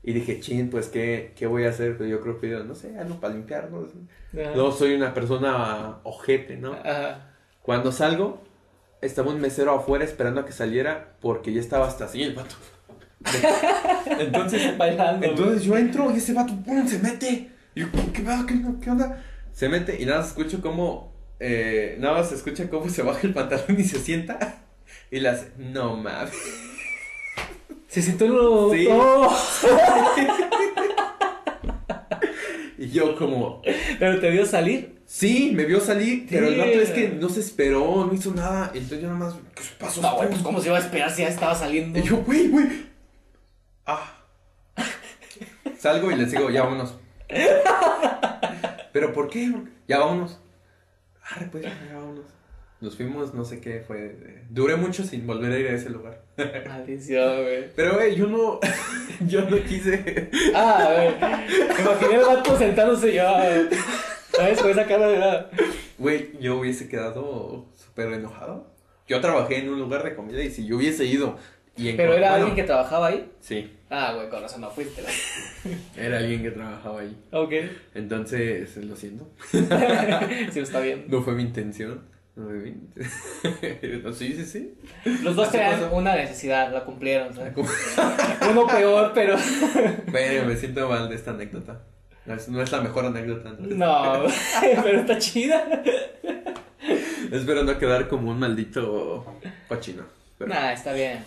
Y 0.03 0.13
dije, 0.13 0.39
chin, 0.41 0.69
pues, 0.69 0.89
¿qué, 0.89 1.33
qué 1.37 1.47
voy 1.47 1.65
a 1.65 1.69
hacer? 1.69 1.97
Pues 1.97 2.09
yo 2.09 2.19
creo 2.21 2.39
que, 2.39 2.47
no 2.49 2.75
sé, 2.75 2.97
algo 2.99 3.19
para 3.19 3.33
limpiar, 3.35 3.71
¿no? 3.71 3.87
No 4.55 4.71
soy 4.71 4.95
una 4.95 5.13
persona 5.13 5.99
ojete, 6.03 6.57
¿no? 6.57 6.73
Ajá. 6.73 7.29
Cuando 7.61 7.91
salgo, 7.91 8.43
estaba 9.03 9.29
un 9.31 9.39
mesero 9.41 9.73
afuera 9.73 10.03
esperando 10.05 10.41
a 10.41 10.45
que 10.45 10.51
saliera 10.51 11.15
porque 11.21 11.53
ya 11.53 11.59
estaba 11.59 11.87
hasta 11.87 12.05
así 12.05 12.23
el 12.23 12.33
vato. 12.33 12.55
Entonces, 14.19 14.77
Bailando. 14.77 15.25
entonces 15.25 15.63
yo 15.63 15.77
entro 15.77 16.11
y 16.11 16.17
ese 16.17 16.33
vato 16.33 16.53
¡pum! 16.65 16.85
se 16.87 16.99
mete. 16.99 17.49
Y 17.75 17.79
yo, 17.81 17.87
¿qué, 18.13 18.21
va? 18.21 18.45
¿Qué, 18.45 18.61
qué 18.81 18.89
onda? 18.91 19.23
Se 19.53 19.69
mete 19.69 20.01
y 20.01 20.05
nada 20.05 20.19
más 20.19 20.27
escucho 20.29 20.61
cómo. 20.61 21.13
eh, 21.39 21.95
nada 21.99 22.15
más 22.17 22.31
escucha 22.31 22.69
cómo 22.69 22.89
se 22.89 23.01
baja 23.01 23.21
el 23.25 23.33
pantalón 23.33 23.79
y 23.79 23.83
se 23.83 23.99
sienta. 23.99 24.57
Y 25.09 25.19
le 25.19 25.29
hace. 25.29 25.51
No 25.57 25.95
mames. 25.95 26.33
Se 27.87 28.01
sintió 28.01 28.27
lo... 28.27 28.71
Sí. 28.73 28.87
¡Oh! 28.89 29.31
Y 32.77 32.89
yo, 32.89 33.15
como. 33.15 33.61
Pero 33.99 34.19
te 34.19 34.29
vio 34.29 34.45
salir. 34.45 35.01
Sí, 35.05 35.51
me 35.53 35.65
vio 35.65 35.79
salir, 35.79 36.25
pero 36.29 36.47
el 36.47 36.57
vato 36.57 36.71
es 36.71 36.89
que 36.89 37.09
no 37.09 37.29
se 37.29 37.41
esperó, 37.41 38.05
no 38.05 38.13
hizo 38.13 38.33
nada. 38.33 38.71
Entonces 38.73 39.01
yo 39.01 39.07
nada 39.07 39.19
más. 39.19 39.35
¿Qué 39.53 39.63
pasó? 39.77 40.01
No, 40.01 40.15
güey, 40.15 40.29
pues 40.29 40.41
cómo 40.41 40.59
se 40.59 40.67
iba 40.67 40.77
a 40.77 40.81
esperar 40.81 41.11
si 41.11 41.21
ya 41.21 41.27
estaba 41.27 41.53
saliendo. 41.53 41.99
Y 41.99 42.03
yo, 42.03 42.17
güey, 42.17 42.47
güey. 42.47 42.67
Ah. 43.85 44.17
Salgo 45.77 46.09
y 46.11 46.15
les 46.15 46.31
digo, 46.31 46.49
ya 46.49 46.63
vámonos. 46.63 46.95
¿Pero 48.91 49.13
por 49.13 49.29
qué? 49.29 49.53
Ya 49.87 49.99
vámonos. 49.99 50.39
Arre, 51.21 51.47
pues, 51.51 51.63
ya 51.63 51.75
vámonos. 51.93 52.25
Nos 52.83 52.97
fuimos, 52.97 53.33
no 53.33 53.45
sé 53.45 53.61
qué 53.61 53.81
fue. 53.87 54.13
Duré 54.49 54.75
mucho 54.75 55.05
sin 55.05 55.25
volver 55.25 55.53
a 55.53 55.57
ir 55.57 55.67
a 55.67 55.71
ese 55.71 55.89
lugar. 55.89 56.21
Maldición, 56.67 57.43
güey. 57.43 57.63
Pero, 57.77 57.93
güey, 57.93 58.13
yo 58.13 58.27
no. 58.27 58.59
yo 59.25 59.49
no 59.49 59.55
quise. 59.63 60.29
Ah, 60.53 60.87
a 60.87 60.89
ver. 60.91 61.15
Me 61.21 61.81
imaginé 61.81 62.15
el 62.15 62.25
vato 62.25 62.57
sentándose 62.57 63.11
y 63.11 63.15
yo. 63.15 63.23
¿Sabes? 64.33 64.61
Con 64.61 64.69
esa 64.71 64.85
cara 64.85 65.07
de 65.07 65.17
nada. 65.17 65.49
Güey, 65.97 66.31
yo 66.41 66.57
hubiese 66.59 66.89
quedado 66.89 67.69
súper 67.73 68.11
enojado. 68.11 68.67
Yo 69.07 69.21
trabajé 69.21 69.59
en 69.59 69.69
un 69.69 69.79
lugar 69.79 70.03
de 70.03 70.13
comida 70.13 70.43
y 70.43 70.51
si 70.51 70.65
yo 70.65 70.75
hubiese 70.75 71.05
ido. 71.05 71.37
Y 71.77 71.87
en- 71.87 71.95
Pero 71.95 72.11
era 72.15 72.31
bueno, 72.31 72.35
alguien 72.35 72.55
que 72.55 72.63
trabajaba 72.63 73.07
ahí. 73.07 73.31
Sí, 73.39 73.71
Ah, 73.89 74.11
güey, 74.15 74.27
con 74.27 74.41
razón 74.41 74.59
no 74.59 74.69
fuiste. 74.71 75.01
era 75.95 76.17
alguien 76.17 76.41
que 76.43 76.51
trabajaba 76.51 76.99
ahí. 76.99 77.15
Ok. 77.31 77.53
Entonces, 77.95 78.75
lo 78.75 78.95
siento. 78.97 79.29
sí, 80.51 80.59
está 80.59 80.81
bien. 80.81 81.05
No 81.07 81.21
fue 81.21 81.33
mi 81.33 81.43
intención. 81.43 82.11
Sí, 84.13 84.33
sí, 84.33 84.45
sí. 84.45 84.73
Los 85.21 85.35
dos 85.35 85.51
tenían 85.51 85.79
pasó. 85.79 85.95
una 85.95 86.15
necesidad, 86.15 86.71
la 86.73 86.83
cumplieron. 86.83 87.29
Uno 88.49 88.67
peor, 88.67 89.11
pero. 89.13 89.35
Bueno, 90.11 90.45
me 90.47 90.55
siento 90.55 90.87
mal 90.89 91.09
de 91.09 91.15
esta 91.15 91.31
anécdota. 91.31 91.81
No 92.25 92.33
es, 92.35 92.47
no 92.49 92.61
es 92.61 92.71
la 92.71 92.81
mejor 92.81 93.05
anécdota. 93.05 93.53
No, 93.59 94.23
pero 94.83 95.01
está 95.01 95.17
chida. 95.17 95.83
Espero 97.31 97.63
no 97.63 97.77
quedar 97.77 98.07
como 98.07 98.31
un 98.31 98.39
maldito 98.39 99.25
cochino. 99.67 100.03
Pero, 100.37 100.53
Nah, 100.53 100.71
está 100.71 100.93
bien. 100.93 101.23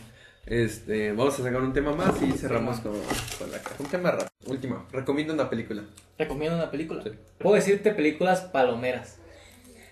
este, 0.46 1.12
vamos 1.12 1.38
a 1.38 1.42
sacar 1.42 1.60
un 1.60 1.72
tema 1.72 1.92
más 1.92 2.20
y 2.22 2.32
cerramos 2.32 2.80
con, 2.80 2.92
con 3.38 3.50
la 3.52 3.58
Un 3.78 3.86
tema 3.86 4.10
rápido. 4.12 4.28
Último. 4.46 4.86
Recomiendo 4.92 5.34
una 5.34 5.50
película. 5.50 5.82
Recomiendo 6.18 6.56
una 6.56 6.70
película. 6.70 7.02
Sí. 7.02 7.10
Puedo 7.38 7.56
decirte 7.56 7.90
películas 7.92 8.40
palomeras. 8.42 9.18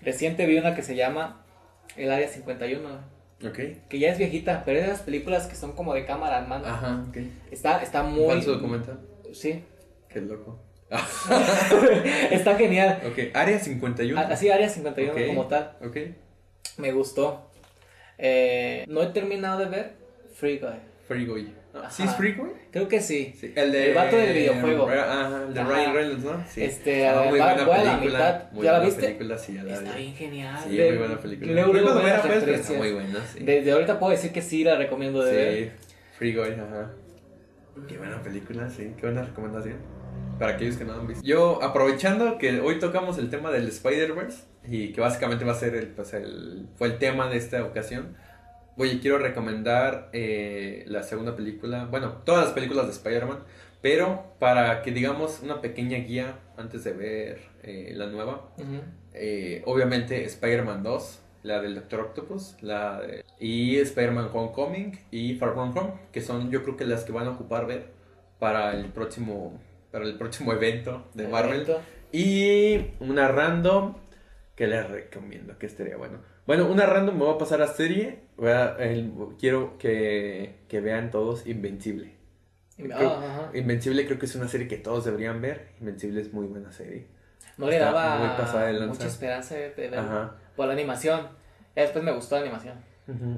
Reciente 0.01 0.45
vi 0.45 0.57
una 0.57 0.75
que 0.75 0.81
se 0.83 0.95
llama 0.95 1.45
El 1.97 2.11
Área 2.11 2.27
51, 2.27 2.89
Ok. 3.45 3.59
que 3.89 3.99
ya 3.99 4.11
es 4.11 4.17
viejita, 4.17 4.63
pero 4.65 4.79
es 4.79 4.85
de 4.85 4.91
las 4.91 5.01
películas 5.01 5.47
que 5.47 5.55
son 5.55 5.73
como 5.73 5.93
de 5.93 6.05
cámara 6.05 6.39
en 6.39 6.49
mano. 6.49 6.65
Ajá, 6.67 7.05
ok. 7.09 7.17
Está, 7.51 7.81
está 7.81 8.03
muy... 8.03 8.27
Falso 8.27 8.53
documental. 8.53 8.99
Sí. 9.33 9.63
Qué 10.09 10.21
loco. 10.21 10.59
está 12.31 12.55
genial. 12.55 13.01
Ok, 13.07 13.35
Área 13.35 13.59
51. 13.59 14.19
A- 14.19 14.23
Así, 14.23 14.49
Área 14.49 14.69
51 14.69 15.11
Ok. 15.13 15.27
como 15.27 15.47
tal. 15.47 15.75
Ok. 15.83 15.97
Me 16.77 16.91
gustó. 16.91 17.49
Eh, 18.17 18.85
no 18.87 19.01
he 19.03 19.07
terminado 19.07 19.59
de 19.59 19.65
ver 19.65 19.93
Free 20.33 20.59
Guy. 20.59 20.79
Free 21.07 21.25
Guy. 21.25 21.53
Ajá. 21.77 21.89
¿Sí 21.91 22.03
es 22.03 22.15
Free 22.15 22.33
Guy? 22.33 22.51
Creo 22.71 22.87
que 22.87 23.01
sí. 23.01 23.33
Sí. 23.39 23.51
El 23.55 23.71
de. 23.71 23.89
El 23.89 23.95
vato 23.95 24.15
del 24.15 24.33
videojuego. 24.33 24.89
Ajá, 24.89 25.43
el 25.47 25.53
de 25.53 25.59
Ajá. 25.59 25.69
Ryan 25.69 25.93
Reynolds, 25.93 26.23
¿no? 26.23 26.43
Sí. 26.49 26.63
Este, 26.63 27.07
Ah, 27.07 27.21
muy 27.29 27.39
buena 27.39 27.65
voy 27.65 27.75
a 27.75 27.83
la 27.83 27.99
película. 27.99 27.99
mitad. 28.19 28.51
Muy 28.53 28.65
¿Ya 28.65 28.71
la 28.71 28.77
buena 28.79 28.85
viste? 28.95 29.01
película, 29.07 29.37
sí, 29.37 29.53
ya 29.55 29.63
la 29.63 29.73
Está 29.73 29.91
vi. 29.95 30.01
bien 30.03 30.15
genial. 30.15 30.59
Sí, 30.63 30.75
De- 30.77 30.89
muy 30.89 30.97
buena 30.97 31.17
película. 31.19 31.53
Cuando 31.65 31.93
buenas 31.93 32.25
era, 32.25 32.39
pues, 32.45 32.69
muy 32.77 32.91
buena, 32.93 33.19
sí. 33.33 33.39
Desde 33.43 33.71
ahorita 33.71 33.99
puedo 33.99 34.11
decir 34.11 34.31
que 34.31 34.41
sí 34.41 34.63
la 34.63 34.75
recomiendo 34.77 35.23
de 35.23 35.33
ver. 35.35 35.63
Sí, 35.63 35.71
Free 36.17 36.33
Guy, 36.33 36.53
ajá. 36.53 36.91
Qué 37.87 37.97
buena 37.97 38.21
película, 38.21 38.69
sí, 38.69 38.93
qué 38.95 39.01
buena 39.07 39.23
recomendación. 39.23 39.75
Para 40.39 40.53
aquellos 40.53 40.77
que 40.77 40.85
no 40.85 40.93
han 40.93 41.07
visto. 41.07 41.25
Yo, 41.25 41.61
aprovechando 41.61 42.37
que 42.37 42.59
hoy 42.61 42.79
tocamos 42.79 43.17
el 43.17 43.29
tema 43.29 43.51
del 43.51 43.67
Spider-Verse 43.67 44.43
y 44.67 44.91
que 44.93 45.01
básicamente 45.01 45.43
va 45.45 45.51
a 45.51 45.55
ser 45.55 45.75
el, 45.75 45.87
pues 45.87 46.13
el, 46.13 46.67
fue 46.77 46.87
el 46.87 46.97
tema 46.97 47.29
de 47.29 47.37
esta 47.37 47.63
ocasión. 47.63 48.15
Oye, 48.77 48.99
quiero 48.99 49.17
recomendar 49.19 50.09
eh, 50.13 50.83
la 50.87 51.03
segunda 51.03 51.35
película, 51.35 51.85
bueno, 51.85 52.17
todas 52.25 52.45
las 52.45 52.53
películas 52.53 52.87
de 52.87 52.91
Spider-Man, 52.91 53.39
pero 53.81 54.33
para 54.39 54.81
que 54.81 54.91
digamos 54.91 55.39
una 55.41 55.61
pequeña 55.61 55.97
guía 55.99 56.39
antes 56.57 56.83
de 56.83 56.91
ver 56.93 57.39
eh, 57.63 57.93
la 57.95 58.07
nueva, 58.07 58.49
eh, 59.13 59.61
obviamente 59.65 60.25
Spider-Man 60.25 60.83
2, 60.83 61.19
la 61.43 61.61
del 61.61 61.75
Doctor 61.75 61.99
Octopus, 62.01 62.55
la 62.61 62.99
de- 63.01 63.23
y 63.39 63.77
Spider-Man 63.77 64.29
Homecoming 64.33 64.99
y 65.11 65.35
Far 65.35 65.53
From 65.53 65.77
Home, 65.77 65.93
que 66.11 66.21
son 66.21 66.51
yo 66.51 66.63
creo 66.63 66.75
que 66.75 66.85
las 66.85 67.03
que 67.05 67.11
van 67.13 67.27
a 67.27 67.31
ocupar 67.31 67.67
ver 67.67 67.91
para 68.39 68.73
el 68.73 68.87
próximo 68.87 69.57
para 69.91 70.03
el 70.05 70.17
próximo 70.17 70.51
evento 70.51 71.05
de 71.13 71.27
Marvel. 71.29 71.61
Evento. 71.61 71.79
Y 72.11 72.87
una 72.99 73.29
random 73.29 73.93
que 74.55 74.67
les 74.67 74.89
recomiendo, 74.89 75.57
que 75.57 75.65
estaría 75.65 75.97
bueno. 75.97 76.19
Bueno, 76.47 76.67
una 76.67 76.85
random 76.85 77.15
me 77.17 77.25
voy 77.25 77.35
a 77.35 77.37
pasar 77.37 77.61
a 77.61 77.67
serie. 77.67 78.19
Voy 78.37 78.51
a- 78.51 78.75
el- 78.79 79.11
quiero 79.39 79.77
que, 79.77 80.55
que 80.67 80.79
vean 80.79 81.11
todos 81.11 81.45
Invencible. 81.47 82.13
Ah, 82.93 83.49
Creo-. 83.51 83.55
Invencible 83.61 84.05
creo 84.05 84.19
que 84.19 84.25
es 84.25 84.35
una 84.35 84.47
serie 84.47 84.67
que 84.67 84.77
todos 84.77 85.05
deberían 85.05 85.41
ver. 85.41 85.69
Invencible 85.79 86.21
es 86.21 86.33
muy 86.33 86.45
buena 86.47 86.71
serie. 86.71 87.07
No 87.57 87.67
le 87.69 87.79
daba 87.79 88.17
mucha 88.87 89.07
esperanza 89.07 89.55
de 89.55 89.69
ver 89.69 89.93
por 90.55 90.67
la 90.67 90.73
animación. 90.73 91.21
Ya 91.75 91.81
después 91.83 92.03
me 92.03 92.11
gustó 92.13 92.35
la 92.35 92.41
animación. 92.41 92.75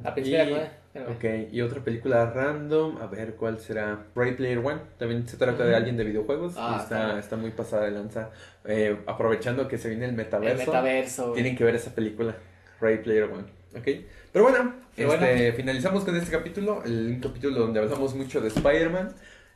Al 0.03 0.13
principio 0.13 0.39
Y- 0.39 0.41
era 0.41 0.49
como, 0.49 0.76
Ok, 0.95 1.25
y 1.51 1.61
otra 1.61 1.83
película 1.83 2.31
random, 2.31 2.97
a 2.97 3.05
ver 3.05 3.35
cuál 3.35 3.59
será. 3.59 4.07
Ready 4.15 4.35
Player 4.35 4.57
One, 4.57 4.81
también 4.97 5.27
se 5.27 5.37
trata 5.37 5.63
de 5.63 5.75
alguien 5.75 5.95
de 5.95 6.03
videojuegos. 6.03 6.55
Ah, 6.57 6.77
y 6.79 6.83
está, 6.83 6.95
claro. 6.95 7.17
está 7.19 7.35
muy 7.37 7.51
pasada 7.51 7.85
de 7.85 7.91
lanza. 7.91 8.31
Eh, 8.65 8.97
aprovechando 9.05 9.67
que 9.67 9.77
se 9.77 9.89
viene 9.89 10.05
el 10.05 10.11
El 10.11 10.17
metaverso, 10.17 10.65
metaverso. 10.65 11.23
güey. 11.23 11.33
tienen 11.35 11.55
que 11.55 11.63
ver 11.63 11.75
esa 11.75 11.93
película, 11.93 12.35
Ready 12.81 13.03
Player 13.03 13.23
One. 13.25 13.43
Ok, 13.77 13.87
pero 14.31 14.45
bueno, 14.45 14.73
Pero 14.95 15.13
este, 15.13 15.53
finalizamos 15.53 16.03
con 16.03 16.15
este 16.15 16.31
capítulo, 16.31 16.83
el 16.83 17.19
capítulo 17.21 17.59
donde 17.59 17.79
hablamos 17.79 18.15
mucho 18.15 18.41
de 18.41 18.47
Spider-Man. 18.47 19.13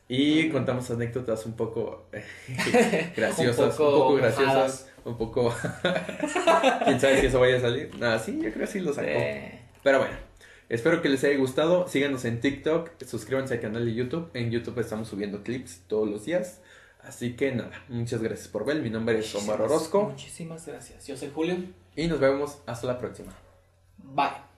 Y 0.07 0.49
contamos 0.49 0.91
anécdotas 0.91 1.45
un 1.45 1.53
poco 1.55 2.07
graciosas, 3.15 3.79
un 3.79 3.85
Un 3.85 3.91
poco, 3.91 4.15
graciosas, 4.15 4.89
un 5.05 5.17
poco... 5.17 5.55
¿Quién 6.85 6.99
sabe 6.99 7.19
si 7.21 7.27
eso 7.27 7.39
vaya 7.39 7.57
a 7.57 7.61
salir? 7.61 7.89
Nada, 7.97 8.19
sí, 8.19 8.35
yo 8.35 8.51
creo 8.51 8.65
que 8.65 8.67
sí 8.67 8.79
lo 8.81 8.93
sacó. 8.93 9.07
Eh, 9.07 9.59
Pero 9.81 9.99
bueno, 9.99 10.13
espero 10.71 11.01
que 11.01 11.09
les 11.09 11.23
haya 11.23 11.37
gustado. 11.37 11.87
Síganos 11.87 12.25
en 12.25 12.39
TikTok, 12.39 12.89
suscríbanse 13.03 13.55
al 13.55 13.59
canal 13.59 13.85
de 13.85 13.93
YouTube. 13.93 14.29
En 14.33 14.49
YouTube 14.49 14.79
estamos 14.79 15.07
subiendo 15.07 15.43
clips 15.43 15.81
todos 15.87 16.09
los 16.09 16.25
días. 16.25 16.61
Así 17.03 17.35
que 17.35 17.51
nada, 17.51 17.83
muchas 17.89 18.21
gracias 18.21 18.47
por 18.47 18.65
ver. 18.65 18.81
Mi 18.81 18.89
nombre 18.89 19.19
es 19.19 19.33
Omar 19.35 19.61
Orozco 19.61 20.03
Muchísimas 20.03 20.65
gracias. 20.67 21.07
Yo 21.07 21.17
soy 21.17 21.31
Julio. 21.33 21.57
y 21.95 22.07
nos 22.07 22.19
vemos 22.19 22.59
hasta 22.65 22.87
la 22.87 22.97
próxima. 22.97 23.33
Bye. 23.97 24.50